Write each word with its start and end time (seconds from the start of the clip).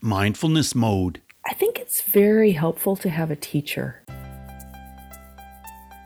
mindfulness 0.00 0.74
mode? 0.74 1.20
I 1.46 1.54
think 1.54 1.78
it's 1.78 2.02
very 2.02 2.52
helpful 2.52 2.96
to 2.96 3.08
have 3.08 3.30
a 3.30 3.36
teacher. 3.36 4.02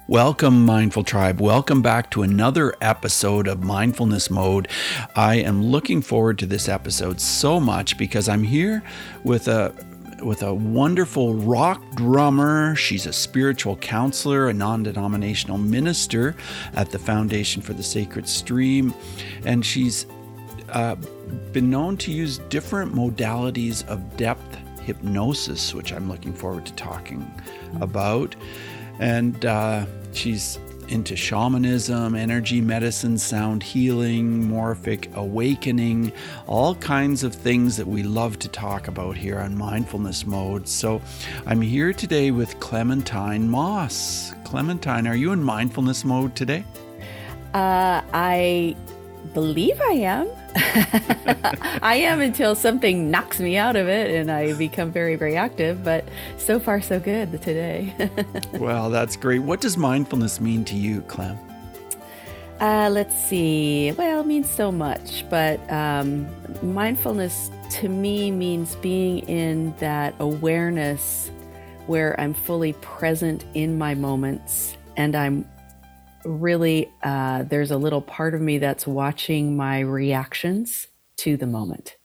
Welcome, 0.08 0.66
Mindful 0.66 1.04
Tribe. 1.04 1.40
Welcome 1.40 1.80
back 1.80 2.10
to 2.10 2.22
another 2.22 2.74
episode 2.80 3.46
of 3.46 3.62
Mindfulness 3.62 4.30
Mode. 4.30 4.68
I 5.14 5.36
am 5.36 5.62
looking 5.62 6.02
forward 6.02 6.38
to 6.40 6.46
this 6.46 6.68
episode 6.68 7.20
so 7.20 7.60
much 7.60 7.96
because 7.96 8.28
I'm 8.28 8.42
here 8.42 8.82
with 9.24 9.48
a 9.48 9.72
with 10.22 10.42
a 10.42 10.54
wonderful 10.54 11.34
rock 11.34 11.82
drummer. 11.94 12.74
She's 12.76 13.06
a 13.06 13.12
spiritual 13.12 13.76
counselor, 13.76 14.48
a 14.48 14.52
non 14.52 14.82
denominational 14.82 15.58
minister 15.58 16.36
at 16.74 16.90
the 16.90 16.98
Foundation 16.98 17.62
for 17.62 17.72
the 17.72 17.82
Sacred 17.82 18.28
Stream, 18.28 18.94
and 19.44 19.64
she's 19.64 20.06
uh, 20.72 20.96
been 21.52 21.70
known 21.70 21.96
to 21.98 22.12
use 22.12 22.38
different 22.38 22.94
modalities 22.94 23.86
of 23.88 24.16
depth 24.16 24.58
hypnosis, 24.80 25.74
which 25.74 25.92
I'm 25.92 26.08
looking 26.08 26.32
forward 26.32 26.66
to 26.66 26.72
talking 26.74 27.30
about. 27.80 28.34
And 28.98 29.44
uh, 29.44 29.86
she's 30.12 30.58
into 30.88 31.16
shamanism, 31.16 32.14
energy 32.14 32.60
medicine, 32.60 33.16
sound 33.16 33.62
healing, 33.62 34.44
morphic 34.44 35.12
awakening, 35.14 36.12
all 36.46 36.74
kinds 36.76 37.24
of 37.24 37.34
things 37.34 37.76
that 37.76 37.86
we 37.86 38.02
love 38.02 38.38
to 38.40 38.48
talk 38.48 38.88
about 38.88 39.16
here 39.16 39.38
on 39.38 39.56
Mindfulness 39.56 40.26
Mode. 40.26 40.68
So 40.68 41.00
I'm 41.46 41.62
here 41.62 41.92
today 41.92 42.30
with 42.30 42.58
Clementine 42.60 43.48
Moss. 43.48 44.34
Clementine, 44.44 45.06
are 45.06 45.16
you 45.16 45.32
in 45.32 45.42
mindfulness 45.42 46.04
mode 46.04 46.36
today? 46.36 46.62
Uh, 47.54 48.02
I 48.12 48.76
believe 49.32 49.80
I 49.80 49.92
am. 49.92 50.28
I 51.82 51.96
am 52.02 52.20
until 52.20 52.54
something 52.54 53.10
knocks 53.10 53.40
me 53.40 53.56
out 53.56 53.76
of 53.76 53.88
it 53.88 54.10
and 54.10 54.30
I 54.30 54.52
become 54.52 54.92
very, 54.92 55.16
very 55.16 55.36
active. 55.36 55.82
But 55.82 56.04
so 56.36 56.60
far, 56.60 56.80
so 56.80 57.00
good 57.00 57.40
today. 57.42 57.94
well, 58.52 58.90
that's 58.90 59.16
great. 59.16 59.40
What 59.40 59.60
does 59.60 59.76
mindfulness 59.76 60.40
mean 60.40 60.64
to 60.66 60.76
you, 60.76 61.02
Clem? 61.02 61.38
Uh, 62.60 62.88
let's 62.90 63.16
see. 63.16 63.92
Well, 63.92 64.20
it 64.20 64.26
means 64.26 64.48
so 64.48 64.70
much, 64.70 65.24
but 65.28 65.58
um, 65.72 66.28
mindfulness 66.62 67.50
to 67.70 67.88
me 67.88 68.30
means 68.30 68.76
being 68.76 69.20
in 69.20 69.74
that 69.78 70.14
awareness 70.20 71.30
where 71.86 72.18
I'm 72.20 72.34
fully 72.34 72.74
present 72.74 73.44
in 73.54 73.78
my 73.78 73.94
moments 73.94 74.76
and 74.96 75.16
I'm 75.16 75.48
really, 76.24 76.90
uh, 77.02 77.44
there's 77.44 77.70
a 77.70 77.76
little 77.76 78.02
part 78.02 78.34
of 78.34 78.40
me 78.40 78.58
that's 78.58 78.86
watching 78.86 79.56
my 79.56 79.80
reactions 79.80 80.88
to 81.18 81.36
the 81.36 81.46
moment, 81.46 81.96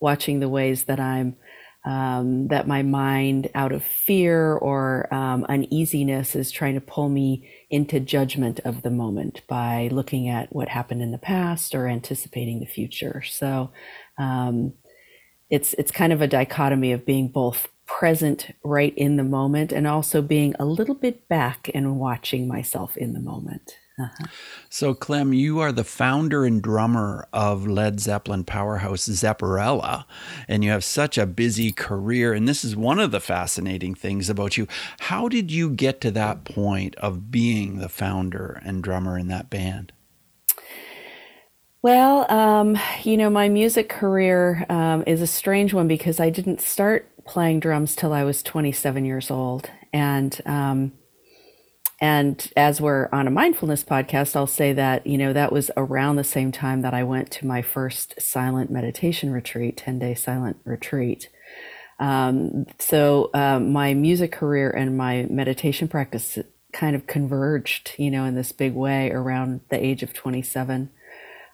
watching 0.00 0.40
the 0.40 0.48
ways 0.48 0.84
that 0.84 1.00
I'm, 1.00 1.36
um, 1.84 2.48
that 2.48 2.68
my 2.68 2.82
mind, 2.82 3.50
out 3.54 3.72
of 3.72 3.82
fear 3.82 4.54
or 4.54 5.12
um, 5.12 5.44
uneasiness, 5.48 6.36
is 6.36 6.52
trying 6.52 6.74
to 6.74 6.80
pull 6.80 7.08
me 7.08 7.48
into 7.70 7.98
judgment 7.98 8.60
of 8.60 8.82
the 8.82 8.90
moment 8.90 9.42
by 9.48 9.88
looking 9.90 10.28
at 10.28 10.54
what 10.54 10.68
happened 10.68 11.02
in 11.02 11.10
the 11.10 11.18
past 11.18 11.74
or 11.74 11.88
anticipating 11.88 12.60
the 12.60 12.66
future. 12.66 13.22
So, 13.22 13.72
um, 14.16 14.74
it's 15.50 15.74
it's 15.74 15.92
kind 15.92 16.12
of 16.14 16.22
a 16.22 16.26
dichotomy 16.26 16.92
of 16.92 17.04
being 17.04 17.28
both 17.28 17.68
present 17.98 18.54
right 18.64 18.96
in 18.96 19.16
the 19.16 19.22
moment 19.22 19.70
and 19.70 19.86
also 19.86 20.22
being 20.22 20.54
a 20.58 20.64
little 20.64 20.94
bit 20.94 21.28
back 21.28 21.70
and 21.74 22.00
watching 22.00 22.48
myself 22.48 22.96
in 22.96 23.12
the 23.12 23.20
moment. 23.20 23.76
Uh-huh. 24.00 24.26
So, 24.70 24.94
Clem, 24.94 25.34
you 25.34 25.60
are 25.60 25.70
the 25.70 25.84
founder 25.84 26.46
and 26.46 26.62
drummer 26.62 27.28
of 27.34 27.66
Led 27.66 28.00
Zeppelin 28.00 28.44
powerhouse 28.44 29.06
Zepparella, 29.06 30.06
and 30.48 30.64
you 30.64 30.70
have 30.70 30.82
such 30.82 31.18
a 31.18 31.26
busy 31.26 31.70
career. 31.70 32.32
And 32.32 32.48
this 32.48 32.64
is 32.64 32.74
one 32.74 32.98
of 32.98 33.10
the 33.10 33.20
fascinating 33.20 33.94
things 33.94 34.30
about 34.30 34.56
you. 34.56 34.66
How 35.00 35.28
did 35.28 35.50
you 35.50 35.68
get 35.68 36.00
to 36.00 36.10
that 36.12 36.44
point 36.44 36.96
of 36.96 37.30
being 37.30 37.76
the 37.78 37.90
founder 37.90 38.60
and 38.64 38.82
drummer 38.82 39.18
in 39.18 39.28
that 39.28 39.50
band? 39.50 39.92
Well, 41.82 42.30
um, 42.32 42.78
you 43.02 43.16
know, 43.16 43.28
my 43.28 43.48
music 43.48 43.88
career 43.88 44.64
um, 44.68 45.02
is 45.04 45.20
a 45.20 45.26
strange 45.26 45.74
one 45.74 45.88
because 45.88 46.20
I 46.20 46.30
didn't 46.30 46.60
start 46.60 47.11
playing 47.24 47.60
drums 47.60 47.94
till 47.94 48.12
I 48.12 48.24
was 48.24 48.42
27 48.42 49.04
years 49.04 49.30
old. 49.30 49.70
And, 49.92 50.40
um, 50.46 50.92
and 52.00 52.50
as 52.56 52.80
we're 52.80 53.08
on 53.12 53.26
a 53.28 53.30
mindfulness 53.30 53.84
podcast, 53.84 54.34
I'll 54.34 54.46
say 54.46 54.72
that, 54.72 55.06
you 55.06 55.16
know, 55.16 55.32
that 55.32 55.52
was 55.52 55.70
around 55.76 56.16
the 56.16 56.24
same 56.24 56.50
time 56.50 56.82
that 56.82 56.94
I 56.94 57.04
went 57.04 57.30
to 57.32 57.46
my 57.46 57.62
first 57.62 58.20
silent 58.20 58.70
meditation 58.70 59.30
retreat, 59.30 59.76
10 59.76 59.98
day 59.98 60.14
silent 60.14 60.56
retreat. 60.64 61.28
Um, 62.00 62.66
so 62.80 63.30
um, 63.34 63.72
my 63.72 63.94
music 63.94 64.32
career 64.32 64.70
and 64.70 64.96
my 64.96 65.26
meditation 65.30 65.86
practice 65.86 66.38
kind 66.72 66.96
of 66.96 67.06
converged, 67.06 67.92
you 67.98 68.10
know, 68.10 68.24
in 68.24 68.34
this 68.34 68.50
big 68.50 68.74
way 68.74 69.10
around 69.10 69.60
the 69.68 69.84
age 69.84 70.02
of 70.02 70.12
27. 70.12 70.90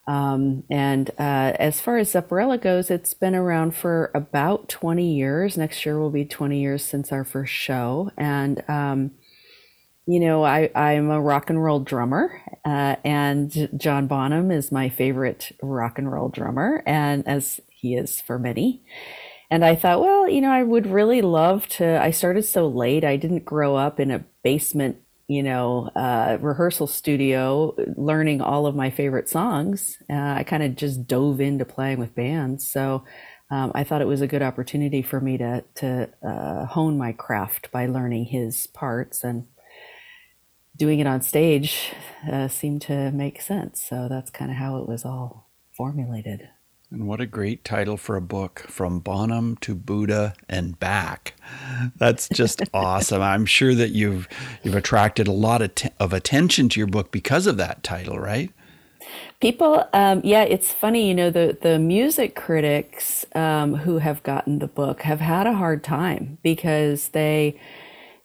Um, 0.08 0.64
and 0.70 1.10
uh, 1.18 1.52
as 1.58 1.80
far 1.82 1.98
as 1.98 2.14
Zepparella 2.14 2.60
goes, 2.60 2.90
it's 2.90 3.12
been 3.12 3.34
around 3.34 3.74
for 3.74 4.10
about 4.14 4.70
20 4.70 5.14
years. 5.14 5.58
Next 5.58 5.84
year 5.84 5.98
will 6.00 6.10
be 6.10 6.24
20 6.24 6.58
years 6.58 6.82
since 6.82 7.12
our 7.12 7.24
first 7.24 7.52
show. 7.52 8.10
And, 8.16 8.64
um, 8.70 9.10
you 10.06 10.18
know, 10.18 10.44
I, 10.44 10.70
I'm 10.74 11.10
a 11.10 11.20
rock 11.20 11.50
and 11.50 11.62
roll 11.62 11.80
drummer, 11.80 12.40
uh, 12.64 12.96
and 13.04 13.68
John 13.76 14.06
Bonham 14.06 14.50
is 14.50 14.72
my 14.72 14.88
favorite 14.88 15.52
rock 15.62 15.98
and 15.98 16.10
roll 16.10 16.30
drummer, 16.30 16.82
and 16.86 17.28
as 17.28 17.60
he 17.68 17.94
is 17.94 18.18
for 18.18 18.38
many. 18.38 18.82
And 19.50 19.66
I 19.66 19.74
thought, 19.74 20.00
well, 20.00 20.26
you 20.26 20.40
know, 20.40 20.50
I 20.50 20.62
would 20.62 20.86
really 20.86 21.20
love 21.20 21.68
to. 21.68 22.02
I 22.02 22.10
started 22.10 22.44
so 22.44 22.66
late. 22.66 23.04
I 23.04 23.16
didn't 23.16 23.44
grow 23.44 23.76
up 23.76 24.00
in 24.00 24.10
a 24.10 24.24
basement 24.42 24.96
you 25.28 25.42
know, 25.42 25.90
uh, 25.94 26.38
rehearsal 26.40 26.86
studio 26.86 27.74
learning 27.96 28.40
all 28.40 28.66
of 28.66 28.74
my 28.74 28.90
favorite 28.90 29.28
songs. 29.28 29.98
Uh, 30.10 30.14
I 30.38 30.42
kind 30.42 30.62
of 30.62 30.74
just 30.74 31.06
dove 31.06 31.40
into 31.40 31.66
playing 31.66 31.98
with 31.98 32.14
bands. 32.14 32.66
So 32.66 33.04
um, 33.50 33.72
I 33.74 33.84
thought 33.84 34.00
it 34.00 34.06
was 34.06 34.22
a 34.22 34.26
good 34.26 34.42
opportunity 34.42 35.02
for 35.02 35.20
me 35.20 35.38
to, 35.38 35.64
to 35.76 36.08
uh, 36.26 36.66
hone 36.66 36.96
my 36.98 37.12
craft 37.12 37.70
by 37.70 37.86
learning 37.86 38.26
his 38.26 38.66
parts 38.68 39.22
and 39.22 39.46
doing 40.76 41.00
it 41.00 41.06
on 41.06 41.20
stage 41.20 41.92
uh, 42.30 42.48
seemed 42.48 42.82
to 42.82 43.10
make 43.10 43.42
sense. 43.42 43.82
So 43.82 44.08
that's 44.08 44.30
kind 44.30 44.50
of 44.50 44.56
how 44.56 44.78
it 44.78 44.88
was 44.88 45.04
all 45.04 45.50
formulated. 45.72 46.48
And 46.90 47.06
what 47.06 47.20
a 47.20 47.26
great 47.26 47.64
title 47.64 47.98
for 47.98 48.16
a 48.16 48.20
book 48.22 48.64
from 48.66 49.00
Bonham 49.00 49.56
to 49.58 49.74
Buddha 49.74 50.32
and 50.48 50.78
back. 50.80 51.34
That's 51.96 52.30
just 52.30 52.62
awesome. 52.74 53.20
I'm 53.20 53.44
sure 53.44 53.74
that 53.74 53.90
you've 53.90 54.26
you've 54.62 54.74
attracted 54.74 55.28
a 55.28 55.32
lot 55.32 55.60
of, 55.60 55.74
t- 55.74 55.90
of 56.00 56.14
attention 56.14 56.70
to 56.70 56.80
your 56.80 56.86
book 56.86 57.10
because 57.10 57.46
of 57.46 57.58
that 57.58 57.82
title, 57.82 58.18
right? 58.18 58.50
People, 59.40 59.86
um, 59.92 60.22
yeah, 60.24 60.44
it's 60.44 60.72
funny. 60.72 61.06
You 61.08 61.14
know, 61.14 61.30
the 61.30 61.58
the 61.60 61.78
music 61.78 62.34
critics 62.34 63.26
um, 63.34 63.74
who 63.74 63.98
have 63.98 64.22
gotten 64.22 64.58
the 64.58 64.66
book 64.66 65.02
have 65.02 65.20
had 65.20 65.46
a 65.46 65.52
hard 65.52 65.84
time 65.84 66.38
because 66.42 67.08
they 67.08 67.60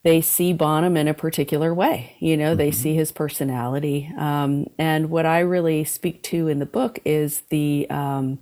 they 0.03 0.21
see 0.21 0.53
Bonham 0.53 0.95
in 0.95 1.09
a 1.09 1.13
particular 1.13 1.73
way. 1.73 2.15
You 2.19 2.37
know, 2.37 2.51
mm-hmm. 2.51 2.59
they 2.59 2.71
see 2.71 2.95
his 2.95 3.11
personality. 3.11 4.09
Um, 4.17 4.67
and 4.77 5.09
what 5.09 5.25
I 5.25 5.39
really 5.39 5.83
speak 5.83 6.23
to 6.23 6.47
in 6.47 6.59
the 6.59 6.65
book 6.65 6.99
is 7.03 7.41
the 7.49 7.89
um, 7.89 8.39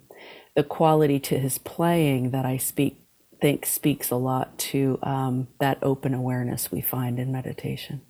the 0.56 0.64
quality 0.64 1.20
to 1.20 1.40
his 1.40 1.58
playing 1.58 2.32
that 2.32 2.46
I 2.46 2.58
speak 2.58 2.98
think 3.42 3.66
speaks 3.66 4.12
a 4.12 4.16
lot 4.16 4.58
to 4.58 5.00
um, 5.02 5.48
that 5.60 5.80
open 5.82 6.14
awareness 6.14 6.72
we 6.72 6.80
find 6.80 7.20
in 7.20 7.32
meditation. 7.32 8.02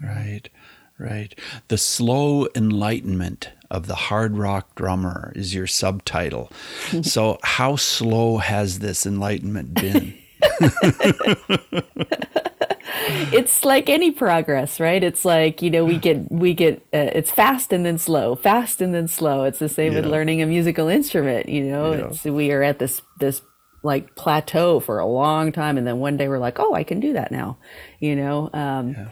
Right, 0.00 0.48
right. 0.96 1.36
The 1.68 1.76
slow 1.76 2.46
enlightenment 2.54 3.50
of 3.70 3.88
the 3.88 3.96
hard 3.96 4.36
rock 4.36 4.76
drummer 4.76 5.32
is 5.34 5.54
your 5.54 5.66
subtitle. 5.66 6.52
so, 7.02 7.38
how 7.42 7.76
slow 7.76 8.38
has 8.38 8.78
this 8.78 9.04
enlightenment 9.04 9.74
been? 9.74 10.16
it's 13.32 13.64
like 13.64 13.88
any 13.88 14.10
progress, 14.10 14.80
right? 14.80 15.02
It's 15.02 15.24
like 15.24 15.62
you 15.62 15.70
know 15.70 15.84
we 15.84 15.98
get 15.98 16.30
we 16.30 16.54
get 16.54 16.78
uh, 16.92 17.10
it's 17.14 17.30
fast 17.30 17.72
and 17.72 17.84
then 17.84 17.98
slow, 17.98 18.36
fast 18.36 18.80
and 18.80 18.94
then 18.94 19.08
slow. 19.08 19.44
It's 19.44 19.58
the 19.58 19.68
same 19.68 19.92
yeah. 19.92 20.00
with 20.00 20.10
learning 20.10 20.42
a 20.42 20.46
musical 20.46 20.88
instrument. 20.88 21.48
You 21.48 21.64
know, 21.64 21.92
yeah. 21.92 22.06
it's, 22.06 22.24
we 22.24 22.52
are 22.52 22.62
at 22.62 22.78
this 22.78 23.02
this 23.18 23.42
like 23.82 24.14
plateau 24.14 24.80
for 24.80 24.98
a 24.98 25.06
long 25.06 25.52
time, 25.52 25.78
and 25.78 25.86
then 25.86 25.98
one 25.98 26.16
day 26.16 26.28
we're 26.28 26.38
like, 26.38 26.58
oh, 26.58 26.74
I 26.74 26.84
can 26.84 27.00
do 27.00 27.14
that 27.14 27.32
now. 27.32 27.58
You 27.98 28.16
know. 28.16 28.50
Um, 28.52 28.90
yeah. 28.90 29.08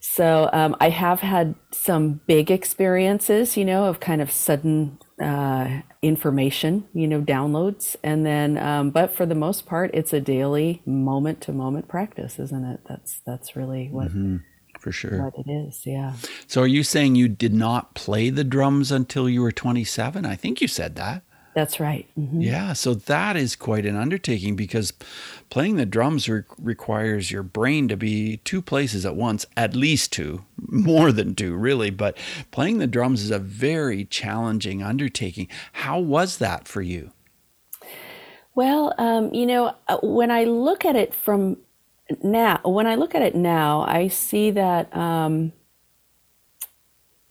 So 0.00 0.48
um, 0.52 0.76
I 0.80 0.90
have 0.90 1.20
had 1.20 1.54
some 1.72 2.20
big 2.26 2.50
experiences, 2.50 3.56
you 3.56 3.64
know, 3.64 3.84
of 3.84 3.98
kind 4.00 4.22
of 4.22 4.30
sudden 4.30 4.98
uh, 5.20 5.80
information, 6.02 6.86
you 6.94 7.08
know, 7.08 7.20
downloads. 7.20 7.96
And 8.02 8.24
then, 8.24 8.58
um, 8.58 8.90
but 8.90 9.14
for 9.14 9.26
the 9.26 9.34
most 9.34 9.66
part, 9.66 9.90
it's 9.94 10.12
a 10.12 10.20
daily 10.20 10.82
moment 10.86 11.40
to 11.42 11.52
moment 11.52 11.88
practice, 11.88 12.38
isn't 12.38 12.64
it? 12.64 12.80
That's, 12.88 13.20
that's 13.26 13.56
really 13.56 13.88
what, 13.88 14.08
mm-hmm. 14.08 14.38
for 14.78 14.92
sure. 14.92 15.22
What 15.22 15.34
it 15.38 15.50
is. 15.50 15.82
Yeah. 15.84 16.14
So 16.46 16.62
are 16.62 16.68
you 16.68 16.82
saying 16.82 17.16
you 17.16 17.28
did 17.28 17.54
not 17.54 17.94
play 17.94 18.30
the 18.30 18.44
drums 18.44 18.92
until 18.92 19.28
you 19.28 19.42
were 19.42 19.52
27? 19.52 20.24
I 20.24 20.36
think 20.36 20.60
you 20.60 20.68
said 20.68 20.96
that. 20.96 21.22
That's 21.58 21.80
right. 21.80 22.06
Mm-hmm. 22.16 22.40
Yeah, 22.40 22.72
so 22.72 22.94
that 22.94 23.36
is 23.36 23.56
quite 23.56 23.84
an 23.84 23.96
undertaking 23.96 24.54
because 24.54 24.92
playing 25.50 25.74
the 25.74 25.84
drums 25.84 26.28
re- 26.28 26.44
requires 26.56 27.32
your 27.32 27.42
brain 27.42 27.88
to 27.88 27.96
be 27.96 28.36
two 28.44 28.62
places 28.62 29.04
at 29.04 29.16
once, 29.16 29.44
at 29.56 29.74
least 29.74 30.12
two, 30.12 30.44
more 30.68 31.10
than 31.10 31.34
two, 31.34 31.56
really. 31.56 31.90
But 31.90 32.16
playing 32.52 32.78
the 32.78 32.86
drums 32.86 33.24
is 33.24 33.32
a 33.32 33.40
very 33.40 34.04
challenging 34.04 34.84
undertaking. 34.84 35.48
How 35.72 35.98
was 35.98 36.38
that 36.38 36.68
for 36.68 36.80
you? 36.80 37.10
Well, 38.54 38.94
um, 38.96 39.34
you 39.34 39.44
know, 39.44 39.74
uh, 39.88 39.98
when 40.00 40.30
I 40.30 40.44
look 40.44 40.84
at 40.84 40.94
it 40.94 41.12
from 41.12 41.56
now, 42.22 42.60
when 42.64 42.86
I 42.86 42.94
look 42.94 43.16
at 43.16 43.22
it 43.22 43.34
now, 43.34 43.80
I 43.80 44.06
see 44.06 44.52
that 44.52 44.96
um, 44.96 45.52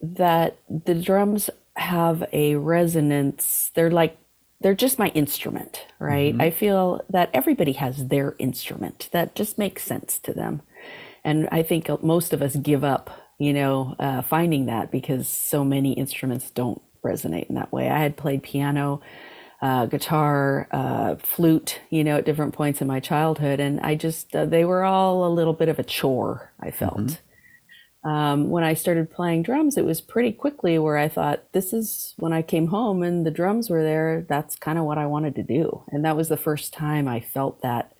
that 0.02 0.58
the 0.68 0.94
drums 0.94 1.48
have 1.78 2.24
a 2.32 2.56
resonance. 2.56 3.70
They're 3.74 3.90
like 3.90 4.18
they're 4.60 4.74
just 4.74 4.98
my 4.98 5.08
instrument, 5.08 5.86
right? 6.00 6.32
Mm-hmm. 6.32 6.40
I 6.40 6.50
feel 6.50 7.00
that 7.10 7.30
everybody 7.32 7.72
has 7.72 8.08
their 8.08 8.34
instrument 8.38 9.08
that 9.12 9.36
just 9.36 9.56
makes 9.56 9.84
sense 9.84 10.18
to 10.20 10.32
them. 10.32 10.62
And 11.22 11.48
I 11.52 11.62
think 11.62 11.88
most 12.02 12.32
of 12.32 12.42
us 12.42 12.56
give 12.56 12.82
up, 12.82 13.10
you 13.38 13.52
know, 13.52 13.94
uh, 14.00 14.22
finding 14.22 14.66
that 14.66 14.90
because 14.90 15.28
so 15.28 15.64
many 15.64 15.92
instruments 15.92 16.50
don't 16.50 16.82
resonate 17.04 17.48
in 17.48 17.54
that 17.54 17.72
way. 17.72 17.88
I 17.88 18.00
had 18.00 18.16
played 18.16 18.42
piano, 18.42 19.00
uh, 19.62 19.86
guitar, 19.86 20.66
uh, 20.72 21.14
flute, 21.16 21.80
you 21.90 22.02
know, 22.02 22.16
at 22.16 22.24
different 22.24 22.54
points 22.54 22.80
in 22.80 22.88
my 22.88 22.98
childhood, 22.98 23.60
and 23.60 23.78
I 23.80 23.94
just, 23.94 24.34
uh, 24.34 24.44
they 24.44 24.64
were 24.64 24.82
all 24.82 25.24
a 25.24 25.30
little 25.30 25.52
bit 25.52 25.68
of 25.68 25.78
a 25.78 25.84
chore, 25.84 26.52
I 26.58 26.72
felt. 26.72 26.98
Mm-hmm 26.98 27.27
um, 28.08 28.48
when 28.48 28.64
I 28.64 28.72
started 28.72 29.10
playing 29.10 29.42
drums, 29.42 29.76
it 29.76 29.84
was 29.84 30.00
pretty 30.00 30.32
quickly 30.32 30.78
where 30.78 30.96
I 30.96 31.08
thought, 31.08 31.52
this 31.52 31.74
is 31.74 32.14
when 32.16 32.32
I 32.32 32.40
came 32.40 32.68
home 32.68 33.02
and 33.02 33.26
the 33.26 33.30
drums 33.30 33.68
were 33.68 33.82
there. 33.82 34.24
That's 34.26 34.56
kind 34.56 34.78
of 34.78 34.84
what 34.84 34.96
I 34.96 35.04
wanted 35.04 35.34
to 35.34 35.42
do. 35.42 35.84
And 35.88 36.02
that 36.06 36.16
was 36.16 36.30
the 36.30 36.38
first 36.38 36.72
time 36.72 37.06
I 37.06 37.20
felt 37.20 37.60
that 37.60 37.92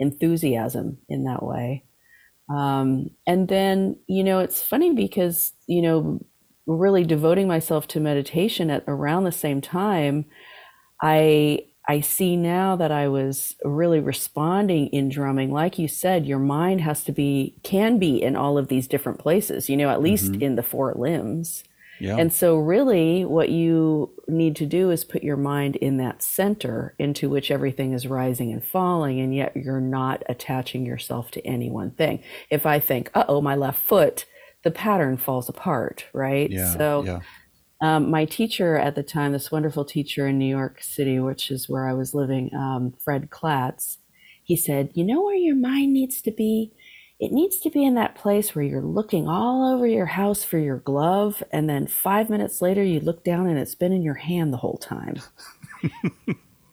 enthusiasm 0.00 0.98
in 1.08 1.22
that 1.24 1.44
way. 1.44 1.84
Um, 2.52 3.10
and 3.24 3.46
then, 3.46 4.00
you 4.08 4.24
know, 4.24 4.40
it's 4.40 4.60
funny 4.60 4.94
because, 4.94 5.52
you 5.68 5.80
know, 5.80 6.18
really 6.66 7.04
devoting 7.04 7.46
myself 7.46 7.86
to 7.88 8.00
meditation 8.00 8.68
at 8.68 8.82
around 8.88 9.22
the 9.22 9.32
same 9.32 9.60
time, 9.60 10.24
I 11.00 11.66
I 11.88 12.00
see 12.00 12.36
now 12.36 12.76
that 12.76 12.92
I 12.92 13.08
was 13.08 13.56
really 13.64 13.98
responding 13.98 14.86
in 14.88 15.08
drumming. 15.08 15.50
Like 15.50 15.78
you 15.78 15.88
said, 15.88 16.26
your 16.26 16.38
mind 16.38 16.80
has 16.82 17.02
to 17.04 17.12
be, 17.12 17.56
can 17.62 17.98
be 17.98 18.22
in 18.22 18.36
all 18.36 18.56
of 18.56 18.68
these 18.68 18.86
different 18.86 19.18
places, 19.18 19.68
you 19.68 19.76
know, 19.76 19.90
at 19.90 20.00
least 20.02 20.32
mm-hmm. 20.32 20.42
in 20.42 20.54
the 20.56 20.62
four 20.62 20.94
limbs. 20.94 21.64
Yeah. 21.98 22.16
And 22.16 22.32
so, 22.32 22.56
really, 22.56 23.24
what 23.24 23.50
you 23.50 24.10
need 24.26 24.56
to 24.56 24.66
do 24.66 24.90
is 24.90 25.04
put 25.04 25.22
your 25.22 25.36
mind 25.36 25.76
in 25.76 25.98
that 25.98 26.20
center 26.20 26.96
into 26.98 27.28
which 27.28 27.50
everything 27.50 27.92
is 27.92 28.08
rising 28.08 28.52
and 28.52 28.64
falling, 28.64 29.20
and 29.20 29.32
yet 29.32 29.56
you're 29.56 29.80
not 29.80 30.24
attaching 30.28 30.84
yourself 30.84 31.30
to 31.32 31.46
any 31.46 31.70
one 31.70 31.92
thing. 31.92 32.22
If 32.50 32.66
I 32.66 32.80
think, 32.80 33.10
uh 33.14 33.24
oh, 33.28 33.40
my 33.40 33.54
left 33.54 33.80
foot, 33.80 34.24
the 34.64 34.72
pattern 34.72 35.16
falls 35.16 35.48
apart, 35.48 36.06
right? 36.12 36.50
Yeah, 36.50 36.72
so, 36.76 37.04
yeah. 37.04 37.20
Um, 37.82 38.10
my 38.10 38.24
teacher 38.24 38.76
at 38.76 38.94
the 38.94 39.02
time, 39.02 39.32
this 39.32 39.50
wonderful 39.50 39.84
teacher 39.84 40.28
in 40.28 40.38
New 40.38 40.46
York 40.46 40.80
City, 40.80 41.18
which 41.18 41.50
is 41.50 41.68
where 41.68 41.88
I 41.88 41.92
was 41.92 42.14
living, 42.14 42.54
um, 42.54 42.94
Fred 43.04 43.28
Klatz, 43.28 43.96
he 44.44 44.56
said, 44.56 44.90
You 44.94 45.04
know 45.04 45.20
where 45.20 45.34
your 45.34 45.56
mind 45.56 45.92
needs 45.92 46.22
to 46.22 46.30
be? 46.30 46.70
It 47.18 47.32
needs 47.32 47.58
to 47.58 47.70
be 47.70 47.84
in 47.84 47.94
that 47.96 48.14
place 48.14 48.54
where 48.54 48.64
you're 48.64 48.82
looking 48.82 49.28
all 49.28 49.72
over 49.74 49.84
your 49.84 50.06
house 50.06 50.44
for 50.44 50.58
your 50.58 50.78
glove, 50.78 51.42
and 51.50 51.68
then 51.68 51.88
five 51.88 52.30
minutes 52.30 52.62
later, 52.62 52.84
you 52.84 53.00
look 53.00 53.24
down 53.24 53.48
and 53.48 53.58
it's 53.58 53.74
been 53.74 53.92
in 53.92 54.02
your 54.02 54.14
hand 54.14 54.52
the 54.52 54.58
whole 54.58 54.78
time. 54.78 55.16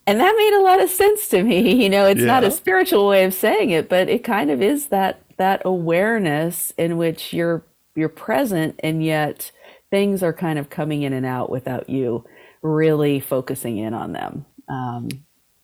and 0.06 0.20
that 0.20 0.34
made 0.36 0.58
a 0.58 0.62
lot 0.62 0.80
of 0.80 0.90
sense 0.90 1.26
to 1.28 1.42
me. 1.42 1.82
You 1.82 1.88
know, 1.90 2.06
it's 2.06 2.20
yeah. 2.20 2.26
not 2.26 2.44
a 2.44 2.52
spiritual 2.52 3.08
way 3.08 3.24
of 3.24 3.34
saying 3.34 3.70
it, 3.70 3.88
but 3.88 4.08
it 4.08 4.22
kind 4.22 4.50
of 4.50 4.62
is 4.62 4.86
that 4.86 5.22
that 5.38 5.62
awareness 5.64 6.72
in 6.78 6.98
which 6.98 7.32
you're 7.32 7.64
you're 7.96 8.08
present 8.08 8.78
and 8.80 9.04
yet 9.04 9.50
things 9.90 10.22
are 10.22 10.32
kind 10.32 10.58
of 10.58 10.70
coming 10.70 11.02
in 11.02 11.12
and 11.12 11.26
out 11.26 11.50
without 11.50 11.88
you 11.88 12.24
really 12.62 13.20
focusing 13.20 13.78
in 13.78 13.94
on 13.94 14.12
them. 14.12 14.46
Um, 14.68 15.08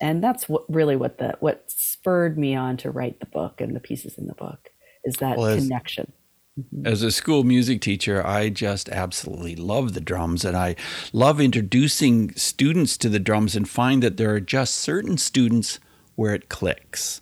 and 0.00 0.22
that's 0.22 0.48
what 0.48 0.64
really 0.68 0.96
what 0.96 1.18
the 1.18 1.36
what 1.40 1.64
spurred 1.68 2.36
me 2.36 2.54
on 2.54 2.76
to 2.78 2.90
write 2.90 3.20
the 3.20 3.26
book 3.26 3.60
and 3.60 3.74
the 3.74 3.80
pieces 3.80 4.18
in 4.18 4.26
the 4.26 4.34
book 4.34 4.70
is 5.04 5.16
that 5.16 5.38
well, 5.38 5.56
connection. 5.56 6.12
Mm-hmm. 6.58 6.86
As 6.86 7.02
a 7.02 7.10
school 7.10 7.44
music 7.44 7.80
teacher, 7.80 8.26
I 8.26 8.48
just 8.48 8.88
absolutely 8.88 9.56
love 9.56 9.94
the 9.94 10.00
drums 10.00 10.44
and 10.44 10.56
I 10.56 10.76
love 11.12 11.40
introducing 11.40 12.34
students 12.34 12.96
to 12.98 13.08
the 13.08 13.18
drums 13.18 13.54
and 13.54 13.68
find 13.68 14.02
that 14.02 14.16
there 14.16 14.34
are 14.34 14.40
just 14.40 14.74
certain 14.74 15.18
students 15.18 15.78
where 16.14 16.34
it 16.34 16.48
clicks 16.48 17.20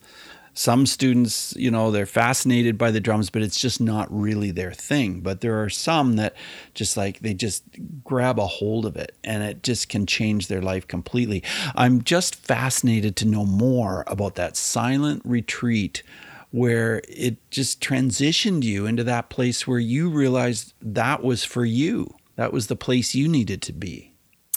some 0.55 0.87
students, 0.87 1.53
you 1.57 1.71
know, 1.71 1.91
they're 1.91 2.07
fascinated 2.07 2.79
by 2.79 2.93
the 2.93 3.01
drums, 3.01 3.29
but 3.29 3.43
it's 3.43 3.61
just 3.61 3.81
not 3.81 4.07
really 4.11 4.53
their 4.53 4.73
thing. 4.73 5.21
But 5.21 5.41
there 5.41 5.61
are 5.63 5.69
some 5.69 6.15
that 6.17 6.35
just 6.75 6.97
like 6.97 7.21
they 7.21 7.35
just 7.35 7.65
grab 8.05 8.39
a 8.39 8.47
hold 8.47 8.87
of 8.87 8.97
it 8.97 9.17
and 9.25 9.43
it 9.43 9.65
just 9.65 9.89
can 9.89 10.07
change 10.07 10.47
their 10.47 10.63
life 10.63 10.87
completely. 10.87 11.43
I'm 11.75 12.03
just 12.03 12.37
fascinated 12.37 13.17
to 13.17 13.27
know 13.27 13.45
more 13.45 14.05
about 14.07 14.37
that 14.37 14.57
silent 14.57 15.23
retreat 15.25 16.05
where 16.53 17.03
it 17.09 17.51
just 17.51 17.81
transitioned 17.81 18.63
you 18.63 18.87
into 18.87 19.03
that 19.03 19.29
place 19.29 19.67
where 19.67 19.81
you 19.81 20.09
realized 20.09 20.73
that 20.81 21.25
was 21.25 21.43
for 21.43 21.65
you. 21.65 22.15
That 22.37 22.53
was 22.53 22.69
the 22.69 22.77
place 22.77 23.15
you 23.15 23.29
needed 23.29 23.61
to 23.63 23.73
be. 23.73 24.14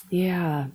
Yeah. 0.10 0.68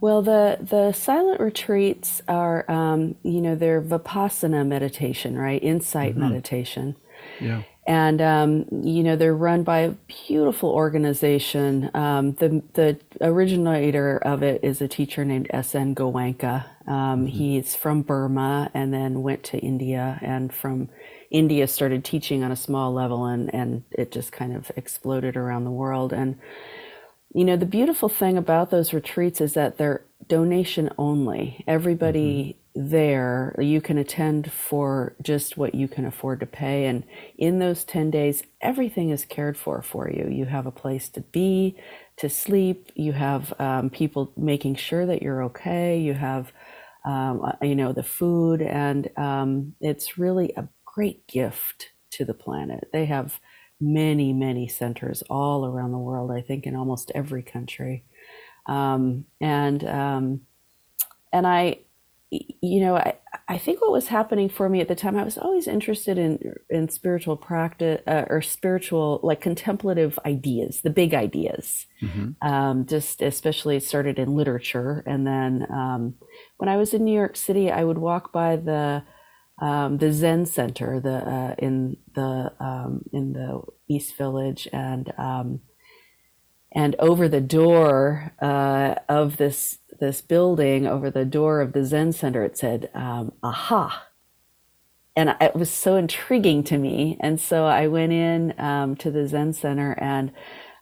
Well, 0.00 0.22
the, 0.22 0.58
the 0.60 0.92
silent 0.92 1.40
retreats 1.40 2.22
are, 2.26 2.68
um, 2.70 3.16
you 3.22 3.40
know, 3.40 3.54
they're 3.54 3.82
Vipassana 3.82 4.66
meditation, 4.66 5.36
right? 5.36 5.62
Insight 5.62 6.12
mm-hmm. 6.12 6.28
meditation. 6.28 6.96
Yeah. 7.40 7.62
And, 7.86 8.20
um, 8.20 8.66
you 8.70 9.02
know, 9.02 9.16
they're 9.16 9.34
run 9.34 9.62
by 9.62 9.78
a 9.80 9.90
beautiful 10.26 10.70
organization. 10.70 11.90
Um, 11.94 12.34
the, 12.34 12.62
the 12.74 12.98
originator 13.20 14.18
of 14.18 14.42
it 14.42 14.62
is 14.62 14.82
a 14.82 14.88
teacher 14.88 15.24
named 15.24 15.48
S.N. 15.50 15.94
Goenka. 15.94 16.66
Um, 16.86 16.94
mm-hmm. 16.94 17.26
He's 17.26 17.74
from 17.74 18.02
Burma 18.02 18.70
and 18.74 18.92
then 18.92 19.22
went 19.22 19.42
to 19.44 19.58
India 19.58 20.18
and 20.22 20.52
from 20.52 20.90
India 21.30 21.66
started 21.66 22.04
teaching 22.04 22.42
on 22.42 22.52
a 22.52 22.56
small 22.56 22.92
level 22.92 23.24
and, 23.24 23.52
and 23.54 23.84
it 23.90 24.12
just 24.12 24.32
kind 24.32 24.54
of 24.54 24.70
exploded 24.76 25.36
around 25.36 25.64
the 25.64 25.70
world. 25.70 26.12
And, 26.12 26.38
you 27.34 27.44
know, 27.44 27.56
the 27.56 27.66
beautiful 27.66 28.08
thing 28.08 28.38
about 28.38 28.70
those 28.70 28.92
retreats 28.92 29.40
is 29.40 29.54
that 29.54 29.76
they're 29.78 30.02
donation 30.26 30.90
only. 30.98 31.64
Everybody 31.66 32.56
mm-hmm. 32.76 32.88
there, 32.90 33.54
you 33.58 33.80
can 33.80 33.98
attend 33.98 34.50
for 34.50 35.14
just 35.22 35.56
what 35.56 35.74
you 35.74 35.88
can 35.88 36.06
afford 36.06 36.40
to 36.40 36.46
pay. 36.46 36.86
And 36.86 37.04
in 37.36 37.58
those 37.58 37.84
10 37.84 38.10
days, 38.10 38.42
everything 38.60 39.10
is 39.10 39.24
cared 39.24 39.56
for 39.56 39.82
for 39.82 40.10
you. 40.10 40.28
You 40.30 40.46
have 40.46 40.66
a 40.66 40.70
place 40.70 41.08
to 41.10 41.20
be, 41.20 41.76
to 42.18 42.28
sleep, 42.28 42.90
you 42.94 43.12
have 43.12 43.58
um, 43.60 43.90
people 43.90 44.32
making 44.36 44.76
sure 44.76 45.06
that 45.06 45.22
you're 45.22 45.44
okay, 45.44 45.98
you 45.98 46.14
have, 46.14 46.52
um, 47.04 47.42
uh, 47.44 47.52
you 47.64 47.76
know, 47.76 47.92
the 47.92 48.02
food, 48.02 48.60
and 48.60 49.08
um, 49.16 49.74
it's 49.80 50.18
really 50.18 50.52
a 50.56 50.68
great 50.84 51.26
gift 51.28 51.90
to 52.10 52.24
the 52.24 52.34
planet. 52.34 52.88
They 52.92 53.04
have 53.06 53.38
many, 53.80 54.32
many 54.32 54.68
centers 54.68 55.22
all 55.30 55.64
around 55.64 55.92
the 55.92 55.98
world, 55.98 56.30
I 56.30 56.40
think 56.40 56.66
in 56.66 56.74
almost 56.74 57.12
every 57.14 57.42
country. 57.42 58.04
Um, 58.66 59.24
and, 59.40 59.84
um, 59.84 60.40
and 61.32 61.46
I, 61.46 61.80
you 62.30 62.80
know, 62.80 62.96
I, 62.96 63.14
I 63.48 63.56
think 63.56 63.80
what 63.80 63.92
was 63.92 64.08
happening 64.08 64.50
for 64.50 64.68
me 64.68 64.82
at 64.82 64.88
the 64.88 64.94
time, 64.94 65.16
I 65.16 65.22
was 65.24 65.38
always 65.38 65.66
interested 65.66 66.18
in, 66.18 66.54
in 66.68 66.90
spiritual 66.90 67.36
practice 67.36 68.02
uh, 68.06 68.24
or 68.28 68.42
spiritual, 68.42 69.20
like 69.22 69.40
contemplative 69.40 70.18
ideas, 70.26 70.82
the 70.82 70.90
big 70.90 71.14
ideas. 71.14 71.86
Mm-hmm. 72.02 72.46
Um, 72.46 72.84
just 72.84 73.22
especially 73.22 73.76
it 73.76 73.84
started 73.84 74.18
in 74.18 74.36
literature. 74.36 75.02
And 75.06 75.26
then 75.26 75.66
um, 75.70 76.16
when 76.58 76.68
I 76.68 76.76
was 76.76 76.92
in 76.92 77.04
New 77.04 77.14
York 77.14 77.36
City, 77.36 77.70
I 77.70 77.84
would 77.84 77.98
walk 77.98 78.32
by 78.32 78.56
the, 78.56 79.02
um, 79.60 79.98
the 79.98 80.12
Zen 80.12 80.46
Center, 80.46 81.00
the 81.00 81.16
uh, 81.16 81.54
in 81.58 81.96
the 82.14 82.52
um, 82.60 83.02
in 83.12 83.32
the 83.32 83.62
East 83.88 84.16
Village, 84.16 84.68
and 84.72 85.12
um, 85.18 85.60
and 86.72 86.94
over 86.98 87.28
the 87.28 87.40
door 87.40 88.32
uh, 88.40 88.96
of 89.08 89.36
this 89.36 89.78
this 90.00 90.20
building, 90.20 90.86
over 90.86 91.10
the 91.10 91.24
door 91.24 91.60
of 91.60 91.72
the 91.72 91.84
Zen 91.84 92.12
Center, 92.12 92.44
it 92.44 92.56
said 92.56 92.90
um, 92.94 93.32
"Aha," 93.42 94.08
and 95.16 95.36
it 95.40 95.56
was 95.56 95.70
so 95.70 95.96
intriguing 95.96 96.62
to 96.64 96.78
me. 96.78 97.16
And 97.20 97.40
so 97.40 97.66
I 97.66 97.88
went 97.88 98.12
in 98.12 98.54
um, 98.58 98.96
to 98.96 99.10
the 99.10 99.26
Zen 99.28 99.54
Center 99.54 99.92
and. 100.00 100.32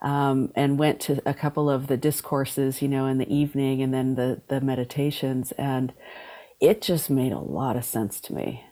Um, 0.03 0.53
and 0.55 0.79
went 0.79 1.01
to 1.03 1.23
a 1.27 1.33
couple 1.35 1.71
of 1.71 1.87
the 1.87 1.97
discourses, 1.97 2.83
you 2.83 2.87
know, 2.87 3.07
in 3.07 3.17
the 3.19 3.35
evening, 3.35 3.83
and 3.83 3.95
then 3.95 4.15
the 4.15 4.43
the 4.49 4.61
meditations, 4.61 5.53
and 5.53 5.95
it 6.61 6.83
just 6.83 7.11
made 7.11 7.33
a 7.33 7.41
lot 7.41 7.77
of 7.77 7.85
sense 7.85 8.21
to 8.23 8.35
me. 8.35 8.66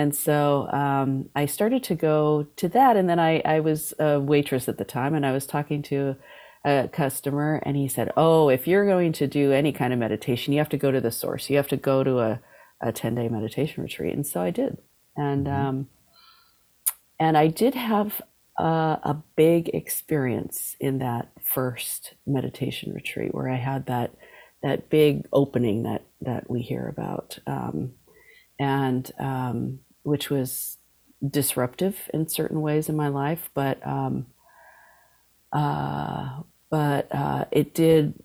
And 0.00 0.14
so 0.14 0.66
um, 0.72 1.28
I 1.36 1.44
started 1.44 1.82
to 1.84 1.94
go 1.94 2.46
to 2.56 2.68
that. 2.70 2.96
And 2.96 3.06
then 3.06 3.18
I, 3.18 3.40
I 3.44 3.60
was 3.60 3.92
a 3.98 4.18
waitress 4.18 4.66
at 4.66 4.78
the 4.78 4.84
time, 4.84 5.14
and 5.14 5.26
I 5.26 5.32
was 5.32 5.46
talking 5.46 5.82
to 5.82 6.16
a 6.64 6.88
customer, 6.90 7.60
and 7.66 7.76
he 7.76 7.86
said, 7.86 8.10
"Oh, 8.16 8.48
if 8.48 8.66
you're 8.66 8.86
going 8.86 9.12
to 9.12 9.26
do 9.26 9.52
any 9.52 9.72
kind 9.72 9.92
of 9.92 9.98
meditation, 9.98 10.54
you 10.54 10.58
have 10.58 10.70
to 10.70 10.78
go 10.78 10.90
to 10.90 11.02
the 11.02 11.10
source. 11.10 11.50
You 11.50 11.56
have 11.58 11.68
to 11.68 11.76
go 11.76 12.02
to 12.02 12.18
a 12.18 12.40
a 12.80 12.92
ten 12.92 13.14
day 13.14 13.28
meditation 13.28 13.82
retreat." 13.82 14.14
And 14.14 14.26
so 14.26 14.40
I 14.40 14.50
did, 14.50 14.78
and 15.16 15.46
mm-hmm. 15.46 15.66
um, 15.66 15.88
and 17.18 17.36
I 17.36 17.48
did 17.48 17.74
have 17.74 18.22
a, 18.58 18.62
a 19.02 19.22
big 19.36 19.68
experience 19.68 20.76
in 20.80 20.98
that 21.00 21.28
first 21.42 22.14
meditation 22.26 22.94
retreat 22.94 23.34
where 23.34 23.50
I 23.50 23.56
had 23.56 23.84
that 23.86 24.14
that 24.62 24.88
big 24.88 25.28
opening 25.30 25.82
that 25.82 26.04
that 26.22 26.48
we 26.48 26.62
hear 26.62 26.88
about, 26.88 27.38
um, 27.46 27.92
and 28.58 29.10
um, 29.18 29.80
which 30.02 30.30
was 30.30 30.78
disruptive 31.26 32.08
in 32.14 32.28
certain 32.28 32.60
ways 32.60 32.88
in 32.88 32.96
my 32.96 33.08
life, 33.08 33.50
but 33.54 33.84
um, 33.86 34.26
uh, 35.52 36.40
but 36.70 37.08
uh, 37.14 37.44
it 37.50 37.74
did. 37.74 38.22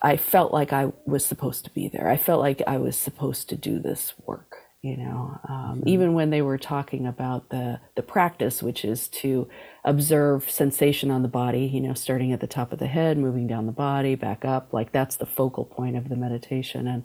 I 0.00 0.16
felt 0.16 0.52
like 0.52 0.72
I 0.72 0.92
was 1.04 1.24
supposed 1.24 1.64
to 1.64 1.70
be 1.70 1.88
there. 1.88 2.08
I 2.08 2.16
felt 2.16 2.40
like 2.40 2.62
I 2.66 2.78
was 2.78 2.96
supposed 2.96 3.48
to 3.50 3.56
do 3.56 3.78
this 3.78 4.14
work. 4.24 4.56
You 4.82 4.96
know, 4.96 5.40
um, 5.48 5.78
mm-hmm. 5.78 5.88
even 5.88 6.14
when 6.14 6.30
they 6.30 6.42
were 6.42 6.58
talking 6.58 7.06
about 7.06 7.50
the 7.50 7.80
the 7.94 8.02
practice, 8.02 8.62
which 8.62 8.84
is 8.84 9.08
to 9.08 9.48
observe 9.84 10.50
sensation 10.50 11.10
on 11.10 11.22
the 11.22 11.28
body. 11.28 11.66
You 11.66 11.80
know, 11.80 11.94
starting 11.94 12.32
at 12.32 12.40
the 12.40 12.46
top 12.46 12.72
of 12.72 12.78
the 12.78 12.86
head, 12.86 13.18
moving 13.18 13.46
down 13.46 13.66
the 13.66 13.72
body, 13.72 14.14
back 14.14 14.44
up. 14.44 14.72
Like 14.72 14.92
that's 14.92 15.16
the 15.16 15.26
focal 15.26 15.64
point 15.64 15.96
of 15.96 16.08
the 16.08 16.16
meditation, 16.16 16.86
and 16.86 17.04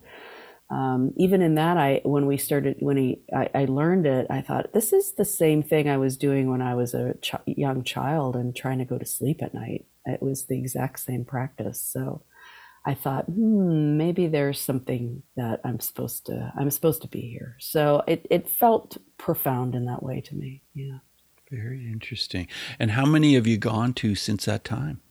um, 0.71 1.13
even 1.17 1.41
in 1.41 1.55
that, 1.55 1.75
I 1.75 1.99
when 2.03 2.25
we 2.25 2.37
started 2.37 2.77
when 2.79 2.95
he 2.95 3.19
I, 3.35 3.49
I, 3.53 3.65
learned 3.65 4.05
it, 4.05 4.27
I 4.29 4.41
thought 4.41 4.71
this 4.71 4.93
is 4.93 5.11
the 5.11 5.25
same 5.25 5.61
thing 5.61 5.89
I 5.89 5.97
was 5.97 6.15
doing 6.15 6.49
when 6.49 6.61
I 6.61 6.75
was 6.75 6.93
a 6.93 7.15
ch- 7.21 7.35
young 7.45 7.83
child 7.83 8.37
and 8.37 8.55
trying 8.55 8.77
to 8.79 8.85
go 8.85 8.97
to 8.97 9.05
sleep 9.05 9.43
at 9.43 9.53
night. 9.53 9.85
It 10.05 10.21
was 10.21 10.45
the 10.45 10.57
exact 10.57 11.01
same 11.01 11.25
practice. 11.25 11.81
So 11.81 12.23
I 12.85 12.93
thought, 12.93 13.25
hmm, 13.25 13.97
maybe 13.97 14.27
there's 14.27 14.61
something 14.61 15.23
that 15.35 15.59
I'm 15.65 15.81
supposed 15.81 16.25
to 16.27 16.53
I'm 16.57 16.71
supposed 16.71 17.01
to 17.01 17.09
be 17.09 17.21
here. 17.21 17.57
So 17.59 18.03
it 18.07 18.25
it 18.29 18.47
felt 18.47 18.97
profound 19.17 19.75
in 19.75 19.85
that 19.85 20.01
way 20.01 20.21
to 20.21 20.35
me. 20.35 20.63
Yeah. 20.73 20.99
Very 21.51 21.85
interesting. 21.85 22.47
And 22.79 22.91
how 22.91 23.05
many 23.05 23.35
have 23.35 23.45
you 23.45 23.57
gone 23.57 23.93
to 23.95 24.15
since 24.15 24.45
that 24.45 24.63
time? 24.63 25.01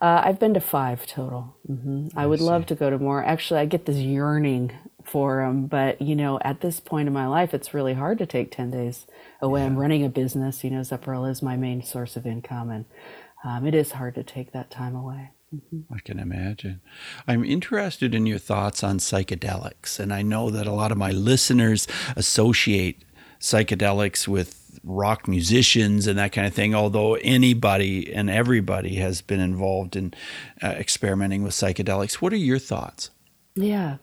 Uh, 0.00 0.20
I've 0.24 0.38
been 0.38 0.54
to 0.54 0.60
five 0.60 1.06
total. 1.06 1.56
Mm-hmm. 1.68 2.16
I, 2.16 2.24
I, 2.24 2.26
would 2.26 2.40
see. 2.40 2.44
love 2.44 2.66
to 2.66 2.74
go 2.74 2.90
to 2.90 2.98
more. 2.98 3.24
Actually, 3.24 3.60
I 3.60 3.66
get 3.66 3.86
this 3.86 3.96
yearning 3.96 4.72
for 5.04 5.44
them, 5.44 5.66
but 5.66 6.00
you 6.00 6.14
know, 6.16 6.38
at 6.42 6.60
this 6.60 6.80
point 6.80 7.06
in 7.08 7.12
my 7.12 7.26
life, 7.26 7.54
it's 7.54 7.74
really 7.74 7.94
hard 7.94 8.18
to 8.18 8.26
take 8.26 8.50
ten 8.50 8.70
days 8.70 9.06
away. 9.40 9.60
Yeah. 9.60 9.66
I'm 9.66 9.76
running 9.76 10.04
a 10.04 10.08
business. 10.08 10.64
You 10.64 10.70
know, 10.70 10.82
Zephyr 10.82 11.28
is 11.28 11.42
my 11.42 11.56
main 11.56 11.82
source 11.82 12.16
of 12.16 12.26
income, 12.26 12.70
and 12.70 12.84
um, 13.44 13.66
it 13.66 13.74
is 13.74 13.92
hard 13.92 14.14
to 14.16 14.22
take 14.22 14.52
that 14.52 14.70
time 14.70 14.94
away. 14.94 15.30
Mm-hmm. 15.54 15.92
I 15.92 15.98
can 16.00 16.18
imagine. 16.18 16.80
I'm 17.28 17.44
interested 17.44 18.14
in 18.14 18.26
your 18.26 18.38
thoughts 18.38 18.82
on 18.82 18.98
psychedelics, 18.98 20.00
and 20.00 20.12
I 20.12 20.22
know 20.22 20.50
that 20.50 20.66
a 20.66 20.72
lot 20.72 20.92
of 20.92 20.98
my 20.98 21.10
listeners 21.10 21.86
associate 22.16 23.04
psychedelics 23.38 24.26
with 24.26 24.80
rock 24.84 25.28
musicians 25.28 26.06
and 26.06 26.18
that 26.18 26.32
kind 26.32 26.46
of 26.46 26.54
thing, 26.54 26.74
although 26.74 27.14
anybody 27.16 28.12
and 28.12 28.30
everybody 28.30 28.96
has 28.96 29.20
been 29.20 29.40
involved 29.40 29.94
in 29.94 30.14
uh, 30.62 30.68
experimenting 30.68 31.42
with 31.42 31.52
psychedelics. 31.52 32.14
What 32.14 32.32
are 32.32 32.36
your 32.36 32.58
thoughts? 32.58 33.10
Yeah. 33.54 33.98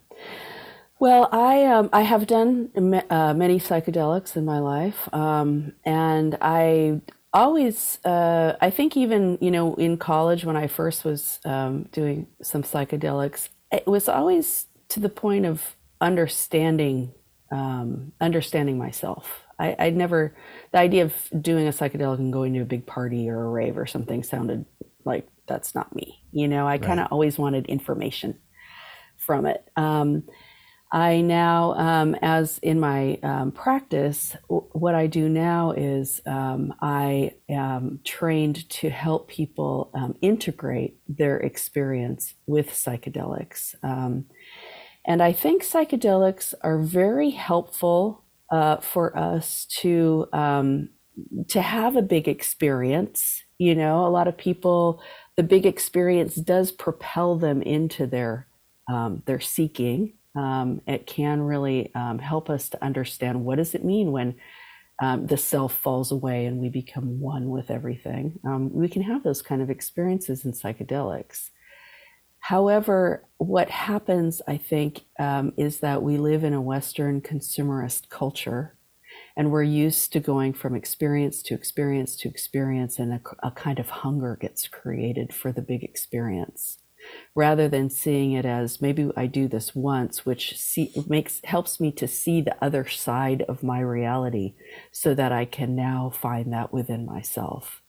Well, 1.00 1.30
I 1.32 1.64
um, 1.66 1.90
I 1.94 2.02
have 2.02 2.28
done 2.28 2.70
uh, 3.10 3.34
many 3.34 3.60
psychedelics 3.60 4.36
in 4.36 4.44
my 4.46 4.60
life, 4.60 5.08
um, 5.14 5.74
and 5.86 6.38
I 6.42 7.02
always 7.32 8.00
uh, 8.04 8.56
I 8.60 8.70
think 8.70 8.98
even 8.98 9.38
you 9.40 9.50
know 9.52 9.76
in 9.76 9.98
college 9.98 10.44
when 10.44 10.58
I 10.58 10.68
first 10.68 11.06
was 11.06 11.40
um, 11.46 11.84
doing 11.94 12.28
some 12.42 12.64
psychedelics, 12.64 13.48
it 13.72 13.88
was 13.88 14.10
always 14.10 14.66
to 14.90 15.00
the 15.00 15.10
point 15.10 15.46
of 15.46 15.76
understanding 16.02 17.14
um, 17.52 18.12
understanding 18.20 18.78
myself. 18.78 19.46
I, 19.58 19.76
I'd 19.80 19.96
never, 19.98 20.34
the 20.72 20.78
idea 20.80 21.04
of 21.04 21.14
doing 21.42 21.68
a 21.68 21.72
psychedelic 21.72 22.20
and 22.20 22.32
going 22.32 22.54
to 22.54 22.62
a 22.62 22.66
big 22.66 22.86
party 22.86 23.30
or 23.30 23.44
a 23.44 23.50
rave 23.50 23.78
or 23.78 23.86
something 23.86 24.24
sounded 24.24 24.66
like 25.04 25.28
that's 25.48 25.76
not 25.76 25.94
me. 25.94 26.24
You 26.32 26.48
know, 26.48 26.66
I 26.68 26.78
kind 26.78 27.00
of 27.00 27.08
always 27.12 27.38
wanted 27.38 27.66
information 27.66 28.38
from 29.18 29.46
it. 29.46 29.68
Um, 29.76 30.24
I 30.92 31.22
now, 31.22 31.74
um, 31.76 32.16
as 32.22 32.58
in 32.64 32.80
my 32.80 33.20
um, 33.22 33.52
practice, 33.52 34.36
w- 34.50 34.68
what 34.72 34.96
I 34.96 35.06
do 35.06 35.30
now 35.30 35.72
is 35.72 36.20
um, 36.26 36.74
I 36.82 37.36
am 37.48 38.00
trained 38.04 38.68
to 38.72 38.90
help 38.90 39.28
people 39.28 39.92
um, 39.94 40.16
integrate 40.22 40.98
their 41.08 41.38
experience 41.38 42.34
with 42.48 42.70
psychedelics. 42.72 43.76
Um, 43.84 44.26
and 45.06 45.24
I 45.24 45.34
think 45.34 45.64
psychedelics 45.64 46.54
are 46.62 46.80
very 46.80 47.32
helpful 47.32 48.24
uh, 48.52 48.78
for 48.78 49.18
us 49.18 49.66
to 49.82 50.28
um, 50.34 50.90
to 51.50 51.62
have 51.62 51.96
a 51.96 52.02
big 52.02 52.28
experience. 52.28 53.44
You 53.58 53.76
know, 53.76 54.06
a 54.06 54.10
lot 54.10 54.28
of 54.28 54.38
people, 54.38 55.02
the 55.38 55.44
big 55.44 55.66
experience 55.66 56.36
does 56.36 56.72
propel 56.72 57.38
them 57.38 57.62
into 57.62 58.08
their 58.08 58.48
um, 58.92 59.24
their 59.26 59.40
seeking. 59.40 60.14
Um, 60.40 60.82
it 60.88 61.06
can 61.06 61.42
really 61.42 61.94
um, 61.96 62.18
help 62.18 62.50
us 62.50 62.70
to 62.70 62.82
understand 62.82 63.44
what 63.44 63.58
does 63.58 63.76
it 63.76 63.84
mean 63.84 64.14
when 64.14 64.36
um, 65.02 65.28
the 65.28 65.36
self 65.36 65.74
falls 65.76 66.14
away 66.14 66.46
and 66.46 66.60
we 66.62 66.70
become 66.70 67.20
one 67.20 67.50
with 67.50 67.70
everything. 67.70 68.40
Um, 68.46 68.74
we 68.74 68.88
can 68.88 69.02
have 69.02 69.24
those 69.24 69.42
kind 69.42 69.62
of 69.62 69.70
experiences 69.70 70.46
in 70.46 70.54
psychedelics. 70.54 71.50
However, 72.40 73.26
what 73.38 73.70
happens, 73.70 74.42
I 74.48 74.56
think, 74.56 75.04
um, 75.20 75.52
is 75.58 75.82
that 75.82 76.04
we 76.04 76.16
live 76.18 76.46
in 76.46 76.54
a 76.54 76.62
Western 76.62 77.20
consumerist 77.20 78.08
culture 78.08 78.78
and 79.36 79.52
we're 79.52 79.64
used 79.64 80.14
to 80.14 80.22
going 80.22 80.54
from 80.54 80.74
experience 80.74 81.44
to 81.44 81.54
experience 81.54 82.16
to 82.18 82.30
experience, 82.30 82.98
and 82.98 83.12
a, 83.12 83.22
a 83.44 83.52
kind 83.52 83.78
of 83.78 83.90
hunger 83.90 84.38
gets 84.40 84.70
created 84.70 85.34
for 85.34 85.52
the 85.52 85.62
big 85.62 85.84
experience 85.84 86.78
rather 87.36 87.68
than 87.68 87.90
seeing 87.90 88.34
it 88.34 88.46
as 88.46 88.82
maybe 88.82 89.10
I 89.16 89.28
do 89.28 89.48
this 89.48 89.76
once, 89.76 90.26
which 90.26 90.58
see, 90.58 90.92
makes 91.08 91.42
helps 91.44 91.80
me 91.80 91.92
to 91.94 92.08
see 92.08 92.42
the 92.42 92.64
other 92.64 92.88
side 92.88 93.44
of 93.44 93.64
my 93.64 93.80
reality, 93.80 94.56
so 94.92 95.14
that 95.14 95.32
I 95.32 95.46
can 95.46 95.76
now 95.76 96.10
find 96.10 96.52
that 96.54 96.74
within 96.74 97.06
myself. 97.06 97.82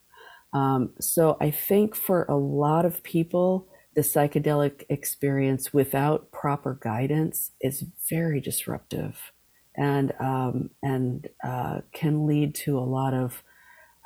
Um, 0.52 0.94
so 1.00 1.36
I 1.40 1.50
think 1.50 1.94
for 1.94 2.24
a 2.24 2.36
lot 2.36 2.84
of 2.84 3.02
people, 3.02 3.68
the 3.94 4.00
psychedelic 4.02 4.84
experience 4.88 5.72
without 5.72 6.30
proper 6.32 6.78
guidance 6.80 7.52
is 7.60 7.84
very 8.08 8.40
disruptive 8.40 9.32
and 9.76 10.12
um, 10.20 10.70
and 10.82 11.28
uh, 11.44 11.80
can 11.92 12.26
lead 12.26 12.54
to 12.54 12.78
a 12.78 12.80
lot 12.80 13.14
of 13.14 13.42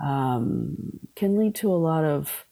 um, 0.04 1.00
can 1.16 1.38
lead 1.38 1.54
to 1.56 1.72
a 1.72 1.76
lot 1.76 2.04
of 2.04 2.46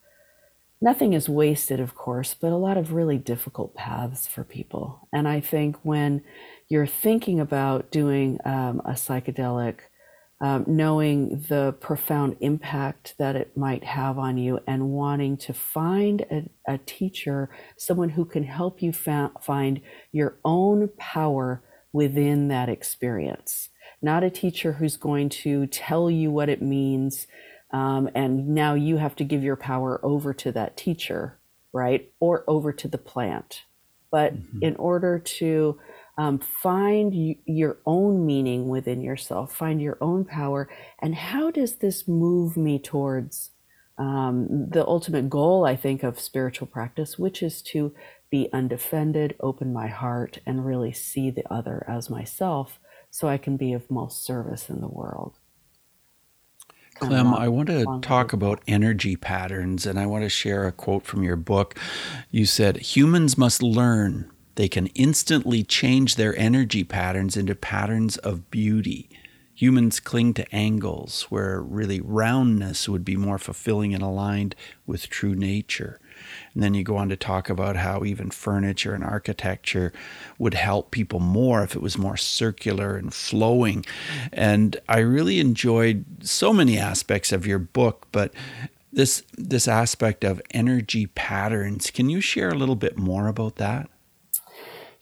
nothing 0.82 1.14
is 1.14 1.28
wasted 1.28 1.80
of 1.80 1.94
course 1.94 2.34
but 2.34 2.52
a 2.52 2.56
lot 2.56 2.76
of 2.76 2.92
really 2.92 3.18
difficult 3.18 3.74
paths 3.74 4.26
for 4.26 4.44
people 4.44 5.08
and 5.12 5.28
i 5.28 5.40
think 5.40 5.76
when 5.84 6.22
you're 6.68 6.86
thinking 6.86 7.40
about 7.40 7.90
doing 7.90 8.38
um, 8.44 8.80
a 8.84 8.92
psychedelic 8.92 9.80
um, 10.42 10.64
knowing 10.66 11.44
the 11.48 11.72
profound 11.80 12.36
impact 12.40 13.14
that 13.18 13.36
it 13.36 13.56
might 13.56 13.84
have 13.84 14.18
on 14.18 14.36
you 14.36 14.58
and 14.66 14.90
wanting 14.90 15.36
to 15.36 15.54
find 15.54 16.22
a, 16.22 16.48
a 16.66 16.78
teacher, 16.78 17.48
someone 17.78 18.08
who 18.08 18.24
can 18.24 18.42
help 18.42 18.82
you 18.82 18.92
fa- 18.92 19.30
find 19.40 19.80
your 20.10 20.38
own 20.44 20.88
power 20.98 21.62
within 21.92 22.48
that 22.48 22.68
experience. 22.68 23.68
Not 24.02 24.24
a 24.24 24.30
teacher 24.30 24.72
who's 24.72 24.96
going 24.96 25.28
to 25.28 25.68
tell 25.68 26.10
you 26.10 26.32
what 26.32 26.48
it 26.48 26.60
means, 26.60 27.28
um, 27.72 28.10
and 28.14 28.48
now 28.48 28.74
you 28.74 28.98
have 28.98 29.16
to 29.16 29.24
give 29.24 29.42
your 29.42 29.56
power 29.56 30.00
over 30.04 30.34
to 30.34 30.52
that 30.52 30.76
teacher, 30.76 31.38
right? 31.72 32.12
Or 32.20 32.44
over 32.46 32.72
to 32.72 32.88
the 32.88 32.98
plant. 32.98 33.62
But 34.10 34.34
mm-hmm. 34.34 34.58
in 34.62 34.76
order 34.76 35.18
to 35.18 35.80
um, 36.18 36.38
find 36.38 37.12
y- 37.12 37.38
your 37.46 37.78
own 37.86 38.26
meaning 38.26 38.68
within 38.68 39.00
yourself, 39.00 39.54
find 39.54 39.80
your 39.80 39.96
own 40.00 40.24
power, 40.24 40.68
and 41.00 41.14
how 41.14 41.50
does 41.50 41.76
this 41.76 42.06
move 42.06 42.56
me 42.56 42.78
towards 42.78 43.50
um, 43.96 44.68
the 44.68 44.86
ultimate 44.86 45.30
goal, 45.30 45.64
I 45.64 45.76
think, 45.76 46.02
of 46.02 46.20
spiritual 46.20 46.66
practice, 46.66 47.18
which 47.18 47.42
is 47.42 47.62
to 47.62 47.94
be 48.30 48.48
undefended, 48.52 49.34
open 49.40 49.72
my 49.72 49.88
heart, 49.88 50.38
and 50.44 50.66
really 50.66 50.92
see 50.92 51.30
the 51.30 51.50
other 51.52 51.84
as 51.88 52.10
myself 52.10 52.78
so 53.10 53.28
I 53.28 53.38
can 53.38 53.56
be 53.56 53.72
of 53.72 53.90
most 53.90 54.24
service 54.24 54.68
in 54.70 54.80
the 54.80 54.88
world. 54.88 55.38
Clem, 57.08 57.34
I 57.34 57.48
want 57.48 57.68
to 57.68 57.84
talk 58.00 58.32
about 58.32 58.62
energy 58.68 59.16
patterns 59.16 59.86
and 59.86 59.98
I 59.98 60.06
want 60.06 60.24
to 60.24 60.28
share 60.28 60.66
a 60.66 60.72
quote 60.72 61.04
from 61.04 61.22
your 61.22 61.36
book. 61.36 61.78
You 62.30 62.46
said, 62.46 62.76
Humans 62.78 63.36
must 63.36 63.62
learn 63.62 64.30
they 64.54 64.68
can 64.68 64.86
instantly 64.88 65.64
change 65.64 66.16
their 66.16 66.36
energy 66.36 66.84
patterns 66.84 67.36
into 67.36 67.54
patterns 67.54 68.18
of 68.18 68.50
beauty. 68.50 69.08
Humans 69.54 70.00
cling 70.00 70.34
to 70.34 70.54
angles 70.54 71.22
where 71.24 71.60
really 71.60 72.00
roundness 72.00 72.88
would 72.88 73.04
be 73.04 73.16
more 73.16 73.38
fulfilling 73.38 73.94
and 73.94 74.02
aligned 74.02 74.54
with 74.86 75.08
true 75.08 75.34
nature. 75.34 75.98
And 76.54 76.62
then 76.62 76.74
you 76.74 76.84
go 76.84 76.96
on 76.96 77.08
to 77.08 77.16
talk 77.16 77.50
about 77.50 77.76
how 77.76 78.04
even 78.04 78.30
furniture 78.30 78.94
and 78.94 79.04
architecture 79.04 79.92
would 80.38 80.54
help 80.54 80.90
people 80.90 81.20
more 81.20 81.62
if 81.62 81.74
it 81.74 81.82
was 81.82 81.98
more 81.98 82.16
circular 82.16 82.96
and 82.96 83.12
flowing. 83.12 83.84
And 84.32 84.76
I 84.88 84.98
really 84.98 85.40
enjoyed 85.40 86.04
so 86.22 86.52
many 86.52 86.78
aspects 86.78 87.32
of 87.32 87.46
your 87.46 87.58
book, 87.58 88.06
but 88.12 88.32
this 88.92 89.22
this 89.38 89.66
aspect 89.66 90.22
of 90.22 90.42
energy 90.50 91.06
patterns. 91.06 91.90
Can 91.90 92.10
you 92.10 92.20
share 92.20 92.50
a 92.50 92.54
little 92.54 92.76
bit 92.76 92.98
more 92.98 93.26
about 93.26 93.56
that? 93.56 93.88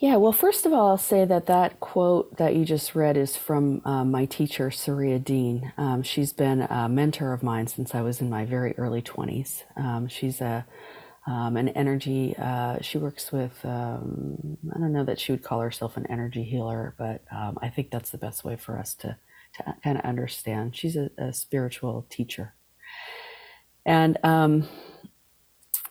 Yeah, 0.01 0.17
well, 0.17 0.33
first 0.33 0.65
of 0.65 0.73
all, 0.73 0.89
I'll 0.89 0.97
say 0.97 1.27
that 1.27 1.45
that 1.45 1.79
quote 1.79 2.39
that 2.39 2.57
you 2.57 2.65
just 2.65 2.95
read 2.95 3.19
is 3.19 3.37
from 3.37 3.83
uh, 3.85 4.03
my 4.03 4.25
teacher, 4.25 4.71
Saria 4.71 5.19
Dean. 5.19 5.75
Um, 5.77 6.03
she's 6.03 6.33
been 6.33 6.63
a 6.63 6.89
mentor 6.89 7.35
of 7.35 7.43
mine 7.43 7.67
since 7.67 7.95
I 7.95 8.01
was 8.01 8.23
in 8.23 8.31
my 8.31 8.47
very 8.47 8.75
early 8.79 9.03
20s. 9.03 9.65
Um, 9.77 10.09
she's 10.09 10.41
a 10.41 10.65
um, 11.27 11.57
an 11.57 11.69
energy. 11.71 12.35
Uh, 12.39 12.79
she 12.81 12.99
works 12.99 13.33
with. 13.33 13.65
Um, 13.65 14.59
I 14.75 14.79
don't 14.79 14.93
know 14.93 15.05
that 15.05 15.21
she 15.21 15.33
would 15.33 15.43
call 15.43 15.61
herself 15.61 15.97
an 15.97 16.07
energy 16.07 16.45
healer, 16.45 16.95
but 16.99 17.23
um, 17.31 17.59
I 17.63 17.69
think 17.69 17.91
that's 17.91 18.11
the 18.11 18.19
best 18.19 18.45
way 18.45 18.57
for 18.57 18.79
us 18.79 18.95
to 18.97 19.17
to 19.57 19.75
kind 19.83 19.99
of 19.99 20.05
understand. 20.05 20.77
She's 20.77 20.97
a, 20.97 21.11
a 21.19 21.33
spiritual 21.33 22.07
teacher, 22.09 22.55
and 23.85 24.19
um, 24.25 24.69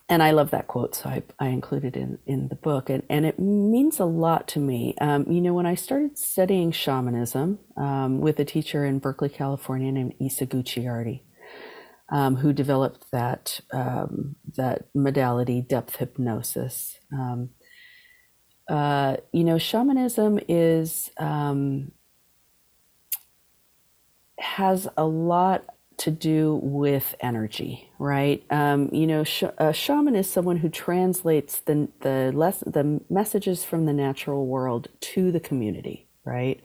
and 0.09 0.23
I 0.23 0.31
love 0.31 0.49
that 0.51 0.67
quote, 0.67 0.95
so 0.95 1.07
I, 1.07 1.23
I 1.37 1.49
included 1.49 1.95
it 1.95 1.99
in, 1.99 2.17
in 2.25 2.47
the 2.47 2.55
book, 2.55 2.89
and, 2.89 3.03
and 3.09 3.27
it 3.27 3.37
means 3.37 3.99
a 3.99 4.05
lot 4.05 4.47
to 4.49 4.59
me. 4.59 4.95
Um, 4.99 5.25
you 5.29 5.39
know, 5.39 5.53
when 5.53 5.67
I 5.67 5.75
started 5.75 6.17
studying 6.17 6.71
shamanism 6.71 7.59
um, 7.77 8.19
with 8.19 8.39
a 8.39 8.45
teacher 8.45 8.83
in 8.85 8.97
Berkeley, 8.97 9.29
California 9.29 9.91
named 9.91 10.15
Isa 10.19 10.47
Gucciardi, 10.47 11.21
um, 12.11 12.37
who 12.37 12.53
developed 12.53 13.11
that 13.11 13.61
um, 13.71 14.35
that 14.55 14.87
modality, 14.93 15.61
depth 15.61 15.97
hypnosis. 15.97 16.99
Um, 17.11 17.51
uh, 18.67 19.17
you 19.31 19.43
know, 19.43 19.57
shamanism 19.57 20.39
is 20.47 21.11
um, 21.17 21.91
has 24.39 24.87
a 24.95 25.05
lot 25.05 25.65
to 25.97 26.11
do 26.11 26.59
with 26.63 27.13
energy, 27.19 27.89
right? 27.99 28.41
Um, 28.49 28.89
you 28.93 29.05
know, 29.05 29.23
sh- 29.23 29.43
a 29.57 29.73
shaman 29.73 30.15
is 30.15 30.31
someone 30.31 30.57
who 30.57 30.69
translates 30.69 31.59
the 31.59 31.89
the 32.01 32.31
less 32.33 32.59
the 32.59 33.01
messages 33.09 33.63
from 33.63 33.85
the 33.85 33.93
natural 33.93 34.45
world 34.47 34.87
to 35.01 35.31
the 35.31 35.39
community, 35.39 36.07
right? 36.23 36.61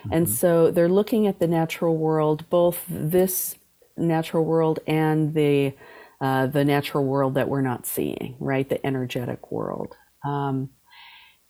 Mm-hmm. 0.00 0.12
And 0.12 0.28
so 0.28 0.70
they're 0.70 0.88
looking 0.88 1.26
at 1.26 1.38
the 1.38 1.48
natural 1.48 1.96
world, 1.96 2.48
both 2.50 2.84
this 2.88 3.56
natural 3.98 4.44
world 4.44 4.80
and 4.86 5.34
the 5.34 5.74
uh, 6.20 6.46
the 6.48 6.64
natural 6.64 7.04
world 7.04 7.34
that 7.34 7.48
we're 7.48 7.60
not 7.60 7.86
seeing, 7.86 8.36
right? 8.40 8.68
The 8.68 8.84
energetic 8.84 9.52
world. 9.52 9.94
Um, 10.26 10.70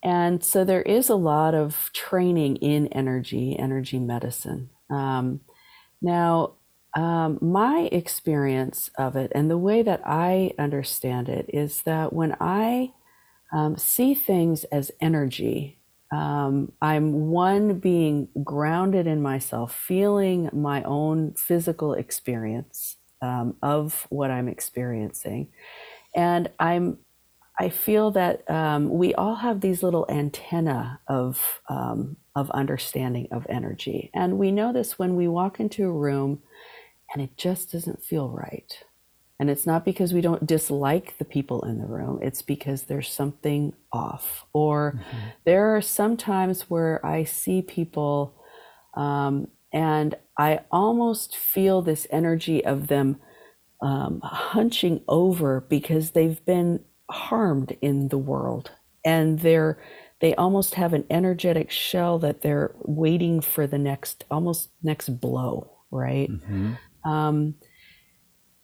and 0.02 0.44
so 0.44 0.62
there 0.64 0.82
is 0.82 1.08
a 1.08 1.14
lot 1.14 1.54
of 1.54 1.90
training 1.94 2.56
in 2.56 2.88
energy, 2.88 3.58
energy 3.58 3.98
medicine. 3.98 4.70
Um, 4.90 5.40
now, 6.02 6.54
um, 6.94 7.38
my 7.40 7.88
experience 7.92 8.90
of 8.98 9.16
it 9.16 9.32
and 9.34 9.50
the 9.50 9.58
way 9.58 9.82
that 9.82 10.02
I 10.04 10.52
understand 10.58 11.28
it 11.28 11.46
is 11.52 11.82
that 11.82 12.12
when 12.12 12.36
I 12.40 12.92
um, 13.52 13.76
see 13.76 14.14
things 14.14 14.64
as 14.64 14.90
energy, 15.00 15.77
um, 16.12 16.72
I'm 16.82 17.30
one 17.30 17.80
being 17.80 18.28
grounded 18.44 19.06
in 19.06 19.22
myself, 19.22 19.74
feeling 19.74 20.50
my 20.52 20.82
own 20.84 21.34
physical 21.34 21.94
experience 21.94 22.96
um, 23.22 23.56
of 23.62 24.06
what 24.10 24.30
I'm 24.30 24.48
experiencing, 24.48 25.48
and 26.16 26.50
I'm 26.58 26.98
I 27.60 27.70
feel 27.70 28.12
that 28.12 28.48
um, 28.50 28.90
we 28.90 29.14
all 29.14 29.36
have 29.36 29.60
these 29.60 29.82
little 29.82 30.06
antenna 30.10 31.00
of 31.08 31.60
um, 31.68 32.16
of 32.36 32.50
understanding 32.52 33.28
of 33.32 33.46
energy, 33.50 34.10
and 34.14 34.38
we 34.38 34.52
know 34.52 34.72
this 34.72 34.98
when 34.98 35.16
we 35.16 35.28
walk 35.28 35.60
into 35.60 35.84
a 35.86 35.92
room 35.92 36.40
and 37.12 37.22
it 37.22 37.36
just 37.36 37.72
doesn't 37.72 38.02
feel 38.04 38.30
right. 38.30 38.84
And 39.40 39.48
it's 39.48 39.66
not 39.66 39.84
because 39.84 40.12
we 40.12 40.20
don't 40.20 40.46
dislike 40.46 41.16
the 41.18 41.24
people 41.24 41.64
in 41.64 41.78
the 41.78 41.86
room, 41.86 42.18
it's 42.22 42.42
because 42.42 42.84
there's 42.84 43.10
something 43.10 43.72
off. 43.92 44.44
Or 44.52 44.94
mm-hmm. 44.98 45.28
there 45.44 45.76
are 45.76 45.80
some 45.80 46.16
times 46.16 46.62
where 46.62 47.04
I 47.06 47.24
see 47.24 47.62
people 47.62 48.34
um, 48.94 49.48
and 49.72 50.16
I 50.36 50.60
almost 50.70 51.36
feel 51.36 51.82
this 51.82 52.06
energy 52.10 52.64
of 52.64 52.88
them 52.88 53.20
um, 53.80 54.20
hunching 54.22 55.02
over 55.06 55.60
because 55.60 56.10
they've 56.10 56.44
been 56.44 56.80
harmed 57.10 57.76
in 57.80 58.08
the 58.08 58.18
world 58.18 58.72
and 59.04 59.40
they're 59.40 59.78
they 60.20 60.34
almost 60.34 60.74
have 60.74 60.92
an 60.92 61.04
energetic 61.10 61.70
shell 61.70 62.18
that 62.18 62.42
they're 62.42 62.74
waiting 62.82 63.40
for 63.40 63.66
the 63.66 63.78
next 63.78 64.24
almost 64.30 64.70
next 64.82 65.20
blow 65.20 65.70
right 65.90 66.30
mm-hmm. 66.30 66.72
Um, 67.08 67.54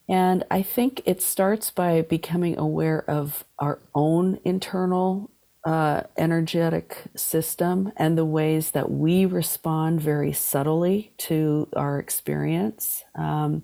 and 0.09 0.45
I 0.51 0.63
think 0.63 1.03
it 1.07 1.23
starts 1.23 1.71
by 1.71 2.03
becoming 2.03 2.59
aware 2.59 3.09
of 3.09 3.45
our 3.59 3.81
own 3.95 4.39
internal 4.45 5.31
uh, 5.65 6.03
energetic 6.19 7.05
system 7.17 7.91
and 7.97 8.19
the 8.19 8.25
ways 8.25 8.73
that 8.73 8.91
we 8.91 9.25
respond 9.25 10.01
very 10.01 10.33
subtly 10.33 11.13
to 11.17 11.69
our 11.75 11.99
experience. 11.99 13.03
Um, 13.15 13.63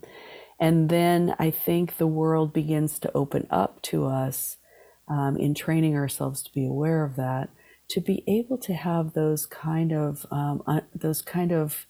and 0.58 0.88
then 0.88 1.34
I 1.38 1.50
think 1.50 1.96
the 1.96 2.06
world 2.06 2.52
begins 2.52 2.98
to 3.00 3.12
open 3.14 3.46
up 3.50 3.82
to 3.82 4.06
us 4.06 4.56
um, 5.08 5.36
in 5.36 5.54
training 5.54 5.94
ourselves 5.96 6.42
to 6.42 6.52
be 6.52 6.66
aware 6.66 7.04
of 7.04 7.16
that, 7.16 7.50
to 7.88 8.00
be 8.00 8.24
able 8.26 8.56
to 8.58 8.72
have 8.72 9.12
those 9.12 9.44
kind 9.44 9.92
of 9.92 10.24
um, 10.30 10.62
uh, 10.66 10.80
those 10.94 11.20
kind 11.20 11.52
of 11.52 11.86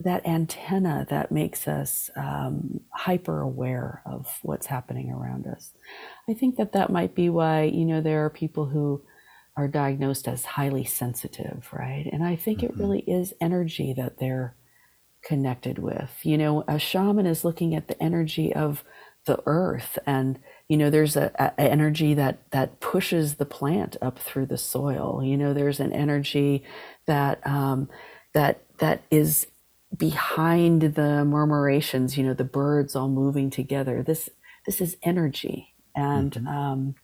that 0.00 0.26
antenna 0.26 1.06
that 1.10 1.32
makes 1.32 1.66
us 1.66 2.10
um, 2.16 2.80
hyper 2.90 3.40
aware 3.40 4.02
of 4.06 4.38
what's 4.42 4.66
happening 4.66 5.10
around 5.10 5.46
us. 5.46 5.72
I 6.28 6.34
think 6.34 6.56
that 6.56 6.72
that 6.72 6.90
might 6.90 7.14
be 7.14 7.28
why, 7.28 7.64
you 7.64 7.84
know, 7.84 8.00
there 8.00 8.24
are 8.24 8.30
people 8.30 8.66
who 8.66 9.02
are 9.56 9.66
diagnosed 9.66 10.28
as 10.28 10.44
highly 10.44 10.84
sensitive, 10.84 11.68
right? 11.72 12.08
And 12.12 12.22
I 12.22 12.36
think 12.36 12.60
mm-hmm. 12.60 12.74
it 12.74 12.82
really 12.82 13.00
is 13.00 13.34
energy 13.40 13.92
that 13.94 14.18
they're 14.18 14.54
connected 15.24 15.80
with. 15.80 16.10
You 16.22 16.38
know, 16.38 16.64
a 16.68 16.78
shaman 16.78 17.26
is 17.26 17.44
looking 17.44 17.74
at 17.74 17.88
the 17.88 18.00
energy 18.00 18.54
of 18.54 18.84
the 19.24 19.42
earth 19.46 19.98
and 20.06 20.38
you 20.68 20.76
know 20.76 20.88
there's 20.88 21.14
a, 21.14 21.30
a, 21.38 21.60
energy 21.60 22.14
that 22.14 22.38
that 22.50 22.80
pushes 22.80 23.34
the 23.34 23.44
plant 23.44 23.94
up 24.00 24.18
through 24.18 24.46
the 24.46 24.56
soil 24.56 25.22
you 25.22 25.36
know 25.36 25.52
there's 25.52 25.80
an 25.80 25.92
energy 25.92 26.64
that 27.06 27.46
um, 27.46 27.90
that 28.32 28.62
that 28.78 29.02
is 29.10 29.46
behind 29.96 30.82
the 30.82 31.24
murmurations, 31.24 32.16
you 32.16 32.24
know, 32.24 32.34
the 32.34 32.44
birds 32.44 32.94
all 32.94 33.08
moving 33.08 33.50
together. 33.50 34.02
This 34.02 34.28
this 34.66 34.80
is 34.80 34.96
energy, 35.02 35.74
and 35.94 36.32
mm-hmm. 36.32 36.46
um, 36.46 36.94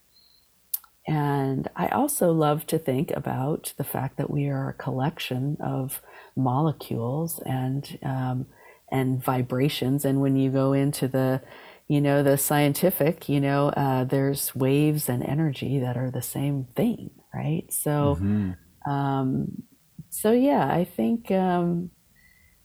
and 1.06 1.68
I 1.76 1.88
also 1.88 2.32
love 2.32 2.66
to 2.68 2.78
think 2.78 3.10
about 3.10 3.72
the 3.76 3.84
fact 3.84 4.16
that 4.18 4.30
we 4.30 4.48
are 4.48 4.68
a 4.68 4.74
collection 4.74 5.56
of 5.60 6.02
molecules 6.36 7.40
and 7.46 7.98
um, 8.02 8.46
and 8.90 9.22
vibrations. 9.22 10.04
And 10.04 10.20
when 10.20 10.36
you 10.36 10.50
go 10.50 10.72
into 10.72 11.08
the 11.08 11.40
you 11.88 12.00
know 12.00 12.22
the 12.22 12.36
scientific, 12.36 13.28
you 13.28 13.40
know, 13.40 13.68
uh, 13.70 14.04
there's 14.04 14.54
waves 14.54 15.08
and 15.08 15.22
energy 15.22 15.78
that 15.78 15.96
are 15.96 16.10
the 16.10 16.22
same 16.22 16.66
thing, 16.76 17.10
right? 17.34 17.64
So. 17.72 18.18
Mm-hmm. 18.20 18.52
Um, 18.90 19.62
so 20.10 20.30
yeah, 20.30 20.68
I 20.68 20.84
think 20.84 21.32
um, 21.32 21.90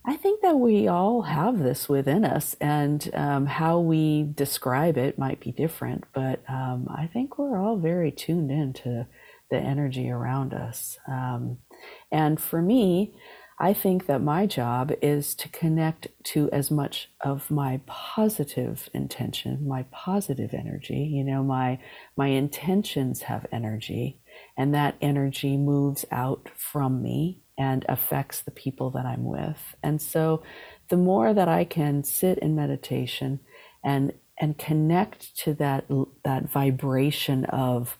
I 0.05 0.15
think 0.15 0.41
that 0.41 0.57
we 0.57 0.87
all 0.87 1.23
have 1.23 1.59
this 1.59 1.89
within 1.89 2.23
us, 2.25 2.55
and 2.61 3.09
um, 3.13 3.45
how 3.45 3.79
we 3.79 4.23
describe 4.33 4.97
it 4.97 5.19
might 5.19 5.39
be 5.39 5.51
different, 5.51 6.05
but 6.13 6.41
um, 6.49 6.87
I 6.89 7.07
think 7.07 7.37
we're 7.37 7.57
all 7.59 7.77
very 7.77 8.11
tuned 8.11 8.49
in 8.49 8.73
to 8.73 9.07
the 9.51 9.57
energy 9.57 10.09
around 10.09 10.53
us. 10.53 10.97
Um, 11.07 11.57
and 12.11 12.39
for 12.39 12.61
me, 12.61 13.13
I 13.61 13.73
think 13.73 14.05
that 14.05 14.21
my 14.21 14.45
job 14.45 14.93
is 15.01 15.35
to 15.35 15.49
connect 15.49 16.07
to 16.25 16.49
as 16.51 16.71
much 16.71 17.09
of 17.19 17.51
my 17.51 17.81
positive 17.85 18.89
intention, 18.93 19.67
my 19.67 19.83
positive 19.91 20.53
energy. 20.53 21.09
You 21.11 21.25
know, 21.25 21.43
my 21.43 21.79
my 22.15 22.27
intentions 22.27 23.23
have 23.23 23.45
energy, 23.51 24.21
and 24.57 24.73
that 24.73 24.95
energy 25.01 25.57
moves 25.57 26.05
out 26.09 26.49
from 26.55 27.03
me 27.03 27.41
and 27.59 27.85
affects 27.89 28.41
the 28.41 28.51
people 28.51 28.89
that 28.91 29.05
I'm 29.05 29.25
with. 29.25 29.75
And 29.83 30.01
so 30.01 30.41
the 30.89 30.97
more 30.97 31.33
that 31.33 31.49
I 31.49 31.65
can 31.65 32.03
sit 32.03 32.39
in 32.39 32.55
meditation 32.55 33.41
and 33.83 34.13
and 34.41 34.57
connect 34.57 35.35
to 35.39 35.53
that 35.55 35.85
that 36.23 36.49
vibration 36.49 37.45
of 37.45 37.99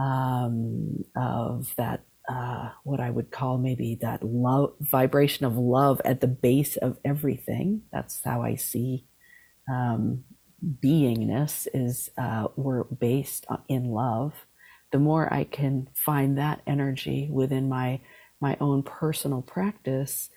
um, 0.00 1.04
of 1.16 1.74
that 1.76 2.04
uh, 2.28 2.70
what 2.84 3.00
I 3.00 3.10
would 3.10 3.32
call 3.32 3.58
maybe 3.58 3.98
that 4.00 4.22
love 4.22 4.74
vibration 4.80 5.44
of 5.44 5.56
love 5.56 6.00
at 6.04 6.20
the 6.20 6.28
base 6.28 6.76
of 6.76 6.98
everything. 7.04 7.82
That's 7.92 8.20
how 8.24 8.42
I 8.42 8.54
see 8.54 9.06
um, 9.70 10.24
beingness 10.82 11.66
is 11.74 12.10
uh, 12.16 12.48
we're 12.56 12.84
based 12.84 13.46
in 13.68 13.90
love. 13.90 14.34
The 14.92 14.98
more 14.98 15.32
I 15.32 15.44
can 15.44 15.88
find 15.94 16.38
that 16.38 16.62
energy 16.66 17.28
within 17.32 17.68
my 17.68 18.00
my 18.42 18.56
own 18.60 18.82
personal 18.82 19.40
practice, 19.40 20.28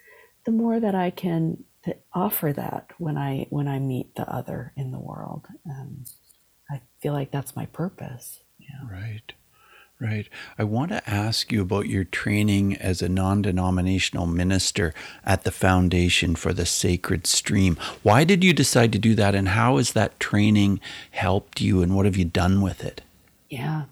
the 0.46 0.52
more 0.52 0.80
that 0.80 0.96
I 0.96 1.10
can 1.10 1.66
offer 2.14 2.54
that 2.54 2.92
when 2.98 3.18
I 3.18 3.48
when 3.50 3.68
I 3.68 3.80
meet 3.80 4.16
the 4.16 4.32
other 4.32 4.74
in 4.78 4.92
the 4.92 5.00
world. 5.00 5.48
Um, 5.70 6.06
I 6.70 6.82
feel 7.02 7.14
like 7.14 7.32
that's 7.32 7.56
my 7.56 7.66
purpose. 7.68 8.40
Yeah. 8.60 8.90
Right. 8.90 9.34
Right. 10.00 10.28
I 10.58 10.66
want 10.66 10.92
to 10.92 11.10
ask 11.10 11.54
you 11.54 11.62
about 11.62 11.88
your 11.88 12.04
training 12.04 12.76
as 12.76 13.02
a 13.02 13.08
non 13.08 13.42
denominational 13.42 14.26
minister 14.26 14.94
at 15.24 15.44
the 15.44 15.52
Foundation 15.52 16.36
for 16.36 16.52
the 16.52 16.66
Sacred 16.66 17.26
Stream. 17.26 17.78
Why 18.04 18.26
did 18.26 18.44
you 18.44 18.52
decide 18.52 18.92
to 18.92 19.00
do 19.00 19.16
that, 19.16 19.36
and 19.36 19.50
how 19.50 19.78
has 19.78 19.94
that 19.94 20.20
training 20.20 20.82
helped 21.12 21.62
you, 21.62 21.82
and 21.82 21.96
what 21.96 22.06
have 22.06 22.18
you 22.18 22.26
done 22.26 22.62
with 22.62 22.84
it? 22.84 23.02
Yeah. 23.50 23.84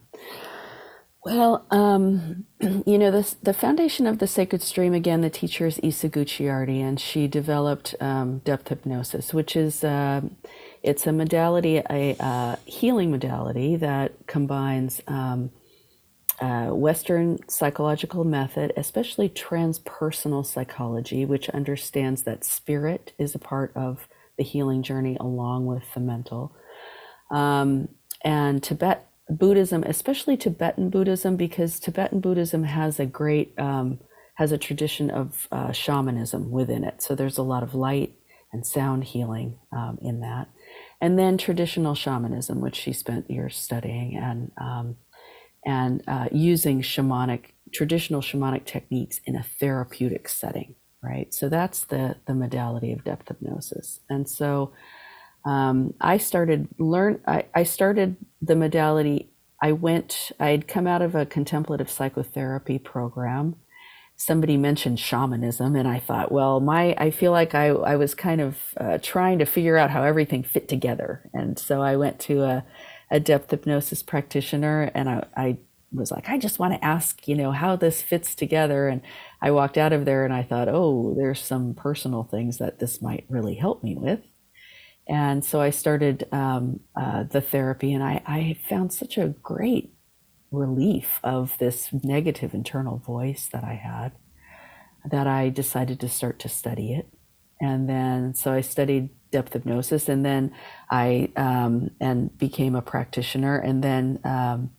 Well, 1.26 1.66
um, 1.72 2.46
you 2.86 2.98
know, 2.98 3.10
this, 3.10 3.36
the 3.36 3.54
foundation 3.54 4.08
of 4.08 4.20
the 4.20 4.28
Sacred 4.28 4.62
Stream, 4.62 4.94
again, 4.94 5.22
the 5.22 5.30
teacher 5.30 5.68
is 5.68 5.80
Isa 5.82 6.10
Gucciardi, 6.10 6.82
and 6.82 7.00
she 7.00 7.28
developed 7.28 7.96
um, 8.02 8.40
depth 8.40 8.68
hypnosis, 8.70 9.34
which 9.34 9.56
is 9.56 9.84
uh, 9.84 10.22
it's 10.82 11.08
a 11.08 11.14
modality, 11.14 11.78
a 11.90 12.16
uh, 12.20 12.58
healing 12.66 13.10
modality 13.10 13.78
that 13.78 14.14
combines 14.28 15.02
um, 15.08 15.52
uh, 16.42 16.68
Western 16.68 17.40
psychological 17.48 18.26
method, 18.26 18.74
especially 18.76 19.30
transpersonal 19.30 20.46
psychology, 20.46 21.24
which 21.26 21.48
understands 21.50 22.24
that 22.24 22.44
spirit 22.44 23.14
is 23.18 23.34
a 23.34 23.40
part 23.40 23.72
of 23.76 24.10
the 24.38 24.44
healing 24.44 24.84
journey 24.84 25.16
along 25.22 25.68
with 25.68 25.84
the 25.94 26.02
mental, 26.02 26.54
um, 27.32 27.88
and 28.26 28.62
Tibet 28.62 29.08
Buddhism, 29.30 29.84
especially 29.84 30.38
Tibetan 30.38 30.90
Buddhism, 30.90 31.38
because 31.38 31.80
Tibetan 31.80 32.20
Buddhism 32.20 32.64
has 32.64 33.00
a 33.00 33.06
great 33.06 33.58
um, 33.58 34.00
has 34.36 34.52
a 34.52 34.58
tradition 34.58 35.10
of 35.12 35.48
uh, 35.52 35.72
shamanism 35.72 36.52
within 36.52 36.84
it. 36.84 37.02
So 37.02 37.16
there's 37.16 37.38
a 37.38 37.44
lot 37.44 37.64
of 37.64 37.76
light 37.76 38.16
and 38.52 38.66
sound 38.66 39.04
healing 39.04 39.60
um, 39.72 39.98
in 40.02 40.20
that, 40.22 40.50
and 41.00 41.18
then 41.18 41.38
traditional 41.38 41.96
shamanism, 41.96 42.60
which 42.60 42.76
she 42.76 42.94
spent 42.94 43.30
years 43.30 43.58
studying 43.58 44.18
and 44.18 44.52
um, 44.60 44.98
and 45.66 46.04
uh, 46.08 46.28
using 46.32 46.82
shamanic 46.82 47.46
traditional 47.74 48.22
shamanic 48.22 48.66
techniques 48.66 49.22
in 49.26 49.36
a 49.36 49.44
therapeutic 49.44 50.28
setting. 50.28 50.76
Right. 51.02 51.34
So 51.34 51.50
that's 51.50 51.84
the 51.86 52.18
the 52.28 52.34
modality 52.34 52.92
of 52.92 53.04
depth 53.04 53.30
hypnosis, 53.30 54.02
and 54.10 54.30
so 54.30 54.74
um, 55.46 55.94
I 56.00 56.18
started 56.18 56.68
learn. 56.80 57.22
I, 57.28 57.46
I 57.54 57.64
started 57.64 58.18
the 58.42 58.56
modality. 58.56 59.30
I 59.62 59.72
went. 59.72 60.32
I 60.40 60.50
had 60.50 60.68
come 60.68 60.88
out 60.88 61.02
of 61.02 61.16
a 61.16 61.26
contemplative 61.26 61.90
psychotherapy 61.90 62.80
program. 62.80 63.56
Somebody 64.16 64.58
mentioned 64.58 65.00
shamanism, 65.00 65.76
and 65.76 65.88
I 65.88 66.00
thought, 66.00 66.32
well, 66.32 66.60
my 66.60 66.96
I 66.98 67.12
feel 67.12 67.32
like 67.32 67.56
I 67.56 67.68
I 67.68 67.96
was 67.96 68.16
kind 68.16 68.42
of 68.42 68.58
uh, 68.78 69.00
trying 69.02 69.40
to 69.40 69.46
figure 69.46 69.78
out 69.78 69.92
how 69.92 70.04
everything 70.04 70.44
fit 70.44 70.68
together, 70.70 71.30
and 71.34 71.58
so 71.60 71.82
I 71.82 71.96
went 71.98 72.20
to 72.22 72.44
a, 72.44 72.66
a 73.12 73.20
depth 73.20 73.52
hypnosis 73.52 74.04
practitioner, 74.04 74.92
and 74.94 75.10
I, 75.10 75.26
I 75.36 75.58
was 75.94 76.12
like, 76.12 76.30
I 76.30 76.38
just 76.38 76.60
want 76.60 76.74
to 76.74 76.86
ask, 76.86 77.28
you 77.28 77.36
know, 77.36 77.52
how 77.52 77.76
this 77.76 78.02
fits 78.02 78.36
together. 78.36 78.88
And 78.88 79.02
I 79.42 79.52
walked 79.52 79.78
out 79.78 79.94
of 79.94 80.06
there 80.06 80.26
and 80.26 80.34
I 80.34 80.44
thought, 80.44 80.68
oh, 80.68 81.14
there's 81.16 81.40
some 81.40 81.74
personal 81.74 82.24
things 82.24 82.58
that 82.58 82.80
this 82.80 83.02
might 83.02 83.26
really 83.30 83.56
help 83.56 83.84
me 83.84 83.96
with. 83.96 84.22
And 85.08 85.44
so 85.44 85.60
I 85.60 85.70
started 85.70 86.28
um, 86.32 86.80
uh, 86.96 87.24
the 87.24 87.42
therapy, 87.42 87.94
and 87.94 88.04
I, 88.04 88.22
I 88.26 88.58
found 88.68 88.94
such 88.94 89.18
a 89.18 89.30
great 89.30 89.94
relief 90.52 91.20
of 91.24 91.58
this 91.58 91.90
negative 92.04 92.54
internal 92.54 92.98
voice 92.98 93.50
that 93.52 93.64
I 93.64 93.74
had 93.74 94.14
that 95.10 95.28
I 95.28 95.50
decided 95.50 96.00
to 96.00 96.10
start 96.10 96.40
to 96.40 96.50
study 96.50 96.94
it. 96.94 97.10
And 97.60 97.90
then, 97.90 98.34
so 98.34 98.54
I 98.54 98.62
studied 98.62 99.10
depth 99.32 99.54
hypnosis, 99.54 100.08
and 100.08 100.26
then 100.26 100.54
I 100.90 101.32
um, 101.36 101.92
and 102.00 102.38
became 102.38 102.76
a 102.76 102.82
practitioner, 102.82 103.58
and 103.58 103.84
then 103.84 104.20
um, 104.24 104.72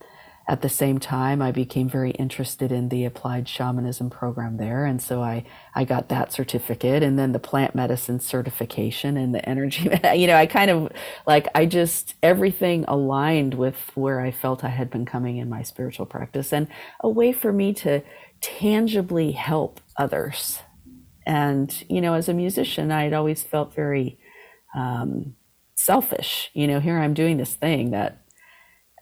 at 0.47 0.61
the 0.61 0.69
same 0.69 0.99
time, 0.99 1.41
I 1.41 1.51
became 1.51 1.89
very 1.89 2.11
interested 2.11 2.71
in 2.71 2.89
the 2.89 3.03
applied 3.03 3.49
shamanism 3.49 4.11
program 4.11 4.57
there. 4.57 4.85
And 4.85 5.01
so 5.01 5.23
I, 5.23 5.43
I 5.73 5.85
got 5.85 6.09
that 6.09 6.31
certificate 6.31 7.01
and 7.01 7.17
then 7.17 7.31
the 7.31 7.39
plant 7.39 7.73
medicine 7.73 8.19
certification 8.19 9.17
and 9.17 9.33
the 9.33 9.47
energy. 9.47 9.89
You 10.15 10.27
know, 10.27 10.35
I 10.35 10.45
kind 10.45 10.71
of 10.71 10.91
like, 11.27 11.47
I 11.55 11.65
just, 11.65 12.13
everything 12.23 12.85
aligned 12.87 13.55
with 13.55 13.91
where 13.95 14.21
I 14.21 14.31
felt 14.31 14.63
I 14.63 14.69
had 14.69 14.89
been 14.89 15.05
coming 15.05 15.37
in 15.37 15.49
my 15.49 15.61
spiritual 15.63 16.05
practice 16.05 16.53
and 16.53 16.67
a 17.01 17.09
way 17.09 17.33
for 17.33 17.51
me 17.51 17.73
to 17.73 18.01
tangibly 18.39 19.31
help 19.31 19.81
others. 19.97 20.59
And, 21.25 21.83
you 21.89 22.01
know, 22.01 22.13
as 22.13 22.29
a 22.29 22.33
musician, 22.33 22.91
I 22.91 23.03
had 23.03 23.13
always 23.13 23.41
felt 23.43 23.73
very 23.73 24.19
um, 24.75 25.35
selfish. 25.75 26.51
You 26.53 26.67
know, 26.67 26.79
here 26.79 26.99
I'm 26.99 27.13
doing 27.13 27.37
this 27.37 27.55
thing 27.55 27.91
that 27.91 28.24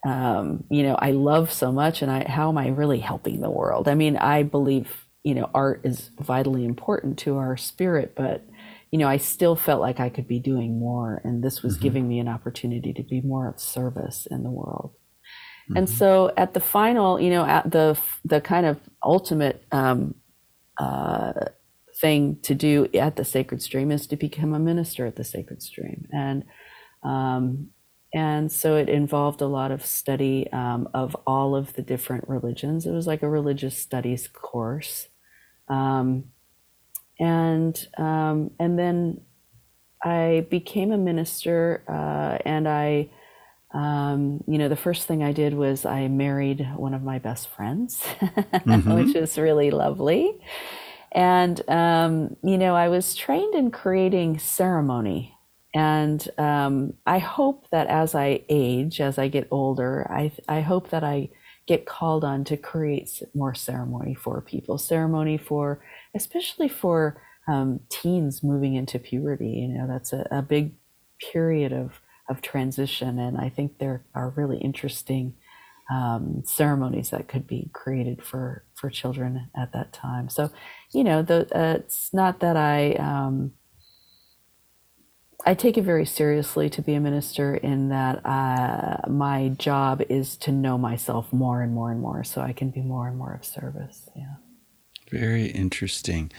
um, 0.05 0.65
you 0.69 0.83
know, 0.83 0.95
I 0.95 1.11
love 1.11 1.51
so 1.51 1.71
much, 1.71 2.01
and 2.01 2.11
I 2.11 2.29
how 2.29 2.49
am 2.49 2.57
I 2.57 2.67
really 2.69 2.99
helping 2.99 3.41
the 3.41 3.49
world? 3.49 3.87
I 3.87 3.95
mean, 3.95 4.17
I 4.17 4.43
believe 4.43 5.07
you 5.23 5.33
know 5.33 5.49
art 5.53 5.81
is 5.83 6.11
vitally 6.19 6.65
important 6.65 7.17
to 7.19 7.37
our 7.37 7.55
spirit, 7.55 8.13
but 8.15 8.45
you 8.93 8.99
know, 8.99 9.07
I 9.07 9.17
still 9.17 9.55
felt 9.55 9.81
like 9.81 9.99
I 9.99 10.09
could 10.09 10.27
be 10.27 10.37
doing 10.37 10.77
more, 10.77 11.19
and 11.23 11.43
this 11.43 11.63
was 11.63 11.73
mm-hmm. 11.73 11.83
giving 11.83 12.07
me 12.07 12.19
an 12.19 12.27
opportunity 12.27 12.93
to 12.93 13.01
be 13.01 13.21
more 13.21 13.47
of 13.47 13.59
service 13.59 14.27
in 14.29 14.43
the 14.43 14.51
world. 14.51 14.93
Mm-hmm. 15.63 15.77
And 15.77 15.89
so, 15.89 16.31
at 16.37 16.53
the 16.53 16.59
final, 16.59 17.19
you 17.19 17.31
know, 17.31 17.43
at 17.43 17.71
the 17.71 17.97
the 18.23 18.39
kind 18.39 18.67
of 18.67 18.79
ultimate 19.01 19.65
um, 19.71 20.13
uh, 20.77 21.33
thing 21.99 22.37
to 22.43 22.53
do 22.53 22.87
at 22.93 23.15
the 23.15 23.25
Sacred 23.25 23.63
Stream 23.63 23.89
is 23.89 24.05
to 24.07 24.15
become 24.15 24.53
a 24.53 24.59
minister 24.59 25.07
at 25.07 25.15
the 25.15 25.23
Sacred 25.23 25.63
Stream, 25.63 26.07
and 26.11 26.43
um, 27.03 27.69
and 28.13 28.51
so 28.51 28.75
it 28.75 28.89
involved 28.89 29.41
a 29.41 29.47
lot 29.47 29.71
of 29.71 29.83
study 29.85 30.47
um, 30.51 30.87
of 30.93 31.15
all 31.25 31.55
of 31.55 31.73
the 31.73 31.81
different 31.81 32.29
religions. 32.29 32.85
It 32.85 32.91
was 32.91 33.07
like 33.07 33.23
a 33.23 33.29
religious 33.29 33.75
studies 33.75 34.27
course, 34.27 35.07
um, 35.67 36.25
and 37.19 37.87
um, 37.97 38.51
and 38.59 38.77
then 38.77 39.21
I 40.03 40.45
became 40.51 40.91
a 40.91 40.97
minister, 40.97 41.83
uh, 41.87 42.37
and 42.47 42.67
I, 42.67 43.09
um, 43.73 44.43
you 44.47 44.59
know, 44.59 44.69
the 44.69 44.75
first 44.75 45.07
thing 45.07 45.23
I 45.23 45.31
did 45.31 45.55
was 45.55 45.83
I 45.83 46.07
married 46.07 46.67
one 46.75 46.93
of 46.93 47.01
my 47.01 47.17
best 47.17 47.49
friends, 47.49 47.99
mm-hmm. 48.21 48.93
which 48.93 49.15
is 49.15 49.39
really 49.39 49.71
lovely. 49.71 50.39
And 51.11 51.67
um, 51.67 52.35
you 52.43 52.59
know, 52.59 52.75
I 52.75 52.89
was 52.89 53.15
trained 53.15 53.55
in 53.55 53.71
creating 53.71 54.37
ceremony 54.37 55.35
and 55.73 56.27
um, 56.37 56.93
I 57.05 57.17
hope 57.17 57.67
that 57.71 57.87
as 57.87 58.13
I 58.13 58.43
age, 58.47 59.01
as 59.01 59.17
I 59.17 59.27
get 59.27 59.47
older, 59.49 60.07
I, 60.09 60.31
I 60.47 60.61
hope 60.61 60.89
that 60.91 61.03
I 61.03 61.29
get 61.65 61.85
called 61.85 62.23
on 62.23 62.43
to 62.43 62.57
create 62.57 63.23
more 63.33 63.55
ceremony 63.55 64.13
for 64.13 64.41
people, 64.41 64.77
ceremony 64.77 65.37
for, 65.37 65.83
especially 66.13 66.67
for 66.67 67.21
um, 67.47 67.79
teens 67.89 68.43
moving 68.43 68.75
into 68.75 68.99
puberty. 68.99 69.49
You 69.49 69.67
know, 69.69 69.87
that's 69.87 70.13
a, 70.13 70.27
a 70.29 70.41
big 70.41 70.73
period 71.31 71.73
of, 71.73 71.99
of 72.29 72.41
transition. 72.41 73.17
And 73.17 73.37
I 73.37 73.49
think 73.49 73.79
there 73.79 74.03
are 74.13 74.29
really 74.35 74.57
interesting 74.57 75.33
um, 75.91 76.43
ceremonies 76.45 77.09
that 77.09 77.27
could 77.27 77.47
be 77.47 77.69
created 77.73 78.23
for, 78.23 78.63
for 78.75 78.89
children 78.89 79.49
at 79.57 79.73
that 79.73 79.91
time. 79.91 80.29
So, 80.29 80.51
you 80.93 81.03
know, 81.03 81.23
the, 81.23 81.47
uh, 81.57 81.77
it's 81.79 82.13
not 82.13 82.41
that 82.41 82.57
I, 82.57 82.93
um, 82.93 83.53
I 85.45 85.53
take 85.53 85.77
it 85.77 85.83
very 85.83 86.05
seriously 86.05 86.69
to 86.69 86.81
be 86.81 86.93
a 86.93 86.99
minister 86.99 87.55
in 87.55 87.89
that 87.89 88.25
uh, 88.25 89.09
my 89.09 89.49
job 89.49 90.01
is 90.09 90.37
to 90.37 90.51
know 90.51 90.77
myself 90.77 91.33
more 91.33 91.61
and 91.61 91.73
more 91.73 91.91
and 91.91 91.99
more 91.99 92.23
so 92.23 92.41
I 92.41 92.53
can 92.53 92.69
be 92.69 92.81
more 92.81 93.07
and 93.07 93.17
more 93.17 93.33
of 93.33 93.45
service. 93.45 94.09
Yeah. 94.15 94.35
Very 95.11 95.47
interesting. 95.47 96.31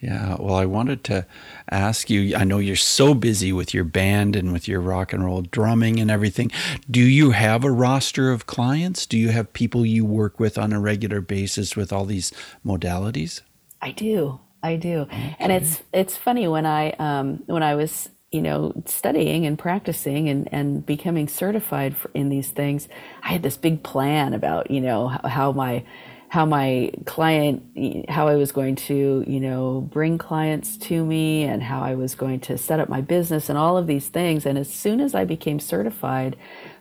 Yeah. 0.00 0.36
Well, 0.38 0.54
I 0.54 0.64
wanted 0.64 1.04
to 1.04 1.26
ask 1.70 2.08
you 2.08 2.34
I 2.34 2.44
know 2.44 2.58
you're 2.58 2.76
so 2.76 3.14
busy 3.14 3.52
with 3.52 3.74
your 3.74 3.84
band 3.84 4.36
and 4.36 4.52
with 4.52 4.66
your 4.66 4.80
rock 4.80 5.12
and 5.12 5.24
roll 5.24 5.42
drumming 5.42 6.00
and 6.00 6.10
everything. 6.10 6.50
Do 6.90 7.00
you 7.00 7.32
have 7.32 7.62
a 7.62 7.70
roster 7.70 8.32
of 8.32 8.46
clients? 8.46 9.06
Do 9.06 9.18
you 9.18 9.28
have 9.28 9.52
people 9.52 9.84
you 9.84 10.04
work 10.04 10.40
with 10.40 10.56
on 10.56 10.72
a 10.72 10.80
regular 10.80 11.20
basis 11.20 11.76
with 11.76 11.92
all 11.92 12.04
these 12.04 12.32
modalities? 12.64 13.42
I 13.82 13.90
do. 13.90 14.40
I 14.62 14.76
do. 14.76 15.00
Okay. 15.00 15.36
And 15.38 15.52
it's 15.52 15.82
it's 15.92 16.16
funny 16.16 16.48
when 16.48 16.64
I 16.64 16.92
um, 16.92 17.42
when 17.46 17.62
I 17.62 17.74
was 17.74 18.08
you 18.32 18.42
know, 18.42 18.72
studying 18.86 19.46
and 19.46 19.58
practicing 19.58 20.28
and, 20.28 20.48
and 20.52 20.84
becoming 20.84 21.28
certified 21.28 21.96
for, 21.96 22.10
in 22.14 22.30
these 22.30 22.48
things, 22.48 22.88
I 23.22 23.28
had 23.28 23.42
this 23.42 23.56
big 23.58 23.82
plan 23.82 24.34
about, 24.34 24.70
you 24.70 24.80
know, 24.80 25.08
how, 25.08 25.28
how 25.28 25.52
my 25.52 25.84
how 26.32 26.46
my 26.46 26.90
client, 27.04 27.62
how 28.08 28.26
I 28.26 28.36
was 28.36 28.52
going 28.52 28.74
to, 28.76 29.22
you 29.26 29.38
know, 29.38 29.82
bring 29.82 30.16
clients 30.16 30.78
to 30.78 31.04
me 31.04 31.42
and 31.42 31.62
how 31.62 31.82
I 31.82 31.94
was 31.94 32.14
going 32.14 32.40
to 32.40 32.56
set 32.56 32.80
up 32.80 32.88
my 32.88 33.02
business 33.02 33.50
and 33.50 33.58
all 33.58 33.76
of 33.76 33.86
these 33.86 34.08
things. 34.08 34.46
And 34.46 34.56
as 34.56 34.72
soon 34.72 35.02
as 35.02 35.14
I 35.14 35.26
became 35.26 35.60
certified, 35.60 36.36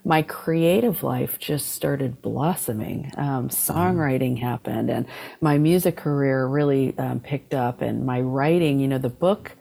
my 0.05 0.21
creative 0.21 1.03
life 1.03 1.37
just 1.37 1.73
started 1.73 2.21
blossoming. 2.21 3.11
Um, 3.17 3.49
songwriting 3.49 4.39
happened, 4.39 4.89
and 4.89 5.05
my 5.41 5.57
music 5.57 5.97
career 5.97 6.47
really 6.47 6.97
um, 6.97 7.19
picked 7.19 7.53
up, 7.53 7.81
and 7.81 8.05
my 8.05 8.21
writing, 8.21 8.79
you 8.79 8.87
know, 8.87 8.99
the 8.99 9.09
book 9.09 9.51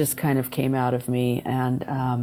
just 0.00 0.16
kind 0.16 0.38
of 0.38 0.50
came 0.50 0.74
out 0.74 0.94
of 0.94 1.10
me, 1.10 1.42
and 1.44 1.86
um, 1.86 2.20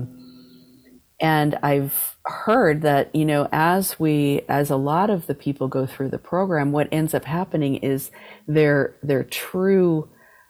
and 1.19 1.59
I've 1.61 2.17
heard 2.25 2.81
that 2.81 3.13
you 3.15 3.23
know 3.23 3.47
as 3.51 3.99
we 3.99 4.41
as 4.49 4.71
a 4.71 4.75
lot 4.75 5.11
of 5.11 5.27
the 5.27 5.35
people 5.35 5.67
go 5.67 5.85
through 5.85 6.09
the 6.09 6.17
program, 6.17 6.71
what 6.71 6.89
ends 6.91 7.13
up 7.13 7.25
happening 7.25 7.75
is 7.75 8.09
their 8.47 8.95
their 9.03 9.23
true 9.23 10.09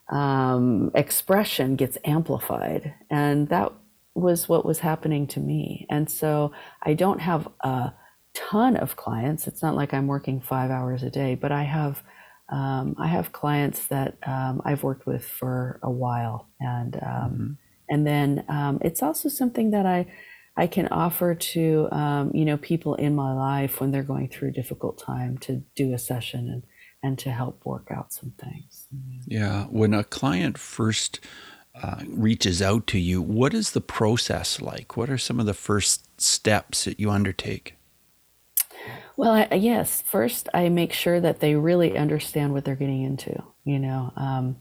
um, 0.09 0.89
expression 0.95 1.75
gets 1.75 1.97
amplified, 2.05 2.93
and 3.09 3.49
that 3.49 3.73
was 4.15 4.47
what 4.47 4.65
was 4.65 4.79
happening 4.79 5.27
to 5.27 5.41
me. 5.41 5.85
And 5.89 6.09
so 6.09 6.53
I 6.81 6.93
don't 6.93 7.19
have 7.19 7.49
a 7.59 7.91
ton 8.33 8.77
of 8.77 8.95
clients. 8.95 9.47
It's 9.47 9.61
not 9.61 9.75
like 9.75 9.93
I'm 9.93 10.07
working 10.07 10.39
five 10.39 10.71
hours 10.71 11.03
a 11.03 11.09
day, 11.09 11.35
but 11.35 11.51
I 11.51 11.63
have 11.63 12.03
um, 12.49 12.95
I 12.97 13.07
have 13.07 13.31
clients 13.31 13.87
that 13.87 14.17
um, 14.25 14.61
I've 14.63 14.83
worked 14.83 15.05
with 15.05 15.25
for 15.25 15.79
a 15.83 15.91
while, 15.91 16.47
and 16.59 16.95
um, 16.95 17.01
mm-hmm. 17.03 17.53
and 17.89 18.07
then 18.07 18.45
um, 18.47 18.79
it's 18.81 19.03
also 19.03 19.29
something 19.29 19.71
that 19.71 19.85
I 19.85 20.05
I 20.55 20.67
can 20.67 20.87
offer 20.87 21.35
to 21.35 21.89
um, 21.91 22.31
you 22.33 22.45
know 22.45 22.57
people 22.57 22.95
in 22.95 23.15
my 23.15 23.33
life 23.33 23.81
when 23.81 23.91
they're 23.91 24.03
going 24.03 24.29
through 24.29 24.49
a 24.49 24.53
difficult 24.53 24.97
time 24.97 25.37
to 25.39 25.63
do 25.75 25.93
a 25.93 25.97
session 25.97 26.49
and 26.49 26.63
and 27.03 27.19
to 27.19 27.31
help 27.31 27.65
work 27.65 27.89
out 27.91 28.13
some 28.13 28.33
things. 28.39 28.87
Yeah, 29.27 29.65
when 29.65 29.93
a 29.93 30.03
client 30.03 30.57
first 30.57 31.19
uh, 31.75 32.01
reaches 32.07 32.61
out 32.61 32.87
to 32.87 32.99
you, 32.99 33.21
what 33.21 33.53
is 33.53 33.71
the 33.71 33.81
process 33.81 34.61
like? 34.61 34.97
What 34.97 35.09
are 35.09 35.17
some 35.17 35.39
of 35.39 35.45
the 35.45 35.53
first 35.53 36.19
steps 36.19 36.85
that 36.85 36.99
you 36.99 37.11
undertake? 37.11 37.76
Well, 39.17 39.47
I, 39.51 39.55
yes. 39.55 40.03
First, 40.05 40.47
I 40.53 40.69
make 40.69 40.93
sure 40.93 41.19
that 41.19 41.39
they 41.39 41.55
really 41.55 41.97
understand 41.97 42.53
what 42.53 42.65
they're 42.65 42.75
getting 42.75 43.03
into, 43.03 43.43
you 43.65 43.79
know, 43.79 44.13
um, 44.15 44.57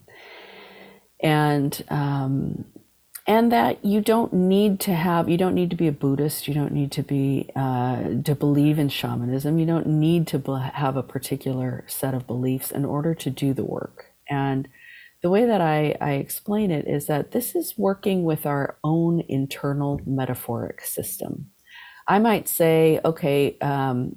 and 1.21 1.83
um, 1.89 2.65
and 3.27 3.51
that 3.51 3.85
you 3.85 4.01
don't 4.01 4.33
need 4.33 4.79
to 4.81 4.93
have, 4.93 5.29
you 5.29 5.37
don't 5.37 5.55
need 5.55 5.69
to 5.69 5.75
be 5.75 5.87
a 5.87 5.91
Buddhist, 5.91 6.47
you 6.47 6.53
don't 6.53 6.71
need 6.71 6.91
to 6.93 7.03
be 7.03 7.49
uh, 7.55 8.21
to 8.23 8.35
believe 8.35 8.79
in 8.79 8.89
shamanism, 8.89 9.59
you 9.59 9.65
don't 9.65 9.87
need 9.87 10.27
to 10.27 10.39
have 10.73 10.97
a 10.97 11.03
particular 11.03 11.85
set 11.87 12.13
of 12.15 12.25
beliefs 12.25 12.71
in 12.71 12.85
order 12.85 13.13
to 13.15 13.29
do 13.29 13.53
the 13.53 13.65
work, 13.65 14.07
and 14.29 14.67
the 15.21 15.29
way 15.29 15.45
that 15.45 15.61
I, 15.61 15.95
I 16.01 16.13
explain 16.13 16.71
it 16.71 16.87
is 16.87 17.07
that 17.07 17.31
this 17.31 17.55
is 17.55 17.77
working 17.77 18.23
with 18.23 18.45
our 18.45 18.77
own 18.83 19.23
internal 19.27 19.99
metaphoric 20.05 20.81
system. 20.81 21.51
I 22.07 22.19
might 22.19 22.47
say, 22.47 23.01
okay, 23.03 23.57
um, 23.59 24.15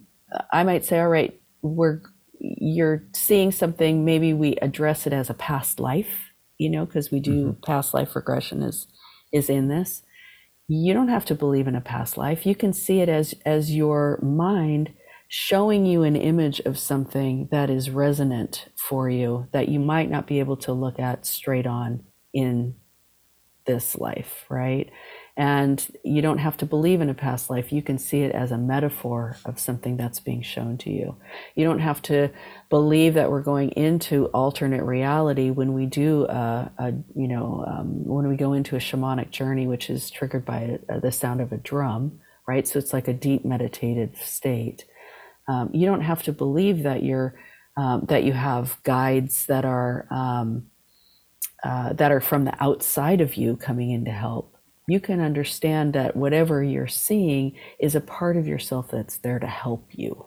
I 0.53 0.65
might 0.65 0.85
say, 0.85 1.01
all 1.01 1.09
right, 1.09 1.39
we're 1.63 2.03
you're 2.41 3.05
seeing 3.15 3.53
something. 3.53 4.05
Maybe 4.05 4.33
we 4.33 4.57
address 4.57 5.07
it 5.07 5.13
as 5.13 5.29
a 5.29 5.35
past 5.35 5.79
life, 5.79 6.33
you 6.59 6.71
know, 6.71 6.87
because 6.87 7.11
we 7.11 7.21
do 7.21 7.53
mm-hmm. 7.53 7.61
past 7.63 7.95
life 7.95 8.17
regression 8.17 8.63
is 8.63 8.87
is 9.33 9.49
in 9.49 9.69
this. 9.69 10.03
You 10.69 10.95
don't 10.95 11.09
have 11.09 11.25
to 11.27 11.35
believe 11.35 11.67
in 11.67 11.75
a 11.75 11.81
past 11.81 12.17
life. 12.17 12.47
You 12.47 12.55
can 12.55 12.73
see 12.73 13.01
it 13.01 13.09
as 13.09 13.35
as 13.45 13.75
your 13.75 14.19
mind 14.23 14.93
showing 15.33 15.87
you 15.87 16.03
an 16.03 16.17
image 16.17 16.59
of 16.61 16.77
something 16.77 17.49
that 17.53 17.71
is 17.71 17.89
resonant 17.89 18.69
for 18.77 19.09
you 19.09 19.47
that 19.53 19.69
you 19.69 19.79
might 19.79 20.11
not 20.11 20.27
be 20.27 20.41
able 20.41 20.57
to 20.57 20.73
look 20.73 20.99
at 20.99 21.25
straight 21.25 21.69
on 21.69 22.03
in 22.35 22.75
this 23.65 23.97
life, 23.97 24.45
right? 24.49 24.91
And 25.37 25.87
you 26.05 26.21
don't 26.21 26.39
have 26.39 26.57
to 26.59 26.67
believe 26.67 27.01
in 27.01 27.09
a 27.09 27.15
past 27.15 27.49
life. 27.49 27.73
You 27.73 27.83
can 27.83 27.99
see 27.99 28.21
it 28.23 28.33
as 28.33 28.53
a 28.53 28.59
metaphor 28.59 29.37
of 29.45 29.59
something 29.59 29.97
that's 29.97 30.21
being 30.21 30.43
shown 30.43 30.77
to 30.79 30.91
you. 30.91 31.17
You 31.55 31.65
don't 31.65 31.79
have 31.79 32.03
to 32.03 32.31
believe 32.69 33.15
that 33.15 33.31
we're 33.31 33.43
going 33.43 33.71
into 33.71 34.27
alternate 34.27 34.85
reality 34.85 35.51
when 35.51 35.73
we 35.73 35.87
do, 35.87 36.27
a, 36.27 36.71
a 36.79 36.93
you 37.15 37.29
know, 37.29 37.65
um, 37.67 38.05
when 38.05 38.29
we 38.29 38.37
go 38.37 38.53
into 38.53 38.77
a 38.77 38.81
shamanic 38.81 39.31
journey, 39.31 39.67
which 39.67 39.89
is 39.89 40.11
triggered 40.11 40.45
by 40.45 40.79
a, 40.89 41.01
the 41.01 41.13
sound 41.13 41.41
of 41.41 41.53
a 41.53 41.57
drum, 41.57 42.21
right? 42.47 42.67
So 42.67 42.79
it's 42.79 42.93
like 42.93 43.09
a 43.09 43.15
deep 43.15 43.45
meditative 43.45 44.17
state. 44.23 44.85
Um, 45.49 45.71
you 45.73 45.87
don't 45.87 46.03
have 46.03 46.23
to 46.25 46.33
believe 46.33 46.83
that 46.83 47.03
you're 47.03 47.35
um, 47.77 48.05
that 48.09 48.25
you 48.25 48.33
have 48.33 48.79
guides 48.83 49.47
that 49.47 49.65
are 49.65 50.07
um, 50.11 50.67
uh, 51.63 51.93
that 51.95 52.13
are 52.13 52.21
from 52.21 52.45
the 52.45 52.63
outside 52.63 53.21
of 53.21 53.37
you 53.37 53.57
coming 53.57 53.91
in 53.91 54.05
to 54.05 54.11
help. 54.11 54.57
You 54.91 55.01
can 55.01 55.21
understand 55.21 55.93
that 55.93 56.17
whatever 56.17 56.63
you're 56.63 56.89
seeing 56.89 57.57
is 57.79 57.95
a 57.95 58.01
part 58.01 58.37
of 58.37 58.47
yourself 58.47 58.91
that's 58.91 59.19
there 59.19 59.39
to 59.39 59.47
help 59.47 59.87
you, 59.93 60.27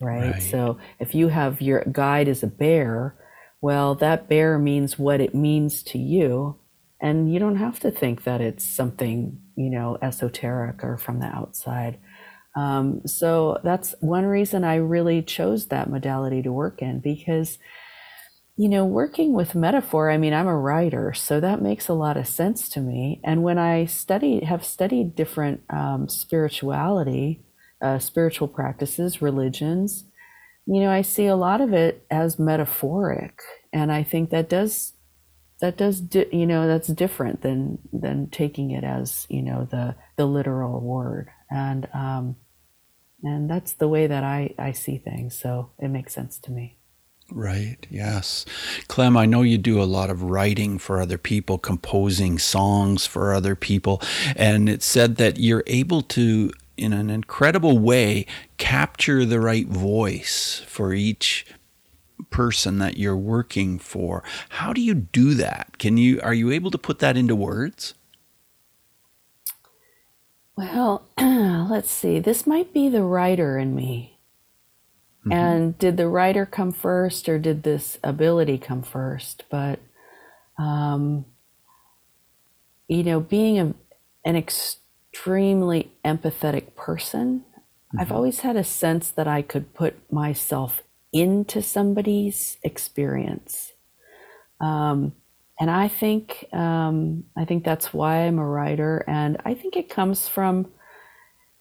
right? 0.00 0.32
right? 0.32 0.42
So 0.42 0.78
if 0.98 1.14
you 1.14 1.28
have 1.28 1.62
your 1.62 1.84
guide 1.90 2.28
as 2.28 2.42
a 2.42 2.46
bear, 2.46 3.16
well, 3.60 3.94
that 3.96 4.28
bear 4.28 4.58
means 4.58 4.98
what 4.98 5.20
it 5.20 5.34
means 5.34 5.82
to 5.84 5.98
you, 5.98 6.56
and 7.00 7.32
you 7.32 7.38
don't 7.38 7.56
have 7.56 7.80
to 7.80 7.90
think 7.90 8.24
that 8.24 8.40
it's 8.40 8.64
something 8.64 9.40
you 9.56 9.70
know 9.70 9.98
esoteric 10.02 10.82
or 10.84 10.98
from 10.98 11.20
the 11.20 11.26
outside. 11.26 11.98
Um, 12.54 13.06
so 13.06 13.58
that's 13.64 13.94
one 14.00 14.26
reason 14.26 14.64
I 14.64 14.76
really 14.76 15.22
chose 15.22 15.66
that 15.68 15.88
modality 15.88 16.42
to 16.42 16.52
work 16.52 16.82
in 16.82 17.00
because, 17.00 17.58
you 18.62 18.68
know, 18.68 18.84
working 18.84 19.32
with 19.32 19.56
metaphor, 19.56 20.08
I 20.08 20.18
mean, 20.18 20.32
I'm 20.32 20.46
a 20.46 20.56
writer, 20.56 21.12
so 21.14 21.40
that 21.40 21.60
makes 21.60 21.88
a 21.88 21.94
lot 21.94 22.16
of 22.16 22.28
sense 22.28 22.68
to 22.68 22.80
me. 22.80 23.20
And 23.24 23.42
when 23.42 23.58
I 23.58 23.86
study, 23.86 24.44
have 24.44 24.64
studied 24.64 25.16
different 25.16 25.62
um, 25.68 26.08
spirituality, 26.08 27.42
uh, 27.82 27.98
spiritual 27.98 28.46
practices, 28.46 29.20
religions, 29.20 30.04
you 30.64 30.80
know, 30.80 30.92
I 30.92 31.02
see 31.02 31.26
a 31.26 31.34
lot 31.34 31.60
of 31.60 31.72
it 31.72 32.06
as 32.08 32.38
metaphoric, 32.38 33.40
and 33.72 33.90
I 33.90 34.04
think 34.04 34.30
that 34.30 34.48
does 34.48 34.92
that 35.60 35.76
does 35.76 36.00
di- 36.00 36.28
you 36.32 36.46
know 36.46 36.68
that's 36.68 36.88
different 36.88 37.42
than 37.42 37.80
than 37.92 38.30
taking 38.30 38.70
it 38.70 38.84
as 38.84 39.26
you 39.28 39.42
know 39.42 39.66
the 39.70 39.96
the 40.16 40.26
literal 40.26 40.80
word 40.80 41.30
and 41.50 41.88
um, 41.92 42.36
and 43.24 43.50
that's 43.50 43.72
the 43.74 43.88
way 43.88 44.06
that 44.06 44.24
I, 44.24 44.54
I 44.58 44.72
see 44.72 44.98
things. 44.98 45.38
So 45.38 45.72
it 45.80 45.88
makes 45.88 46.14
sense 46.14 46.38
to 46.40 46.52
me. 46.52 46.78
Right, 47.34 47.86
yes. 47.88 48.44
Clem, 48.88 49.16
I 49.16 49.24
know 49.24 49.40
you 49.40 49.56
do 49.56 49.80
a 49.80 49.84
lot 49.84 50.10
of 50.10 50.22
writing 50.22 50.78
for 50.78 51.00
other 51.00 51.16
people, 51.16 51.56
composing 51.56 52.38
songs 52.38 53.06
for 53.06 53.32
other 53.32 53.56
people. 53.56 54.02
And 54.36 54.68
it 54.68 54.82
said 54.82 55.16
that 55.16 55.38
you're 55.38 55.64
able 55.66 56.02
to, 56.02 56.52
in 56.76 56.92
an 56.92 57.08
incredible 57.08 57.78
way, 57.78 58.26
capture 58.58 59.24
the 59.24 59.40
right 59.40 59.66
voice 59.66 60.62
for 60.66 60.92
each 60.92 61.46
person 62.28 62.78
that 62.78 62.98
you're 62.98 63.16
working 63.16 63.78
for. 63.78 64.22
How 64.50 64.74
do 64.74 64.82
you 64.82 64.94
do 64.94 65.32
that? 65.34 65.78
Can 65.78 65.96
you 65.96 66.20
are 66.22 66.34
you 66.34 66.50
able 66.50 66.70
to 66.70 66.78
put 66.78 66.98
that 66.98 67.16
into 67.16 67.34
words? 67.34 67.94
Well, 70.54 71.08
let's 71.18 71.90
see. 71.90 72.18
This 72.20 72.46
might 72.46 72.74
be 72.74 72.90
the 72.90 73.02
writer 73.02 73.58
in 73.58 73.74
me. 73.74 74.11
Mm-hmm. 75.24 75.32
And 75.32 75.78
did 75.78 75.96
the 75.96 76.08
writer 76.08 76.46
come 76.46 76.72
first 76.72 77.28
or 77.28 77.38
did 77.38 77.62
this 77.62 77.98
ability 78.02 78.58
come 78.58 78.82
first? 78.82 79.44
But, 79.50 79.78
um, 80.58 81.24
you 82.88 83.04
know, 83.04 83.20
being 83.20 83.58
a, 83.58 83.74
an 84.24 84.36
extremely 84.36 85.92
empathetic 86.04 86.74
person, 86.74 87.44
mm-hmm. 87.44 88.00
I've 88.00 88.12
always 88.12 88.40
had 88.40 88.56
a 88.56 88.64
sense 88.64 89.10
that 89.10 89.28
I 89.28 89.42
could 89.42 89.74
put 89.74 90.12
myself 90.12 90.82
into 91.12 91.62
somebody's 91.62 92.56
experience. 92.62 93.72
Um, 94.60 95.12
and 95.60 95.70
I 95.70 95.86
think 95.86 96.46
um, 96.52 97.24
I 97.36 97.44
think 97.44 97.62
that's 97.64 97.92
why 97.92 98.26
I'm 98.26 98.38
a 98.38 98.46
writer, 98.46 99.04
and 99.06 99.36
I 99.44 99.54
think 99.54 99.76
it 99.76 99.88
comes 99.88 100.26
from, 100.26 100.72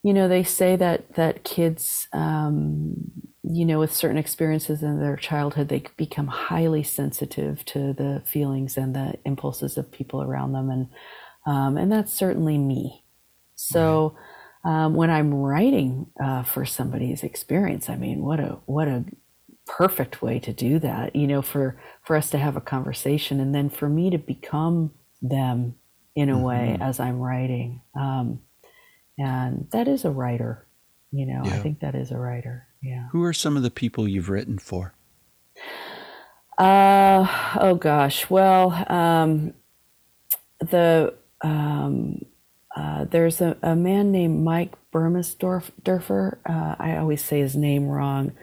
you 0.02 0.14
know, 0.14 0.28
they 0.28 0.44
say 0.44 0.76
that 0.78 1.14
that 1.16 1.44
kids, 1.44 2.08
um, 2.14 3.12
you 3.44 3.66
know, 3.66 3.80
with 3.80 3.94
certain 3.94 4.18
experiences 4.18 4.84
in 4.84 5.00
their 5.00 5.16
childhood, 5.16 5.70
they 5.70 5.84
become 5.98 6.28
highly 6.28 6.84
sensitive 6.84 7.66
to 7.66 7.94
the 7.94 8.22
feelings 8.26 8.78
and 8.78 8.96
the 8.96 9.16
impulses 9.26 9.78
of 9.78 9.92
people 9.92 10.22
around 10.22 10.54
them, 10.54 10.70
and 10.70 10.88
um, 11.46 11.78
and 11.78 11.92
that's 11.92 12.14
certainly 12.14 12.58
me. 12.58 13.04
So. 13.56 14.16
Um, 14.64 14.94
when 14.94 15.10
I'm 15.10 15.34
writing 15.34 16.12
uh, 16.24 16.44
for 16.44 16.68
somebody's 16.68 17.24
experience, 17.24 17.90
I 17.90 17.96
mean, 17.96 18.22
what 18.22 18.40
a 18.40 18.60
what 18.68 18.88
a 18.88 19.06
perfect 19.72 20.22
way 20.22 20.40
to 20.40 20.52
do 20.52 20.80
that 20.80 21.16
you 21.16 21.28
know 21.28 21.42
for 21.42 21.80
for 22.04 22.16
us 22.16 22.30
to 22.30 22.38
have 22.38 22.58
a 22.58 22.62
conversation 22.62 23.40
and 23.40 23.54
then 23.54 23.70
for 23.70 23.88
me 23.88 24.10
to 24.10 24.18
become 24.18 24.92
them 25.22 25.76
in 26.16 26.30
a 26.30 26.34
mm-hmm. 26.34 26.44
way 26.44 26.78
as 26.82 27.00
i'm 27.00 27.20
writing 27.20 27.82
um, 27.96 28.42
and 29.18 29.68
that 29.72 29.88
is 29.88 30.04
a 30.04 30.10
writer 30.10 30.68
you 31.12 31.26
know 31.26 31.42
yeah. 31.46 31.54
i 31.54 31.60
think 31.60 31.80
that 31.80 31.96
is 31.96 32.12
a 32.12 32.18
writer 32.18 32.68
yeah 32.82 33.08
who 33.12 33.24
are 33.24 33.34
some 33.34 33.58
of 33.58 33.64
the 33.64 33.72
people 33.72 34.08
you've 34.08 34.30
written 34.30 34.58
for 34.58 34.94
Uh, 36.58 37.26
oh 37.60 37.74
gosh. 37.76 38.30
Well, 38.30 38.86
um, 38.88 39.54
the 40.60 41.14
um, 41.44 42.24
uh, 42.76 43.06
there's 43.06 43.42
a, 43.42 43.58
a 43.64 43.76
man 43.76 44.12
named 44.12 44.44
Mike 44.44 44.74
Burmersdorfer. 44.94 46.38
Uh, 46.46 46.76
I 46.78 46.98
always 46.98 47.24
say 47.24 47.40
his 47.40 47.56
name 47.56 47.88
wrong. 47.88 48.34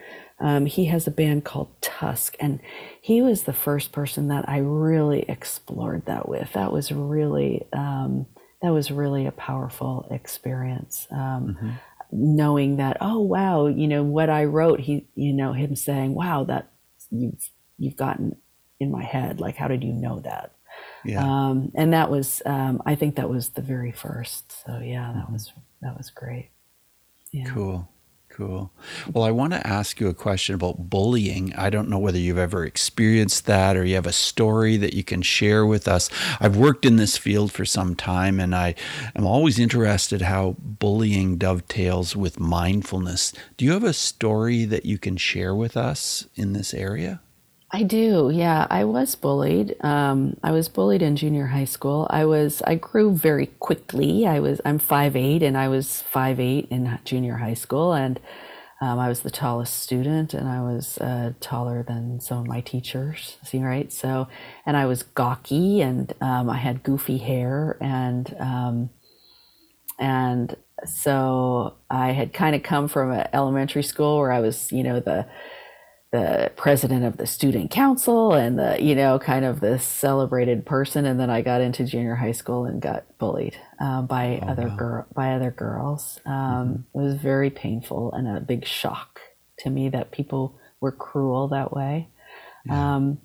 Um, 0.41 0.67
he 0.67 0.87
has 0.87 1.07
a 1.07 1.13
band 1.13 1.45
called 1.45 1.69
Tusk, 1.81 2.37
and 2.41 2.61
he 3.01 3.23
was 3.23 3.45
the 3.45 3.53
first 3.53 3.93
person 3.93 4.29
that 4.29 4.49
I 4.49 4.59
really 4.59 5.25
explored 5.29 6.07
that 6.07 6.29
with. 6.29 6.53
That 6.55 6.73
was 6.73 6.91
really 6.91 7.67
um, 7.73 8.27
that 8.63 8.73
was 8.73 8.91
really 8.91 9.27
a 9.27 9.33
powerful 9.33 10.09
experience. 10.11 11.07
Um, 11.13 11.57
mm-hmm. 11.57 11.71
Knowing 12.11 12.77
that, 12.77 12.97
oh 13.01 13.21
wow, 13.21 13.67
you 13.67 13.87
know 13.87 14.03
what 14.03 14.31
I 14.31 14.45
wrote. 14.45 14.81
He, 14.81 15.07
you 15.15 15.33
know, 15.33 15.53
him 15.53 15.77
saying, 15.77 16.15
"Wow, 16.15 16.45
that 16.45 16.71
you've 17.11 17.51
you've 17.79 17.97
gotten 17.97 18.37
in 18.81 18.91
my 18.91 19.03
head. 19.03 19.41
Like, 19.41 19.57
how 19.57 19.69
did 19.69 19.85
you 19.85 19.93
know 19.93 20.21
that?" 20.21 20.53
Yeah. 21.05 21.23
Um, 21.23 21.73
and 21.75 21.93
that 21.93 22.11
was, 22.11 22.43
um, 22.47 22.83
I 22.87 22.95
think 22.95 23.17
that 23.17 23.29
was 23.29 23.51
the 23.51 23.63
very 23.63 23.93
first. 23.93 24.65
So 24.65 24.79
yeah, 24.79 25.13
that 25.13 25.25
mm-hmm. 25.25 25.33
was 25.33 25.53
that 25.83 25.97
was 25.97 26.11
great. 26.11 26.51
Yeah. 27.33 27.47
Cool. 27.47 27.89
Cool. 28.39 28.71
Well, 29.13 29.25
I 29.25 29.33
want 29.33 29.53
to 29.55 29.67
ask 29.67 29.99
you 29.99 30.07
a 30.07 30.15
question 30.15 30.55
about 30.55 30.89
bullying. 30.89 31.53
I 31.57 31.71
don't 31.71 31.89
know 31.89 31.99
whether 31.99 32.21
you've 32.21 32.39
ever 32.39 32.65
experienced 32.65 33.47
that 33.47 33.77
or 33.77 33.85
you 33.85 33.97
have 33.97 34.07
a 34.07 34.13
story 34.13 34.77
that 34.77 34.95
you 34.95 35.03
can 35.03 35.23
share 35.23 35.67
with 35.67 35.89
us. 35.89 36.09
I've 36.39 36.57
worked 36.57 36.85
in 36.85 36.95
this 36.95 37.17
field 37.17 37.51
for 37.51 37.65
some 37.65 37.97
time 37.97 38.39
and 38.39 38.55
I 38.55 38.77
am 39.17 39.27
always 39.27 39.59
interested 39.59 40.23
how 40.23 40.55
bullying 40.61 41.37
dovetails 41.37 42.15
with 42.15 42.39
mindfulness. 42.39 43.33
Do 43.57 43.65
you 43.65 43.73
have 43.73 43.83
a 43.83 43.93
story 43.93 44.65
that 44.67 44.87
you 44.87 44.99
can 44.99 45.17
share 45.17 45.53
with 45.53 45.77
us 45.77 46.29
in 46.37 46.53
this 46.53 46.73
area? 46.73 47.21
I 47.71 47.83
do. 47.83 48.31
Yeah, 48.33 48.67
I 48.71 48.85
was 48.85 49.15
bullied. 49.15 49.77
Um, 49.85 50.39
I 50.43 50.53
was 50.53 50.69
bullied 50.69 51.03
in 51.03 51.17
junior 51.17 51.47
high 51.47 51.67
school. 51.67 52.07
I 52.09 52.25
was. 52.25 52.63
I 52.63 52.77
grew 52.77 53.13
very 53.13 53.47
quickly. 53.47 54.27
I 54.27 54.41
was. 54.41 54.61
I'm 54.65 54.79
five 54.79 55.15
eight, 55.15 55.43
and 55.43 55.57
I 55.57 55.69
was 55.69 56.01
five 56.01 56.41
eight 56.41 56.69
in 56.71 56.99
junior 57.05 57.37
high 57.37 57.55
school, 57.55 57.93
and 57.93 58.19
um, 58.81 58.99
I 58.99 59.09
was 59.09 59.21
the 59.21 59.31
tallest 59.31 59.83
student, 59.83 60.33
and 60.33 60.49
I 60.49 60.63
was 60.63 60.97
uh, 60.99 61.33
taller 61.41 61.83
than 61.83 62.21
some 62.21 62.39
of 62.39 62.47
my 62.47 62.63
teachers. 62.63 63.37
See, 63.45 63.63
right? 63.63 63.93
So, 63.93 64.29
and 64.65 64.75
I 64.75 64.87
was 64.87 65.03
gawky, 65.03 65.83
and 65.83 66.15
um, 66.23 66.49
I 66.49 66.57
had 66.57 66.83
goofy 66.83 67.19
hair, 67.19 67.77
and 67.83 68.35
um, 68.41 68.91
and 69.99 70.57
so 70.87 71.75
I 71.91 72.13
had 72.13 72.33
kind 72.33 72.57
of 72.57 72.63
come 72.63 72.89
from 72.89 73.11
an 73.11 73.29
elementary 73.35 73.83
school 73.83 74.19
where 74.19 74.33
I 74.33 74.41
was, 74.41 74.73
you 74.73 74.83
know, 74.83 75.01
the 75.01 75.27
the 76.11 76.51
president 76.57 77.05
of 77.05 77.19
the 77.19 77.27
student 77.27 77.71
council 77.71 78.33
and 78.33 78.59
the 78.59 78.83
you 78.83 78.95
know 78.95 79.19
kind 79.19 79.45
of 79.45 79.61
this 79.61 79.85
celebrated 79.85 80.65
person 80.65 81.05
and 81.05 81.21
then 81.21 81.29
i 81.29 81.43
got 81.43 81.61
into 81.61 81.85
junior 81.85 82.15
high 82.15 82.33
school 82.33 82.65
and 82.65 82.81
got 82.81 83.05
bullied 83.19 83.57
uh, 83.81 84.01
by 84.03 84.41
oh, 84.43 84.49
other 84.49 84.69
wow. 84.69 84.77
girl 84.77 85.07
by 85.15 85.33
other 85.35 85.51
girls 85.51 86.19
um, 86.25 86.35
mm-hmm. 86.35 86.99
it 86.99 87.03
was 87.03 87.15
very 87.15 87.51
painful 87.51 88.11
and 88.13 88.27
a 88.27 88.41
big 88.41 88.65
shock 88.65 89.21
to 89.59 89.69
me 89.69 89.89
that 89.91 90.11
people 90.11 90.59
were 90.81 90.93
cruel 90.93 91.49
that 91.49 91.75
way 91.75 92.09
yeah. 92.65 92.95
um, 92.97 93.19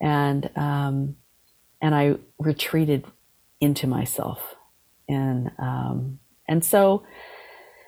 and 0.00 0.50
um, 0.56 1.16
and 1.80 1.94
i 1.94 2.16
retreated 2.38 3.04
into 3.60 3.86
myself 3.86 4.56
and 5.08 5.52
um, 5.58 6.18
and 6.48 6.64
so 6.64 7.04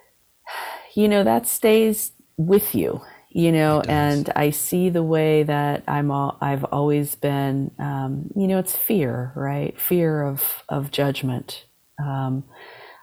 you 0.95 1.09
know 1.09 1.25
that 1.25 1.49
stays 1.49 2.13
with 2.37 2.77
you 2.77 3.01
you 3.37 3.53
know 3.53 3.83
and 3.87 4.31
i 4.35 4.49
see 4.49 4.89
the 4.89 5.03
way 5.03 5.43
that 5.43 5.85
i'm 5.87 6.11
all 6.11 6.39
i've 6.41 6.65
always 6.65 7.15
been 7.17 7.71
um, 7.79 8.31
you 8.35 8.49
know 8.49 8.59
it's 8.59 8.75
fear 8.75 9.31
right? 9.37 9.79
Fear 9.79 10.23
of 10.23 10.65
of 10.71 10.91
judgment. 10.91 11.67
Um, 12.03 12.45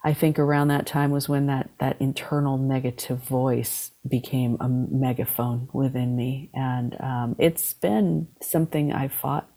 i 0.03 0.11
think 0.11 0.39
around 0.39 0.69
that 0.69 0.87
time 0.87 1.11
was 1.11 1.29
when 1.29 1.45
that 1.45 1.69
that 1.79 1.97
internal 1.99 2.57
negative 2.57 3.19
voice 3.19 3.91
became 4.09 4.57
a 4.59 4.67
megaphone 4.67 5.69
within 5.71 6.15
me. 6.15 6.49
And 6.55 6.99
um, 6.99 7.35
it's 7.37 7.73
been 7.73 8.27
something 8.41 8.91
i've 8.91 9.13
fought 9.13 9.47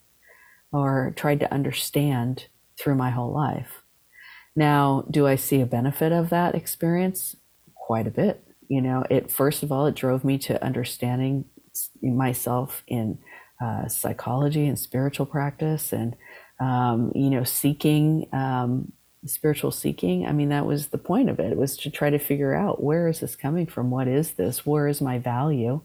or 0.72 1.14
tried 1.16 1.40
to 1.40 1.52
understand 1.52 2.48
through 2.78 2.96
my 2.96 3.08
whole 3.08 3.32
life. 3.32 3.82
Now 4.54 5.06
do 5.10 5.26
i 5.26 5.36
see 5.36 5.62
a 5.62 5.66
benefit 5.66 6.12
of 6.12 6.28
that 6.28 6.54
experience? 6.54 7.34
Quite 7.74 8.06
a 8.06 8.10
bit 8.10 8.45
you 8.68 8.80
know 8.82 9.04
it 9.10 9.30
first 9.30 9.62
of 9.62 9.72
all 9.72 9.86
it 9.86 9.94
drove 9.94 10.24
me 10.24 10.38
to 10.38 10.62
understanding 10.64 11.44
myself 12.02 12.82
in 12.86 13.18
uh, 13.62 13.88
psychology 13.88 14.66
and 14.66 14.78
spiritual 14.78 15.26
practice 15.26 15.92
and 15.92 16.16
um, 16.60 17.12
you 17.14 17.30
know 17.30 17.44
seeking 17.44 18.28
um, 18.32 18.92
spiritual 19.26 19.70
seeking. 19.70 20.26
I 20.26 20.32
mean 20.32 20.50
that 20.50 20.66
was 20.66 20.88
the 20.88 20.98
point 20.98 21.28
of 21.30 21.38
it 21.40 21.52
it 21.52 21.58
was 21.58 21.76
to 21.78 21.90
try 21.90 22.10
to 22.10 22.18
figure 22.18 22.54
out 22.54 22.82
where 22.82 23.08
is 23.08 23.20
this 23.20 23.36
coming 23.36 23.66
from? 23.66 23.90
What 23.90 24.08
is 24.08 24.32
this? 24.32 24.64
Where 24.66 24.88
is 24.88 25.00
my 25.00 25.18
value? 25.18 25.80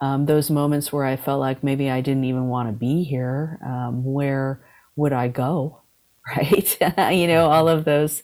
Um, 0.00 0.26
those 0.26 0.48
moments 0.50 0.92
where 0.92 1.04
i 1.04 1.16
felt 1.16 1.40
like 1.40 1.64
maybe 1.64 1.90
i 1.90 2.00
didn't 2.00 2.24
even 2.24 2.46
want 2.48 2.68
to 2.68 2.72
be 2.72 3.02
here 3.02 3.58
um, 3.66 4.04
where 4.04 4.60
would 4.96 5.12
i 5.12 5.28
go? 5.28 5.80
Right? 6.36 6.78
You 7.16 7.26
know 7.26 7.50
all 7.50 7.68
of 7.68 7.84
those 7.84 8.22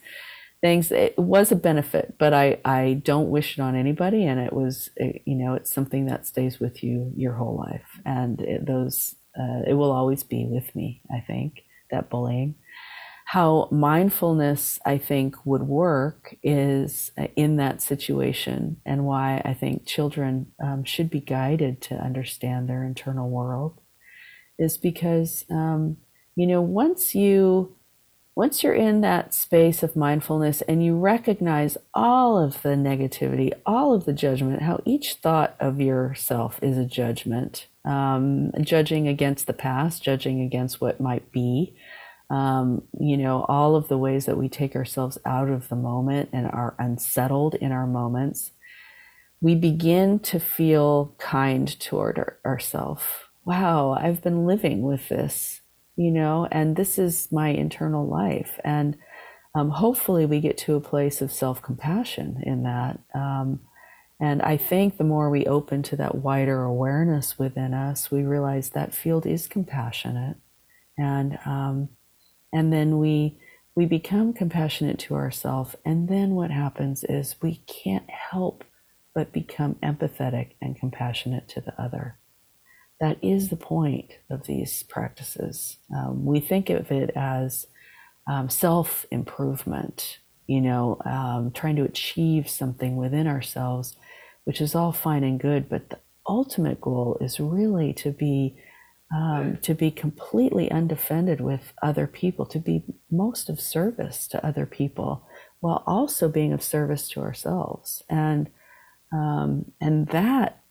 things. 0.64 0.90
It 0.90 1.18
was 1.18 1.52
a 1.52 1.56
benefit, 1.56 2.14
but 2.18 2.32
I, 2.32 2.58
I 2.64 3.02
don't 3.04 3.28
wish 3.28 3.58
it 3.58 3.60
on 3.60 3.76
anybody. 3.76 4.24
And 4.24 4.40
it 4.40 4.54
was, 4.54 4.88
it, 4.96 5.20
you 5.26 5.34
know, 5.34 5.52
it's 5.52 5.70
something 5.70 6.06
that 6.06 6.26
stays 6.26 6.58
with 6.58 6.82
you 6.82 7.12
your 7.14 7.34
whole 7.34 7.58
life. 7.58 8.00
And 8.06 8.40
it, 8.40 8.64
those, 8.64 9.14
uh, 9.38 9.60
it 9.66 9.74
will 9.74 9.92
always 9.92 10.24
be 10.24 10.46
with 10.46 10.74
me, 10.74 11.02
I 11.12 11.20
think, 11.20 11.64
that 11.90 12.08
bullying. 12.08 12.54
How 13.26 13.68
mindfulness, 13.70 14.80
I 14.86 14.96
think, 14.96 15.36
would 15.44 15.64
work 15.64 16.34
is 16.42 17.10
uh, 17.18 17.26
in 17.36 17.56
that 17.56 17.82
situation, 17.82 18.78
and 18.86 19.04
why 19.04 19.42
I 19.44 19.52
think 19.52 19.84
children 19.84 20.52
um, 20.62 20.84
should 20.84 21.10
be 21.10 21.20
guided 21.20 21.82
to 21.82 21.94
understand 21.94 22.70
their 22.70 22.84
internal 22.84 23.28
world 23.28 23.82
is 24.58 24.78
because, 24.78 25.44
um, 25.50 25.98
you 26.36 26.46
know, 26.46 26.62
once 26.62 27.14
you 27.14 27.76
once 28.36 28.62
you're 28.62 28.74
in 28.74 29.00
that 29.00 29.32
space 29.32 29.82
of 29.82 29.94
mindfulness 29.94 30.60
and 30.62 30.84
you 30.84 30.96
recognize 30.96 31.76
all 31.92 32.36
of 32.36 32.60
the 32.62 32.70
negativity, 32.70 33.52
all 33.64 33.94
of 33.94 34.06
the 34.06 34.12
judgment, 34.12 34.62
how 34.62 34.80
each 34.84 35.14
thought 35.14 35.54
of 35.60 35.80
yourself 35.80 36.58
is 36.60 36.76
a 36.76 36.84
judgment, 36.84 37.68
um, 37.84 38.50
judging 38.60 39.06
against 39.06 39.46
the 39.46 39.52
past, 39.52 40.02
judging 40.02 40.40
against 40.40 40.80
what 40.80 41.00
might 41.00 41.30
be, 41.30 41.76
um, 42.28 42.82
you 42.98 43.16
know, 43.16 43.44
all 43.48 43.76
of 43.76 43.86
the 43.86 43.98
ways 43.98 44.26
that 44.26 44.38
we 44.38 44.48
take 44.48 44.74
ourselves 44.74 45.16
out 45.24 45.48
of 45.48 45.68
the 45.68 45.76
moment 45.76 46.28
and 46.32 46.46
are 46.46 46.74
unsettled 46.78 47.54
in 47.54 47.70
our 47.70 47.86
moments, 47.86 48.50
we 49.40 49.54
begin 49.54 50.18
to 50.18 50.40
feel 50.40 51.14
kind 51.18 51.78
toward 51.78 52.18
our, 52.18 52.38
ourselves. 52.44 53.04
Wow, 53.44 53.92
I've 53.92 54.22
been 54.22 54.44
living 54.46 54.82
with 54.82 55.08
this 55.08 55.60
you 55.96 56.10
know, 56.10 56.48
and 56.50 56.76
this 56.76 56.98
is 56.98 57.30
my 57.30 57.48
internal 57.48 58.06
life. 58.06 58.58
And 58.64 58.96
um, 59.54 59.70
hopefully 59.70 60.26
we 60.26 60.40
get 60.40 60.58
to 60.58 60.74
a 60.74 60.80
place 60.80 61.22
of 61.22 61.32
self 61.32 61.62
compassion 61.62 62.42
in 62.44 62.64
that. 62.64 63.00
Um, 63.14 63.60
and 64.20 64.42
I 64.42 64.56
think 64.56 64.96
the 64.96 65.04
more 65.04 65.30
we 65.30 65.46
open 65.46 65.82
to 65.84 65.96
that 65.96 66.16
wider 66.16 66.62
awareness 66.62 67.38
within 67.38 67.74
us, 67.74 68.10
we 68.10 68.22
realize 68.22 68.70
that 68.70 68.94
field 68.94 69.26
is 69.26 69.46
compassionate. 69.46 70.36
And, 70.96 71.38
um, 71.44 71.88
and 72.52 72.72
then 72.72 72.98
we, 72.98 73.38
we 73.74 73.86
become 73.86 74.32
compassionate 74.32 74.98
to 75.00 75.14
ourselves. 75.14 75.74
And 75.84 76.08
then 76.08 76.30
what 76.30 76.50
happens 76.50 77.04
is 77.04 77.36
we 77.42 77.56
can't 77.66 78.08
help 78.08 78.64
but 79.14 79.32
become 79.32 79.74
empathetic 79.76 80.52
and 80.60 80.76
compassionate 80.76 81.48
to 81.48 81.60
the 81.60 81.80
other 81.80 82.18
that 83.00 83.18
is 83.22 83.48
the 83.48 83.56
point 83.56 84.12
of 84.30 84.46
these 84.46 84.82
practices. 84.84 85.76
Um, 85.94 86.24
we 86.24 86.40
think 86.40 86.70
of 86.70 86.90
it 86.90 87.10
as 87.16 87.66
um, 88.26 88.48
self 88.48 89.04
improvement, 89.10 90.18
you 90.46 90.60
know, 90.60 90.98
um, 91.04 91.50
trying 91.52 91.76
to 91.76 91.84
achieve 91.84 92.48
something 92.48 92.96
within 92.96 93.26
ourselves, 93.26 93.96
which 94.44 94.60
is 94.60 94.74
all 94.74 94.92
fine 94.92 95.24
and 95.24 95.40
good. 95.40 95.68
But 95.68 95.90
the 95.90 95.98
ultimate 96.26 96.80
goal 96.80 97.18
is 97.20 97.40
really 97.40 97.92
to 97.94 98.10
be 98.10 98.56
um, 99.14 99.58
to 99.62 99.74
be 99.74 99.90
completely 99.90 100.70
undefended 100.70 101.40
with 101.40 101.72
other 101.82 102.06
people, 102.06 102.46
to 102.46 102.58
be 102.58 102.84
most 103.10 103.48
of 103.48 103.60
service 103.60 104.26
to 104.28 104.44
other 104.44 104.66
people, 104.66 105.26
while 105.60 105.84
also 105.86 106.28
being 106.28 106.52
of 106.52 106.62
service 106.62 107.08
to 107.10 107.20
ourselves. 107.20 108.02
And 108.08 108.50
um, 109.12 109.72
and 109.80 110.08
that 110.08 110.62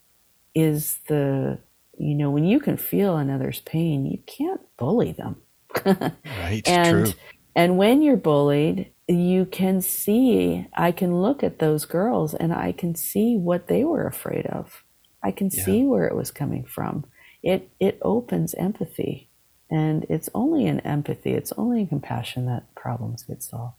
is 0.56 0.98
the 1.08 1.60
you 1.98 2.16
know, 2.16 2.30
when 2.30 2.46
you 2.46 2.60
can 2.60 2.78
feel 2.78 3.18
another's 3.18 3.62
pain, 3.62 4.06
you 4.06 4.20
can't 4.26 4.62
bully 4.78 5.12
them. 5.12 5.38
right. 5.86 6.62
And 6.66 7.06
true. 7.08 7.14
and 7.56 7.78
when 7.78 8.02
you're 8.02 8.18
bullied, 8.18 8.92
you 9.08 9.46
can 9.46 9.82
see, 9.82 10.68
I 10.76 10.92
can 10.92 11.22
look 11.22 11.44
at 11.44 11.60
those 11.60 11.86
girls 11.86 12.34
and 12.34 12.54
I 12.54 12.72
can 12.72 12.96
see 12.96 13.38
what 13.38 13.68
they 13.68 13.84
were 13.84 14.08
afraid 14.08 14.46
of. 14.48 14.84
I 15.24 15.32
can 15.32 15.50
yeah. 15.52 15.64
see 15.64 15.84
where 15.84 16.08
it 16.08 16.16
was 16.16 16.32
coming 16.32 16.66
from. 16.66 17.06
it 17.42 17.70
it 17.80 17.98
opens 18.02 18.54
empathy, 18.56 19.30
and 19.70 20.06
it's 20.10 20.30
only 20.34 20.66
in 20.66 20.80
empathy, 20.82 21.32
it's 21.34 21.54
only 21.58 21.82
in 21.82 21.88
compassion 21.88 22.46
that 22.48 22.74
problems 22.76 23.24
get 23.24 23.44
solved. 23.44 23.76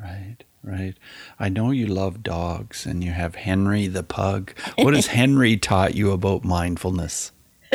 Right, 0.00 0.38
right. 0.62 0.94
I 1.38 1.48
know 1.48 1.70
you 1.70 1.86
love 1.86 2.22
dogs, 2.22 2.86
and 2.86 3.02
you 3.02 3.12
have 3.12 3.36
Henry 3.36 3.86
the 3.86 4.02
pug. 4.02 4.52
What 4.76 4.94
has 4.94 5.08
Henry 5.08 5.56
taught 5.56 5.94
you 5.94 6.12
about 6.12 6.44
mindfulness? 6.44 7.32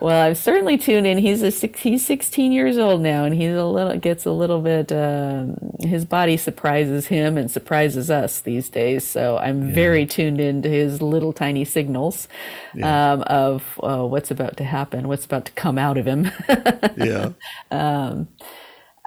well, 0.00 0.22
I've 0.22 0.36
certainly 0.36 0.76
tuned 0.76 1.06
in. 1.06 1.18
He's 1.18 1.42
a 1.42 1.50
he's 1.68 2.04
16 2.04 2.52
years 2.52 2.78
old 2.78 3.00
now, 3.00 3.24
and 3.24 3.34
he's 3.34 3.54
a 3.54 3.64
little 3.64 3.96
gets 3.98 4.24
a 4.24 4.32
little 4.32 4.60
bit. 4.60 4.90
Uh, 4.90 5.46
his 5.80 6.04
body 6.04 6.36
surprises 6.36 7.06
him 7.06 7.38
and 7.38 7.50
surprises 7.50 8.10
us 8.10 8.40
these 8.40 8.68
days. 8.68 9.06
So 9.06 9.38
I'm 9.38 9.68
yeah. 9.68 9.74
very 9.74 10.04
tuned 10.06 10.40
into 10.40 10.68
his 10.68 11.00
little 11.00 11.32
tiny 11.32 11.64
signals 11.64 12.28
yeah. 12.74 13.12
um, 13.12 13.22
of 13.22 13.80
uh, 13.82 14.04
what's 14.04 14.30
about 14.30 14.56
to 14.56 14.64
happen, 14.64 15.08
what's 15.08 15.24
about 15.24 15.44
to 15.46 15.52
come 15.52 15.78
out 15.78 15.96
of 15.96 16.06
him. 16.06 16.30
yeah. 16.96 17.30
Um, 17.70 18.28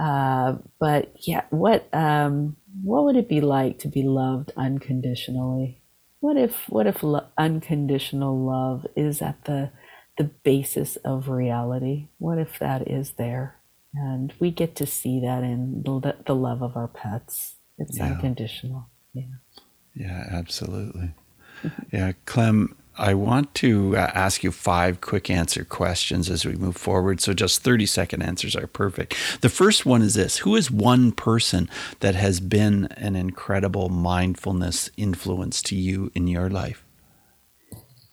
uh, 0.01 0.57
but 0.79 1.13
yeah, 1.27 1.43
what 1.51 1.87
um, 1.93 2.57
what 2.83 3.03
would 3.03 3.15
it 3.15 3.29
be 3.29 3.39
like 3.39 3.77
to 3.79 3.87
be 3.87 4.01
loved 4.01 4.51
unconditionally? 4.57 5.83
What 6.21 6.37
if 6.37 6.67
what 6.69 6.87
if 6.87 7.03
lo- 7.03 7.27
unconditional 7.37 8.35
love 8.43 8.87
is 8.95 9.21
at 9.21 9.45
the 9.45 9.69
the 10.17 10.23
basis 10.23 10.95
of 10.97 11.29
reality? 11.29 12.07
What 12.17 12.39
if 12.39 12.57
that 12.57 12.87
is 12.87 13.11
there? 13.11 13.57
And 13.93 14.33
we 14.39 14.49
get 14.49 14.75
to 14.77 14.87
see 14.87 15.19
that 15.19 15.43
in 15.43 15.83
the, 15.83 16.15
the 16.25 16.35
love 16.35 16.63
of 16.63 16.75
our 16.75 16.87
pets. 16.87 17.57
It's 17.77 17.97
yeah. 17.97 18.05
unconditional. 18.05 18.89
Yeah. 19.13 19.25
Yeah, 19.93 20.27
absolutely. 20.31 21.13
yeah, 21.91 22.13
Clem, 22.25 22.75
I 22.97 23.13
want 23.13 23.55
to 23.55 23.95
uh, 23.95 24.11
ask 24.13 24.43
you 24.43 24.51
five 24.51 25.01
quick 25.01 25.29
answer 25.29 25.63
questions 25.63 26.29
as 26.29 26.45
we 26.45 26.53
move 26.53 26.75
forward. 26.75 27.21
So, 27.21 27.33
just 27.33 27.63
30 27.63 27.85
second 27.85 28.21
answers 28.21 28.55
are 28.55 28.67
perfect. 28.67 29.15
The 29.41 29.49
first 29.49 29.85
one 29.85 30.01
is 30.01 30.13
this 30.13 30.39
Who 30.39 30.55
is 30.55 30.69
one 30.69 31.11
person 31.11 31.69
that 32.01 32.15
has 32.15 32.39
been 32.39 32.85
an 32.97 33.15
incredible 33.15 33.89
mindfulness 33.89 34.89
influence 34.97 35.61
to 35.63 35.75
you 35.75 36.11
in 36.15 36.27
your 36.27 36.49
life? 36.49 36.83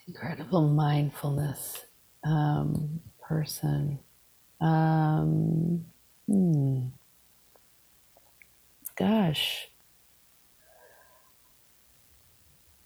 Incredible 0.07 0.68
mindfulness 0.68 1.85
um, 2.24 3.01
person. 3.20 3.99
Um, 4.61 5.85
hmm. 6.26 6.87
Gosh. 8.97 9.68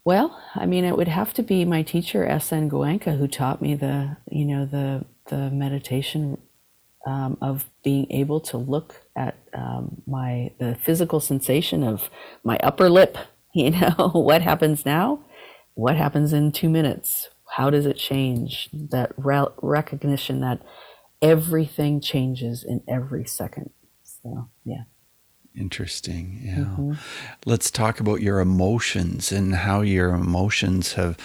Well, 0.04 0.40
I 0.54 0.66
mean, 0.66 0.84
it 0.84 0.96
would 0.96 1.08
have 1.08 1.32
to 1.34 1.42
be 1.42 1.64
my 1.64 1.82
teacher, 1.82 2.26
S.N. 2.26 2.68
Goenka, 2.70 3.18
who 3.18 3.28
taught 3.28 3.62
me 3.62 3.74
the, 3.74 4.16
you 4.30 4.44
know, 4.44 4.66
the 4.66 5.04
the 5.28 5.50
meditation 5.50 6.38
um, 7.06 7.38
of 7.40 7.70
being 7.84 8.10
able 8.10 8.40
to 8.40 8.56
look 8.58 9.02
at 9.16 9.36
um, 9.54 10.02
my 10.06 10.52
the 10.58 10.74
physical 10.74 11.20
sensation 11.20 11.84
of 11.84 12.10
my 12.44 12.58
upper 12.58 12.88
lip. 12.90 13.16
You 13.54 13.70
know, 13.72 14.08
what 14.14 14.40
happens 14.40 14.86
now? 14.86 15.26
What 15.74 15.94
happens 15.96 16.32
in 16.32 16.52
two 16.52 16.70
minutes? 16.70 17.28
How 17.56 17.68
does 17.68 17.84
it 17.84 17.98
change? 17.98 18.70
That 18.72 19.12
re- 19.18 19.52
recognition 19.60 20.40
that 20.40 20.62
everything 21.20 22.00
changes 22.00 22.64
in 22.64 22.82
every 22.88 23.26
second. 23.26 23.68
So, 24.04 24.48
yeah. 24.64 24.84
Interesting. 25.56 26.40
Yeah. 26.42 26.54
Mm-hmm. 26.54 26.92
Let's 27.44 27.70
talk 27.70 28.00
about 28.00 28.22
your 28.22 28.40
emotions 28.40 29.32
and 29.32 29.54
how 29.54 29.82
your 29.82 30.14
emotions 30.14 30.94
have, 30.94 31.18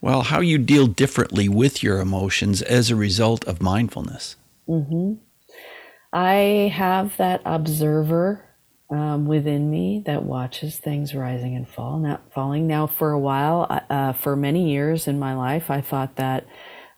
well, 0.00 0.22
how 0.22 0.40
you 0.40 0.58
deal 0.58 0.86
differently 0.86 1.48
with 1.48 1.82
your 1.82 2.00
emotions 2.00 2.60
as 2.62 2.90
a 2.90 2.96
result 2.96 3.44
of 3.46 3.62
mindfulness. 3.62 4.36
Mm-hmm. 4.68 5.14
I 6.12 6.72
have 6.74 7.16
that 7.16 7.40
observer 7.44 8.44
um, 8.90 9.26
within 9.26 9.70
me 9.70 10.02
that 10.06 10.22
watches 10.22 10.78
things 10.78 11.14
rising 11.14 11.56
and 11.56 11.68
fall, 11.68 11.98
not 11.98 12.32
falling. 12.32 12.66
Now, 12.66 12.86
for 12.86 13.10
a 13.10 13.18
while, 13.18 13.66
uh, 13.68 13.80
uh, 13.90 14.12
for 14.12 14.36
many 14.36 14.70
years 14.70 15.08
in 15.08 15.18
my 15.18 15.34
life, 15.34 15.70
I 15.70 15.80
thought 15.80 16.16
that 16.16 16.46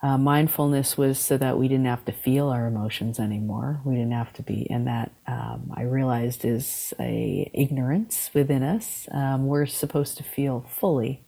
uh, 0.06 0.16
mindfulness 0.16 0.96
was 0.96 1.18
so 1.18 1.36
that 1.36 1.58
we 1.58 1.66
didn't 1.66 1.86
have 1.86 2.04
to 2.04 2.12
feel 2.12 2.48
our 2.48 2.68
emotions 2.68 3.18
anymore. 3.18 3.80
We 3.84 3.96
didn't 3.96 4.12
have 4.12 4.32
to 4.34 4.42
be, 4.42 4.70
and 4.70 4.86
that 4.86 5.10
um, 5.26 5.72
I 5.74 5.82
realized 5.82 6.44
is 6.44 6.94
a 7.00 7.50
ignorance 7.52 8.30
within 8.32 8.62
us. 8.62 9.08
Um, 9.10 9.48
we're 9.48 9.66
supposed 9.66 10.16
to 10.18 10.22
feel 10.22 10.64
fully, 10.68 11.26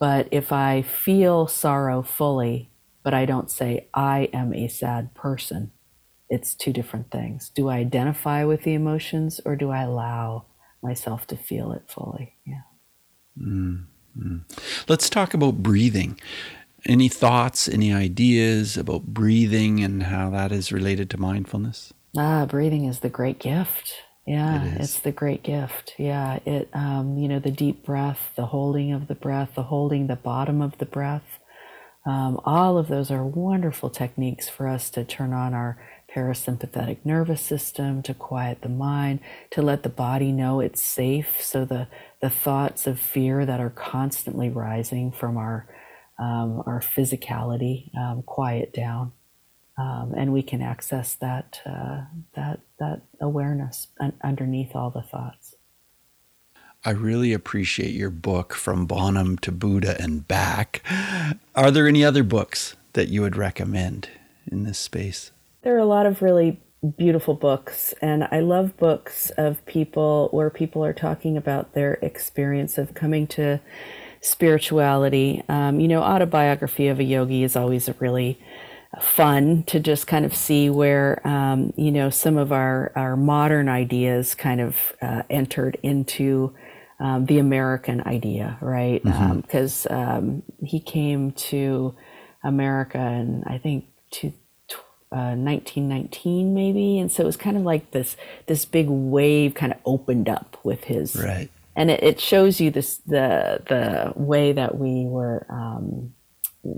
but 0.00 0.26
if 0.32 0.50
I 0.50 0.82
feel 0.82 1.46
sorrow 1.46 2.02
fully, 2.02 2.68
but 3.04 3.14
I 3.14 3.26
don't 3.26 3.48
say 3.48 3.86
I 3.94 4.28
am 4.32 4.52
a 4.52 4.66
sad 4.66 5.14
person, 5.14 5.70
it's 6.28 6.56
two 6.56 6.72
different 6.72 7.12
things. 7.12 7.48
Do 7.48 7.68
I 7.68 7.76
identify 7.76 8.42
with 8.44 8.64
the 8.64 8.74
emotions 8.74 9.40
or 9.44 9.54
do 9.54 9.70
I 9.70 9.82
allow 9.82 10.46
myself 10.82 11.28
to 11.28 11.36
feel 11.36 11.70
it 11.70 11.84
fully? 11.86 12.34
Yeah. 12.44 12.62
Mm-hmm. 13.40 14.38
Let's 14.88 15.08
talk 15.08 15.32
about 15.32 15.62
breathing. 15.62 16.18
Any 16.86 17.08
thoughts, 17.08 17.68
any 17.68 17.92
ideas 17.92 18.76
about 18.76 19.06
breathing 19.06 19.82
and 19.82 20.04
how 20.04 20.30
that 20.30 20.52
is 20.52 20.70
related 20.72 21.08
to 21.10 21.18
mindfulness? 21.18 21.92
Ah, 22.16 22.46
breathing 22.46 22.84
is 22.84 23.00
the 23.00 23.08
great 23.08 23.38
gift. 23.38 23.94
Yeah, 24.26 24.64
it 24.64 24.80
it's 24.80 24.98
the 25.00 25.12
great 25.12 25.42
gift. 25.42 25.94
Yeah, 25.98 26.38
it 26.46 26.68
um, 26.72 27.18
you 27.18 27.28
know 27.28 27.38
the 27.38 27.50
deep 27.50 27.84
breath, 27.84 28.32
the 28.36 28.46
holding 28.46 28.92
of 28.92 29.08
the 29.08 29.14
breath, 29.14 29.54
the 29.54 29.64
holding 29.64 30.06
the 30.06 30.16
bottom 30.16 30.62
of 30.62 30.78
the 30.78 30.86
breath. 30.86 31.40
Um, 32.06 32.40
all 32.44 32.76
of 32.76 32.88
those 32.88 33.10
are 33.10 33.24
wonderful 33.24 33.88
techniques 33.90 34.48
for 34.48 34.68
us 34.68 34.90
to 34.90 35.04
turn 35.04 35.32
on 35.32 35.54
our 35.54 35.78
parasympathetic 36.14 36.98
nervous 37.04 37.40
system, 37.40 38.02
to 38.02 38.14
quiet 38.14 38.60
the 38.62 38.68
mind, 38.68 39.20
to 39.50 39.62
let 39.62 39.82
the 39.82 39.88
body 39.88 40.30
know 40.30 40.60
it's 40.60 40.82
safe. 40.82 41.42
So 41.42 41.64
the, 41.64 41.88
the 42.20 42.30
thoughts 42.30 42.86
of 42.86 43.00
fear 43.00 43.44
that 43.46 43.60
are 43.60 43.70
constantly 43.70 44.48
rising 44.48 45.10
from 45.10 45.36
our, 45.36 45.66
um, 46.18 46.62
our 46.66 46.80
physicality 46.80 47.96
um, 47.96 48.22
quiet 48.22 48.72
down. 48.72 49.12
Um, 49.76 50.14
and 50.16 50.32
we 50.32 50.42
can 50.42 50.62
access 50.62 51.14
that, 51.16 51.60
uh, 51.66 52.02
that, 52.36 52.60
that 52.78 53.02
awareness 53.20 53.88
un- 53.98 54.12
underneath 54.22 54.76
all 54.76 54.90
the 54.90 55.02
thoughts. 55.02 55.56
I 56.84 56.90
really 56.90 57.32
appreciate 57.32 57.94
your 57.94 58.10
book, 58.10 58.52
From 58.52 58.86
Bonham 58.86 59.38
to 59.38 59.50
Buddha 59.50 59.96
and 59.98 60.28
Back. 60.28 60.82
Are 61.54 61.70
there 61.70 61.88
any 61.88 62.04
other 62.04 62.22
books 62.22 62.76
that 62.92 63.08
you 63.08 63.22
would 63.22 63.36
recommend 63.36 64.10
in 64.46 64.64
this 64.64 64.78
space? 64.78 65.32
There 65.62 65.74
are 65.74 65.78
a 65.78 65.86
lot 65.86 66.04
of 66.04 66.20
really 66.20 66.60
beautiful 66.98 67.32
books, 67.32 67.94
and 68.02 68.28
I 68.30 68.40
love 68.40 68.76
books 68.76 69.30
of 69.38 69.64
people 69.64 70.28
where 70.30 70.50
people 70.50 70.84
are 70.84 70.92
talking 70.92 71.38
about 71.38 71.72
their 71.72 71.94
experience 71.94 72.76
of 72.76 72.92
coming 72.92 73.26
to 73.28 73.60
spirituality. 74.24 75.42
Um, 75.48 75.80
you 75.80 75.88
know, 75.88 76.02
autobiography 76.02 76.88
of 76.88 76.98
a 76.98 77.04
yogi 77.04 77.44
is 77.44 77.56
always 77.56 77.88
really 78.00 78.38
fun 79.00 79.64
to 79.64 79.80
just 79.80 80.06
kind 80.06 80.24
of 80.24 80.34
see 80.34 80.70
where 80.70 81.20
um, 81.26 81.72
you 81.76 81.90
know 81.90 82.10
some 82.10 82.36
of 82.36 82.52
our 82.52 82.92
our 82.96 83.16
modern 83.16 83.68
ideas 83.68 84.34
kind 84.34 84.60
of 84.60 84.94
uh, 85.02 85.22
entered 85.28 85.76
into 85.82 86.54
um, 87.00 87.26
the 87.26 87.38
American 87.38 88.00
idea, 88.06 88.56
right? 88.60 89.02
Because 89.02 89.86
mm-hmm. 89.90 89.94
Um, 89.94 90.16
um, 90.16 90.42
he 90.64 90.80
came 90.80 91.32
to 91.32 91.94
America 92.42 92.98
in 92.98 93.44
I 93.46 93.58
think 93.58 93.86
1919 95.10 96.48
uh, 96.48 96.50
maybe 96.50 96.98
and 96.98 97.12
so 97.12 97.22
it 97.22 97.26
was 97.26 97.36
kind 97.36 97.56
of 97.56 97.62
like 97.62 97.92
this 97.92 98.16
this 98.46 98.64
big 98.64 98.88
wave 98.88 99.54
kind 99.54 99.72
of 99.72 99.78
opened 99.84 100.28
up 100.28 100.56
with 100.64 100.84
his 100.84 101.14
right 101.14 101.50
and 101.76 101.90
it, 101.90 102.02
it 102.02 102.20
shows 102.20 102.60
you 102.60 102.70
this 102.70 102.98
the 103.06 103.62
the 103.68 104.12
way 104.16 104.52
that 104.52 104.78
we 104.78 105.04
were 105.06 105.46
um, 105.48 106.14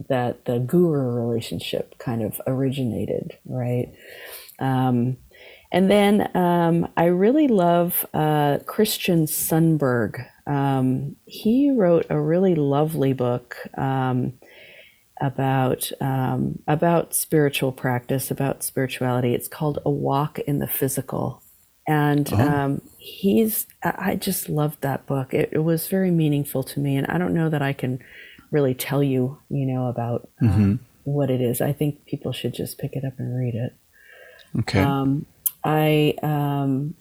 that 0.09 0.45
the 0.45 0.59
guru 0.59 1.11
relationship 1.11 1.99
kind 1.99 2.23
of 2.23 2.41
originated 2.47 3.37
right 3.45 3.93
um, 4.59 5.17
and 5.73 5.91
then 5.91 6.31
um, 6.37 6.89
I 6.97 7.07
really 7.07 7.49
love 7.49 8.07
uh, 8.15 8.59
Christian 8.67 9.27
Sundberg. 9.27 10.27
Um, 10.47 11.17
he 11.27 11.71
wrote 11.71 12.07
a 12.09 12.21
really 12.21 12.55
lovely 12.55 13.13
book 13.13 13.57
um, 13.77 14.35
about 15.21 15.91
um, 16.01 16.61
about 16.69 17.15
spiritual 17.15 17.73
practice, 17.73 18.31
about 18.31 18.63
spirituality. 18.63 19.35
It's 19.35 19.49
called 19.49 19.81
A 19.85 19.91
Walk 19.91 20.39
in 20.41 20.61
the 20.61 20.69
Physical, 20.69 21.43
and 21.87 22.33
oh. 22.33 22.81
He's. 23.07 23.67
I 23.83 24.17
just 24.17 24.49
loved 24.49 24.81
that 24.83 25.07
book. 25.07 25.33
It, 25.33 25.51
it, 25.53 25.61
was 25.61 25.87
very 25.87 26.11
meaningful 26.11 26.63
to 26.65 26.81
me, 26.81 26.97
and 26.97 27.07
I 27.07 27.19
don't 27.19 27.35
know 27.35 27.49
that 27.49 27.63
I 27.63 27.73
can 27.73 28.01
really 28.51 28.75
tell 28.75 29.03
you, 29.03 29.39
you 29.49 29.67
know, 29.67 29.87
about 29.87 30.29
um, 30.43 30.49
mm-hmm. 30.49 30.75
what 31.05 31.31
it 31.31 31.41
is. 31.41 31.61
I 31.61 31.73
think 31.73 32.05
people 32.07 32.33
should 32.33 32.55
just 32.55 32.79
pick 32.79 32.95
it 32.95 33.05
up 33.05 33.19
and 33.19 33.39
read 33.39 33.55
it. 33.55 33.75
Okay. 34.61 34.81
Um, 34.81 35.27
I 35.65 36.15
um, 36.23 36.95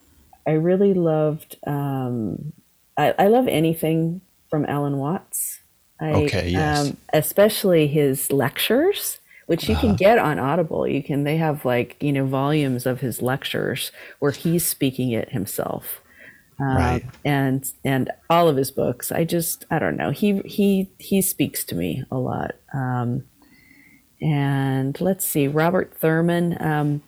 I 0.46 0.52
really 0.52 0.94
loved. 0.94 1.56
Um, 1.66 2.52
I, 2.96 3.14
I 3.18 3.26
love 3.26 3.48
anything 3.48 4.20
from 4.48 4.64
Alan 4.66 4.96
Watts. 4.98 5.60
I, 6.00 6.12
Okay, 6.24 6.50
yes. 6.50 6.88
Um, 6.88 6.96
especially 7.12 7.86
his 7.88 8.30
lectures, 8.30 9.18
which 9.46 9.68
you 9.68 9.74
Uh-huh. 9.74 9.88
can 9.88 9.96
get 9.96 10.18
on 10.18 10.38
Audible. 10.38 10.86
You 10.86 11.02
can. 11.02 11.24
They 11.24 11.36
have 11.38 11.64
like 11.64 11.96
you 12.00 12.12
know 12.12 12.26
volumes 12.26 12.86
of 12.86 13.00
his 13.00 13.22
lectures 13.22 13.92
where 14.20 14.32
he's 14.32 14.66
speaking 14.66 15.10
it 15.12 15.30
himself. 15.30 16.00
Um, 16.60 16.76
Right. 16.76 17.04
And 17.24 17.64
and 17.84 18.10
all 18.30 18.48
of 18.48 18.56
his 18.56 18.70
books. 18.70 19.12
I 19.12 19.24
just 19.24 19.64
I 19.70 19.78
don't 19.78 19.96
know. 19.96 20.10
He 20.10 20.40
he 20.40 20.90
he 20.98 21.22
speaks 21.22 21.64
to 21.66 21.74
me 21.74 22.04
a 22.10 22.18
lot. 22.18 22.52
Um, 22.74 23.24
and 24.20 24.98
let's 25.00 25.26
see, 25.26 25.46
Robert 25.48 25.94
Thurman. 25.94 26.56
Um, 26.60 27.02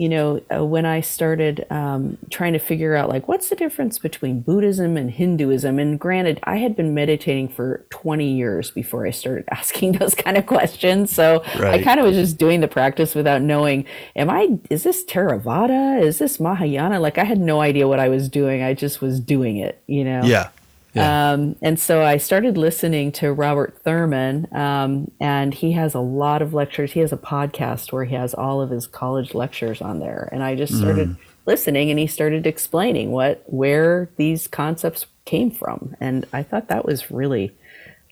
you 0.00 0.08
know, 0.08 0.40
uh, 0.50 0.64
when 0.64 0.86
I 0.86 1.02
started 1.02 1.66
um, 1.68 2.16
trying 2.30 2.54
to 2.54 2.58
figure 2.58 2.96
out 2.96 3.10
like 3.10 3.28
what's 3.28 3.50
the 3.50 3.54
difference 3.54 3.98
between 3.98 4.40
Buddhism 4.40 4.96
and 4.96 5.10
Hinduism, 5.10 5.78
and 5.78 6.00
granted, 6.00 6.40
I 6.44 6.56
had 6.56 6.74
been 6.74 6.94
meditating 6.94 7.50
for 7.50 7.84
20 7.90 8.26
years 8.26 8.70
before 8.70 9.06
I 9.06 9.10
started 9.10 9.44
asking 9.50 9.92
those 9.92 10.14
kind 10.14 10.38
of 10.38 10.46
questions. 10.46 11.12
So 11.12 11.42
I 11.72 11.82
kind 11.82 12.00
of 12.00 12.06
was 12.06 12.16
just 12.16 12.38
doing 12.38 12.60
the 12.60 12.66
practice 12.66 13.14
without 13.14 13.42
knowing, 13.42 13.84
am 14.16 14.30
I, 14.30 14.58
is 14.70 14.84
this 14.84 15.04
Theravada? 15.04 16.00
Is 16.00 16.18
this 16.18 16.40
Mahayana? 16.40 16.98
Like 16.98 17.18
I 17.18 17.24
had 17.24 17.38
no 17.38 17.60
idea 17.60 17.86
what 17.86 18.00
I 18.00 18.08
was 18.08 18.30
doing. 18.30 18.62
I 18.62 18.72
just 18.72 19.02
was 19.02 19.20
doing 19.20 19.58
it, 19.58 19.82
you 19.86 20.02
know? 20.02 20.22
Yeah. 20.24 20.48
Yeah. 20.92 21.32
Um, 21.32 21.56
and 21.62 21.78
so 21.78 22.02
I 22.02 22.16
started 22.16 22.56
listening 22.58 23.12
to 23.12 23.32
Robert 23.32 23.78
Thurman, 23.84 24.48
um, 24.52 25.10
and 25.20 25.54
he 25.54 25.72
has 25.72 25.94
a 25.94 26.00
lot 26.00 26.42
of 26.42 26.52
lectures. 26.52 26.92
He 26.92 27.00
has 27.00 27.12
a 27.12 27.16
podcast 27.16 27.92
where 27.92 28.04
he 28.04 28.14
has 28.16 28.34
all 28.34 28.60
of 28.60 28.70
his 28.70 28.86
college 28.88 29.32
lectures 29.34 29.80
on 29.80 30.00
there. 30.00 30.28
And 30.32 30.42
I 30.42 30.56
just 30.56 30.76
started 30.76 31.16
listening, 31.46 31.90
and 31.90 31.98
he 31.98 32.06
started 32.08 32.46
explaining 32.46 33.12
what 33.12 33.42
where 33.46 34.08
these 34.16 34.48
concepts 34.48 35.06
came 35.26 35.50
from, 35.52 35.94
and 36.00 36.26
I 36.32 36.42
thought 36.42 36.66
that 36.68 36.84
was 36.84 37.10
really 37.10 37.52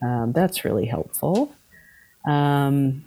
um, 0.02 0.32
that's 0.32 0.64
really 0.64 0.86
helpful. 0.86 1.52
Um, 2.28 3.04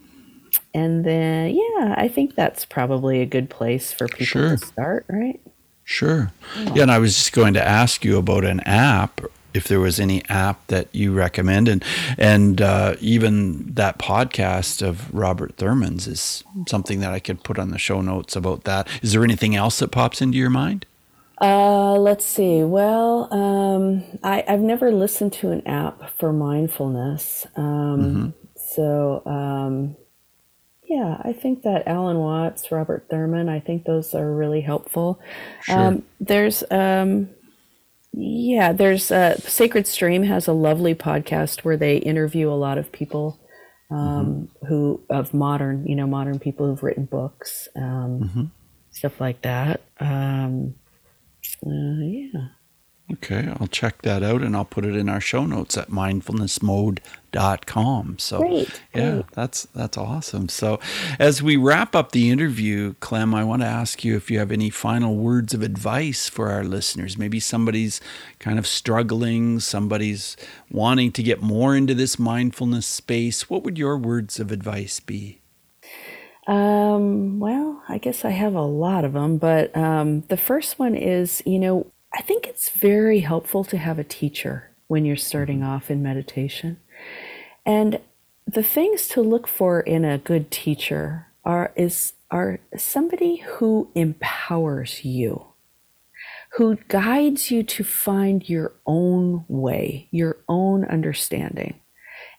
and 0.74 1.06
then, 1.06 1.56
yeah, 1.56 1.96
I 1.98 2.08
think 2.08 2.36
that's 2.36 2.66
probably 2.66 3.22
a 3.22 3.26
good 3.26 3.50
place 3.50 3.94
for 3.94 4.08
people 4.08 4.26
Sure. 4.26 4.58
to 4.58 4.66
start, 4.66 5.06
right? 5.08 5.40
Sure. 5.84 6.32
Yeah, 6.74 6.84
and 6.84 6.92
I 6.92 7.00
was 7.00 7.16
just 7.16 7.34
going 7.34 7.54
to 7.56 7.66
ask 7.66 8.04
you 8.06 8.18
about 8.18 8.46
an 8.46 8.62
app, 8.62 9.22
if 9.54 9.68
there 9.68 9.80
was 9.80 10.00
any 10.00 10.24
app 10.30 10.66
that 10.68 10.88
you 10.94 11.14
recommend, 11.14 11.68
and 11.68 11.84
and 12.18 12.62
uh, 12.62 12.96
even 13.00 13.74
that 13.74 13.98
podcast 14.00 14.82
of 14.82 15.14
Robert 15.14 15.56
Thurman's 15.58 16.08
is 16.08 16.44
something 16.68 17.00
that 17.02 17.14
I 17.14 17.20
could 17.20 17.44
put 17.44 17.60
on 17.60 17.72
the 17.72 17.80
show 17.80 18.02
notes 18.02 18.36
about 18.36 18.64
that. 18.64 18.88
Is 19.02 19.14
there 19.14 19.24
anything 19.24 19.56
else 19.56 19.80
that 19.80 19.92
pops 19.92 20.22
into 20.22 20.38
your 20.38 20.50
mind? 20.50 20.86
Uh, 21.40 21.96
let's 21.96 22.26
see. 22.26 22.64
Well, 22.64 23.34
um, 23.34 24.04
I, 24.24 24.44
I've 24.48 24.60
never 24.60 24.92
listened 24.92 25.34
to 25.34 25.52
an 25.52 25.66
app 25.68 26.12
for 26.20 26.32
mindfulness. 26.32 27.48
Um, 27.56 28.34
So, 28.56 29.22
um, 29.26 29.98
yeah, 30.88 31.22
I 31.26 31.34
think 31.34 31.64
that 31.64 31.88
Alan 31.88 32.20
Watts, 32.20 32.72
Robert 32.72 33.08
Thurman, 33.10 33.50
I 33.50 33.60
think 33.60 33.84
those 33.84 34.16
are 34.16 34.32
really 34.32 34.62
helpful. 34.62 35.20
Um, 35.68 36.04
there's, 36.22 36.64
um, 36.72 37.30
yeah, 38.14 38.74
there's 38.74 39.12
uh, 39.12 39.38
Sacred 39.38 39.88
Stream 39.88 40.24
has 40.24 40.48
a 40.48 40.54
lovely 40.54 40.96
podcast 40.96 41.62
where 41.62 41.78
they 41.78 41.98
interview 41.98 42.50
a 42.50 42.54
lot 42.56 42.78
of 42.78 42.92
people 42.92 43.40
um, 43.90 44.50
who 44.68 45.02
of 45.10 45.34
modern, 45.34 45.86
you 45.88 45.96
know, 45.96 46.08
modern 46.08 46.40
people 46.40 46.66
who've 46.66 46.84
written 46.84 47.06
books, 47.06 47.68
um, 47.76 48.52
stuff 48.92 49.20
like 49.20 49.42
that. 49.42 49.82
Um, 50.00 50.76
uh, 51.66 52.00
yeah. 52.02 52.48
Okay, 53.14 53.54
I'll 53.60 53.68
check 53.68 54.02
that 54.04 54.24
out 54.24 54.42
and 54.42 54.56
I'll 54.56 54.64
put 54.66 54.86
it 54.86 54.96
in 54.96 55.10
our 55.10 55.20
show 55.20 55.46
notes 55.46 55.78
at 55.78 55.90
mindfulnessmode.com. 55.90 58.20
So 58.20 58.40
Great, 58.40 58.82
yeah, 58.96 59.12
great. 59.12 59.26
that's 59.34 59.64
that's 59.76 59.98
awesome. 59.98 60.48
So 60.50 60.80
as 61.20 61.42
we 61.44 61.58
wrap 61.58 61.96
up 61.96 62.12
the 62.12 62.30
interview, 62.30 62.94
Clem, 63.00 63.34
I 63.36 63.44
want 63.44 63.62
to 63.64 63.68
ask 63.68 64.04
you 64.06 64.16
if 64.16 64.30
you 64.32 64.40
have 64.40 64.52
any 64.52 64.70
final 64.70 65.16
words 65.16 65.54
of 65.54 65.62
advice 65.62 66.30
for 66.30 66.50
our 66.52 66.64
listeners. 66.64 67.18
Maybe 67.18 67.40
somebody's 67.40 68.00
kind 68.40 68.58
of 68.60 68.66
struggling, 68.68 69.60
somebody's 69.60 70.38
wanting 70.70 71.12
to 71.14 71.24
get 71.24 71.42
more 71.42 71.76
into 71.76 71.94
this 71.94 72.18
mindfulness 72.20 72.86
space. 72.86 73.50
What 73.50 73.64
would 73.64 73.78
your 73.78 73.98
words 73.98 74.40
of 74.40 74.52
advice 74.52 75.00
be? 75.02 75.40
Um, 76.48 77.40
well, 77.40 77.82
I 77.88 77.98
guess 77.98 78.26
I 78.26 78.32
have 78.32 78.56
a 78.56 78.62
lot 78.64 79.06
of 79.06 79.14
them, 79.14 79.38
but 79.38 79.76
um, 79.78 80.22
the 80.22 80.38
first 80.38 80.80
one 80.80 80.96
is, 80.96 81.42
you 81.46 81.60
know, 81.60 81.92
I 82.14 82.22
think 82.22 82.48
it's 82.48 82.70
very 82.70 83.20
helpful 83.20 83.64
to 83.66 83.78
have 83.78 83.98
a 83.98 84.04
teacher 84.04 84.70
when 84.88 85.06
you're 85.06 85.16
starting 85.16 85.60
mm-hmm. 85.60 85.70
off 85.70 85.90
in 85.90 86.04
meditation. 86.04 86.78
And 87.66 88.00
the 88.46 88.64
things 88.64 89.08
to 89.10 89.22
look 89.22 89.48
for 89.48 89.80
in 89.80 90.04
a 90.04 90.18
good 90.18 90.52
teacher 90.52 91.28
are 91.46 91.72
is 91.76 92.14
are 92.30 92.60
somebody 92.78 93.38
who 93.38 93.90
empowers 93.94 95.04
you, 95.04 95.48
who 96.54 96.78
guides 96.88 97.52
you 97.52 97.62
to 97.64 97.84
find 97.84 98.48
your 98.48 98.74
own 98.86 99.44
way, 99.48 100.08
your 100.12 100.38
own 100.48 100.86
understanding 100.86 101.80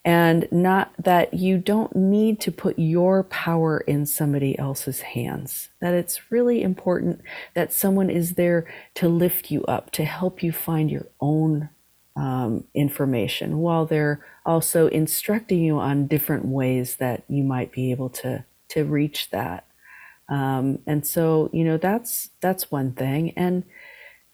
and 0.05 0.49
not 0.51 0.93
that 0.99 1.35
you 1.35 1.59
don't 1.59 1.95
need 1.95 2.41
to 2.41 2.51
put 2.51 2.79
your 2.79 3.23
power 3.25 3.79
in 3.79 4.05
somebody 4.05 4.59
else's 4.59 5.01
hands. 5.01 5.69
That 5.81 5.95
it's 5.95 6.33
really 6.33 6.63
important 6.63 7.21
that 7.55 7.73
someone 7.73 8.11
is 8.11 8.35
there 8.35 8.67
to 8.95 9.09
lift 9.09 9.51
you 9.51 9.65
up, 9.65 9.93
to 9.93 10.05
help 10.05 10.43
you 10.43 10.53
find 10.53 10.91
your 10.91 11.07
own 11.21 11.69
um, 12.17 12.65
information, 12.75 13.59
while 13.59 13.87
they're 13.87 14.25
also 14.45 14.89
instructing 14.89 15.63
you 15.63 15.79
on 15.79 16.09
different 16.09 16.47
ways 16.47 16.97
that 16.97 17.23
you 17.29 17.45
might 17.45 17.73
be 17.73 17.91
able 17.91 18.11
to 18.11 18.45
to 18.71 18.85
reach 18.85 19.31
that. 19.31 19.67
Um, 20.29 20.79
and 20.87 21.07
so, 21.07 21.51
you 21.53 21.63
know, 21.63 21.77
that's 21.77 22.31
that's 22.41 22.71
one 22.71 22.93
thing. 22.93 23.33
And 23.37 23.65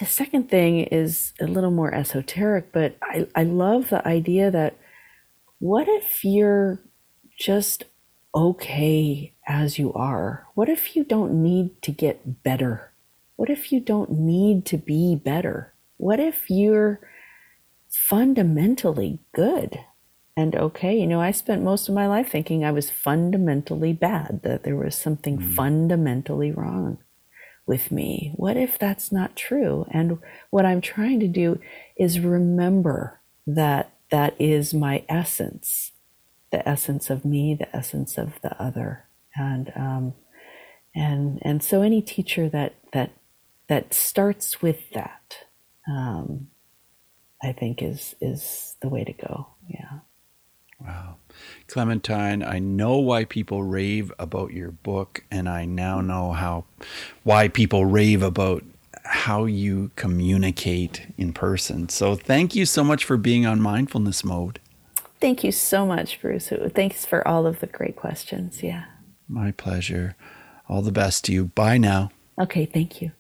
the 0.01 0.07
second 0.07 0.49
thing 0.49 0.81
is 0.81 1.33
a 1.41 1.47
little 1.47 1.73
more 1.73 1.93
esoteric, 1.93 2.73
but 2.73 2.97
I, 3.03 3.27
I 3.35 3.43
love 3.43 3.91
the 3.91 4.07
idea 4.07 4.51
that 4.51 4.77
what 5.59 5.89
if 5.89 6.25
you're 6.25 6.81
just 7.39 7.85
okay 8.35 9.33
as 9.47 9.79
you 9.79 9.93
are? 9.93 10.47
What 10.55 10.69
if 10.69 10.95
you 10.95 11.05
don't 11.05 11.43
need 11.43 11.81
to 11.83 11.91
get 11.91 12.43
better? 12.43 12.93
What 13.37 13.51
if 13.51 13.73
you 13.73 13.81
don't 13.81 14.11
need 14.11 14.67
to 14.67 14.77
be 14.77 15.17
better? 15.17 15.73
What 15.97 16.21
if 16.21 16.51
you're 16.51 17.01
fundamentally 17.89 19.21
good 19.33 19.81
and 20.37 20.55
okay? 20.55 20.99
You 20.99 21.07
know, 21.07 21.21
I 21.21 21.31
spent 21.31 21.63
most 21.63 21.89
of 21.89 21.95
my 21.95 22.07
life 22.07 22.31
thinking 22.31 22.65
I 22.65 22.71
was 22.71 22.91
fundamentally 22.91 23.93
bad, 23.93 24.41
that 24.45 24.63
there 24.63 24.77
was 24.77 24.95
something 24.95 25.39
mm-hmm. 25.39 25.55
fundamentally 25.55 26.53
wrong 26.53 26.99
with 27.67 27.91
me. 27.91 28.33
What 28.37 28.57
if 28.57 28.79
that's 28.79 29.13
not 29.13 29.37
true? 29.37 29.87
And 29.91 30.19
what 30.51 30.67
I'm 30.67 30.81
trying 30.81 31.21
to 31.21 31.29
do 31.29 31.61
is 31.97 32.21
remember 32.21 33.21
that 33.47 33.93
that 34.11 34.35
is 34.39 34.73
my 34.73 35.05
essence, 35.09 35.93
the 36.51 36.67
essence 36.69 37.11
of 37.11 37.25
me, 37.25 37.55
the 37.55 37.75
essence 37.77 38.19
of 38.19 38.41
the 38.43 38.61
other, 38.61 39.07
and 39.37 39.73
um, 39.77 40.15
and 40.95 41.39
and 41.43 41.63
so 41.63 41.83
any 41.83 42.03
teacher 42.03 42.49
that 42.49 42.75
that 42.93 43.13
that 43.69 43.93
starts 43.93 44.63
with 44.63 44.91
that, 44.91 45.45
um, 45.89 46.49
I 47.43 47.53
think 47.53 47.83
is 47.83 48.15
is 48.21 48.77
the 48.81 48.89
way 48.89 49.05
to 49.05 49.13
go. 49.13 49.49
Yeah. 49.69 50.01
Wow. 50.81 51.17
Clementine, 51.67 52.43
I 52.43 52.61
know 52.61 52.99
why 52.99 53.25
people 53.25 53.65
rave 53.65 54.13
about 54.19 54.53
your 54.53 54.71
book, 54.71 55.25
and 55.31 55.49
I 55.49 55.65
now 55.65 56.01
know 56.01 56.33
how 56.33 56.65
why 57.25 57.49
people 57.49 57.85
rave 57.85 58.23
about 58.23 58.63
how 59.09 59.47
you 59.47 59.91
communicate 59.97 61.07
in 61.17 61.33
person. 61.33 61.89
So 61.89 62.15
thank 62.15 62.55
you 62.55 62.67
so 62.67 62.85
much 62.85 63.05
for 63.05 63.17
being 63.17 63.47
on 63.47 63.61
mindfulness 63.61 64.23
mode. 64.23 64.61
Thank 65.21 65.43
you 65.43 65.51
so 65.51 65.87
much, 65.87 66.21
Bruce. 66.21 66.53
Thanks 66.75 67.05
for 67.05 67.27
all 67.27 67.47
of 67.47 67.61
the 67.61 67.67
great 67.67 67.97
questions. 67.97 68.63
Yeah. 68.63 68.85
My 69.27 69.51
pleasure. 69.51 70.15
All 70.69 70.83
the 70.83 70.93
best 70.93 71.25
to 71.25 71.33
you. 71.33 71.47
Bye 71.47 71.79
now. 71.79 72.11
Okay. 72.41 72.67
Thank 72.67 73.03
you. 73.03 73.13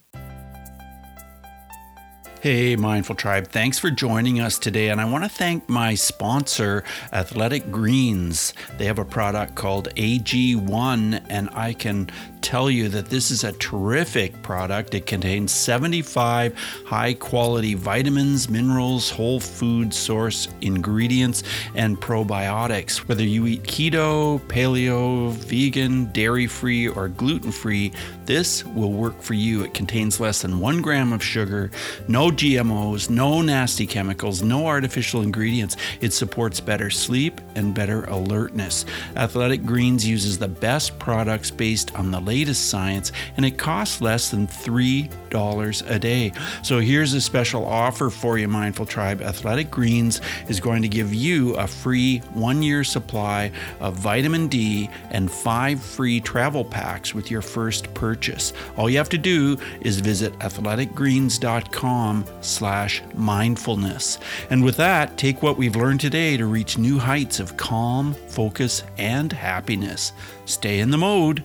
Hey, 2.40 2.76
Mindful 2.76 3.16
Tribe, 3.16 3.48
thanks 3.48 3.80
for 3.80 3.90
joining 3.90 4.38
us 4.38 4.60
today. 4.60 4.90
And 4.90 5.00
I 5.00 5.06
want 5.06 5.24
to 5.24 5.28
thank 5.28 5.68
my 5.68 5.96
sponsor, 5.96 6.84
Athletic 7.12 7.72
Greens. 7.72 8.54
They 8.76 8.84
have 8.84 9.00
a 9.00 9.04
product 9.04 9.56
called 9.56 9.88
AG1, 9.96 11.26
and 11.28 11.50
I 11.52 11.72
can 11.72 12.08
tell 12.40 12.70
you 12.70 12.88
that 12.90 13.06
this 13.06 13.32
is 13.32 13.42
a 13.42 13.50
terrific 13.52 14.40
product. 14.42 14.94
It 14.94 15.04
contains 15.04 15.50
75 15.50 16.56
high 16.86 17.14
quality 17.14 17.74
vitamins, 17.74 18.48
minerals, 18.48 19.10
whole 19.10 19.40
food 19.40 19.92
source 19.92 20.46
ingredients, 20.60 21.42
and 21.74 22.00
probiotics. 22.00 22.98
Whether 23.08 23.24
you 23.24 23.46
eat 23.48 23.64
keto, 23.64 24.40
paleo, 24.42 25.32
vegan, 25.32 26.12
dairy 26.12 26.46
free, 26.46 26.86
or 26.86 27.08
gluten 27.08 27.50
free, 27.50 27.92
this 28.26 28.64
will 28.64 28.92
work 28.92 29.20
for 29.20 29.34
you. 29.34 29.64
It 29.64 29.74
contains 29.74 30.20
less 30.20 30.42
than 30.42 30.60
one 30.60 30.80
gram 30.80 31.12
of 31.12 31.24
sugar, 31.24 31.70
no 32.06 32.27
GMOs, 32.30 33.10
no 33.10 33.42
nasty 33.42 33.86
chemicals, 33.86 34.42
no 34.42 34.66
artificial 34.66 35.22
ingredients. 35.22 35.76
It 36.00 36.12
supports 36.12 36.60
better 36.60 36.90
sleep 36.90 37.40
and 37.54 37.74
better 37.74 38.04
alertness. 38.04 38.84
Athletic 39.16 39.64
Greens 39.64 40.06
uses 40.06 40.38
the 40.38 40.48
best 40.48 40.98
products 40.98 41.50
based 41.50 41.94
on 41.94 42.10
the 42.10 42.20
latest 42.20 42.68
science, 42.68 43.12
and 43.36 43.44
it 43.44 43.58
costs 43.58 44.00
less 44.00 44.30
than 44.30 44.46
$3 44.46 45.90
a 45.90 45.98
day. 45.98 46.32
So 46.62 46.78
here's 46.78 47.14
a 47.14 47.20
special 47.20 47.64
offer 47.64 48.10
for 48.10 48.38
you, 48.38 48.48
Mindful 48.48 48.86
Tribe. 48.86 49.22
Athletic 49.22 49.70
Greens 49.70 50.20
is 50.48 50.60
going 50.60 50.82
to 50.82 50.88
give 50.88 51.12
you 51.14 51.56
a 51.56 51.66
free 51.66 52.18
one 52.34 52.62
year 52.62 52.84
supply 52.84 53.52
of 53.80 53.96
vitamin 53.96 54.48
D 54.48 54.90
and 55.10 55.30
five 55.30 55.80
free 55.82 56.20
travel 56.20 56.64
packs 56.64 57.14
with 57.14 57.30
your 57.30 57.42
first 57.42 57.92
purchase. 57.94 58.52
All 58.76 58.88
you 58.88 58.98
have 58.98 59.08
to 59.10 59.18
do 59.18 59.56
is 59.80 60.00
visit 60.00 60.32
athleticgreens.com 60.38 62.17
slash 62.40 63.02
mindfulness. 63.14 64.18
And 64.50 64.64
with 64.64 64.76
that, 64.76 65.16
take 65.16 65.42
what 65.42 65.58
we've 65.58 65.76
learned 65.76 66.00
today 66.00 66.36
to 66.36 66.46
reach 66.46 66.78
new 66.78 66.98
heights 66.98 67.40
of 67.40 67.56
calm, 67.56 68.14
focus, 68.28 68.82
and 68.96 69.32
happiness. 69.32 70.12
Stay 70.44 70.80
in 70.80 70.90
the 70.90 70.98
mode. 70.98 71.44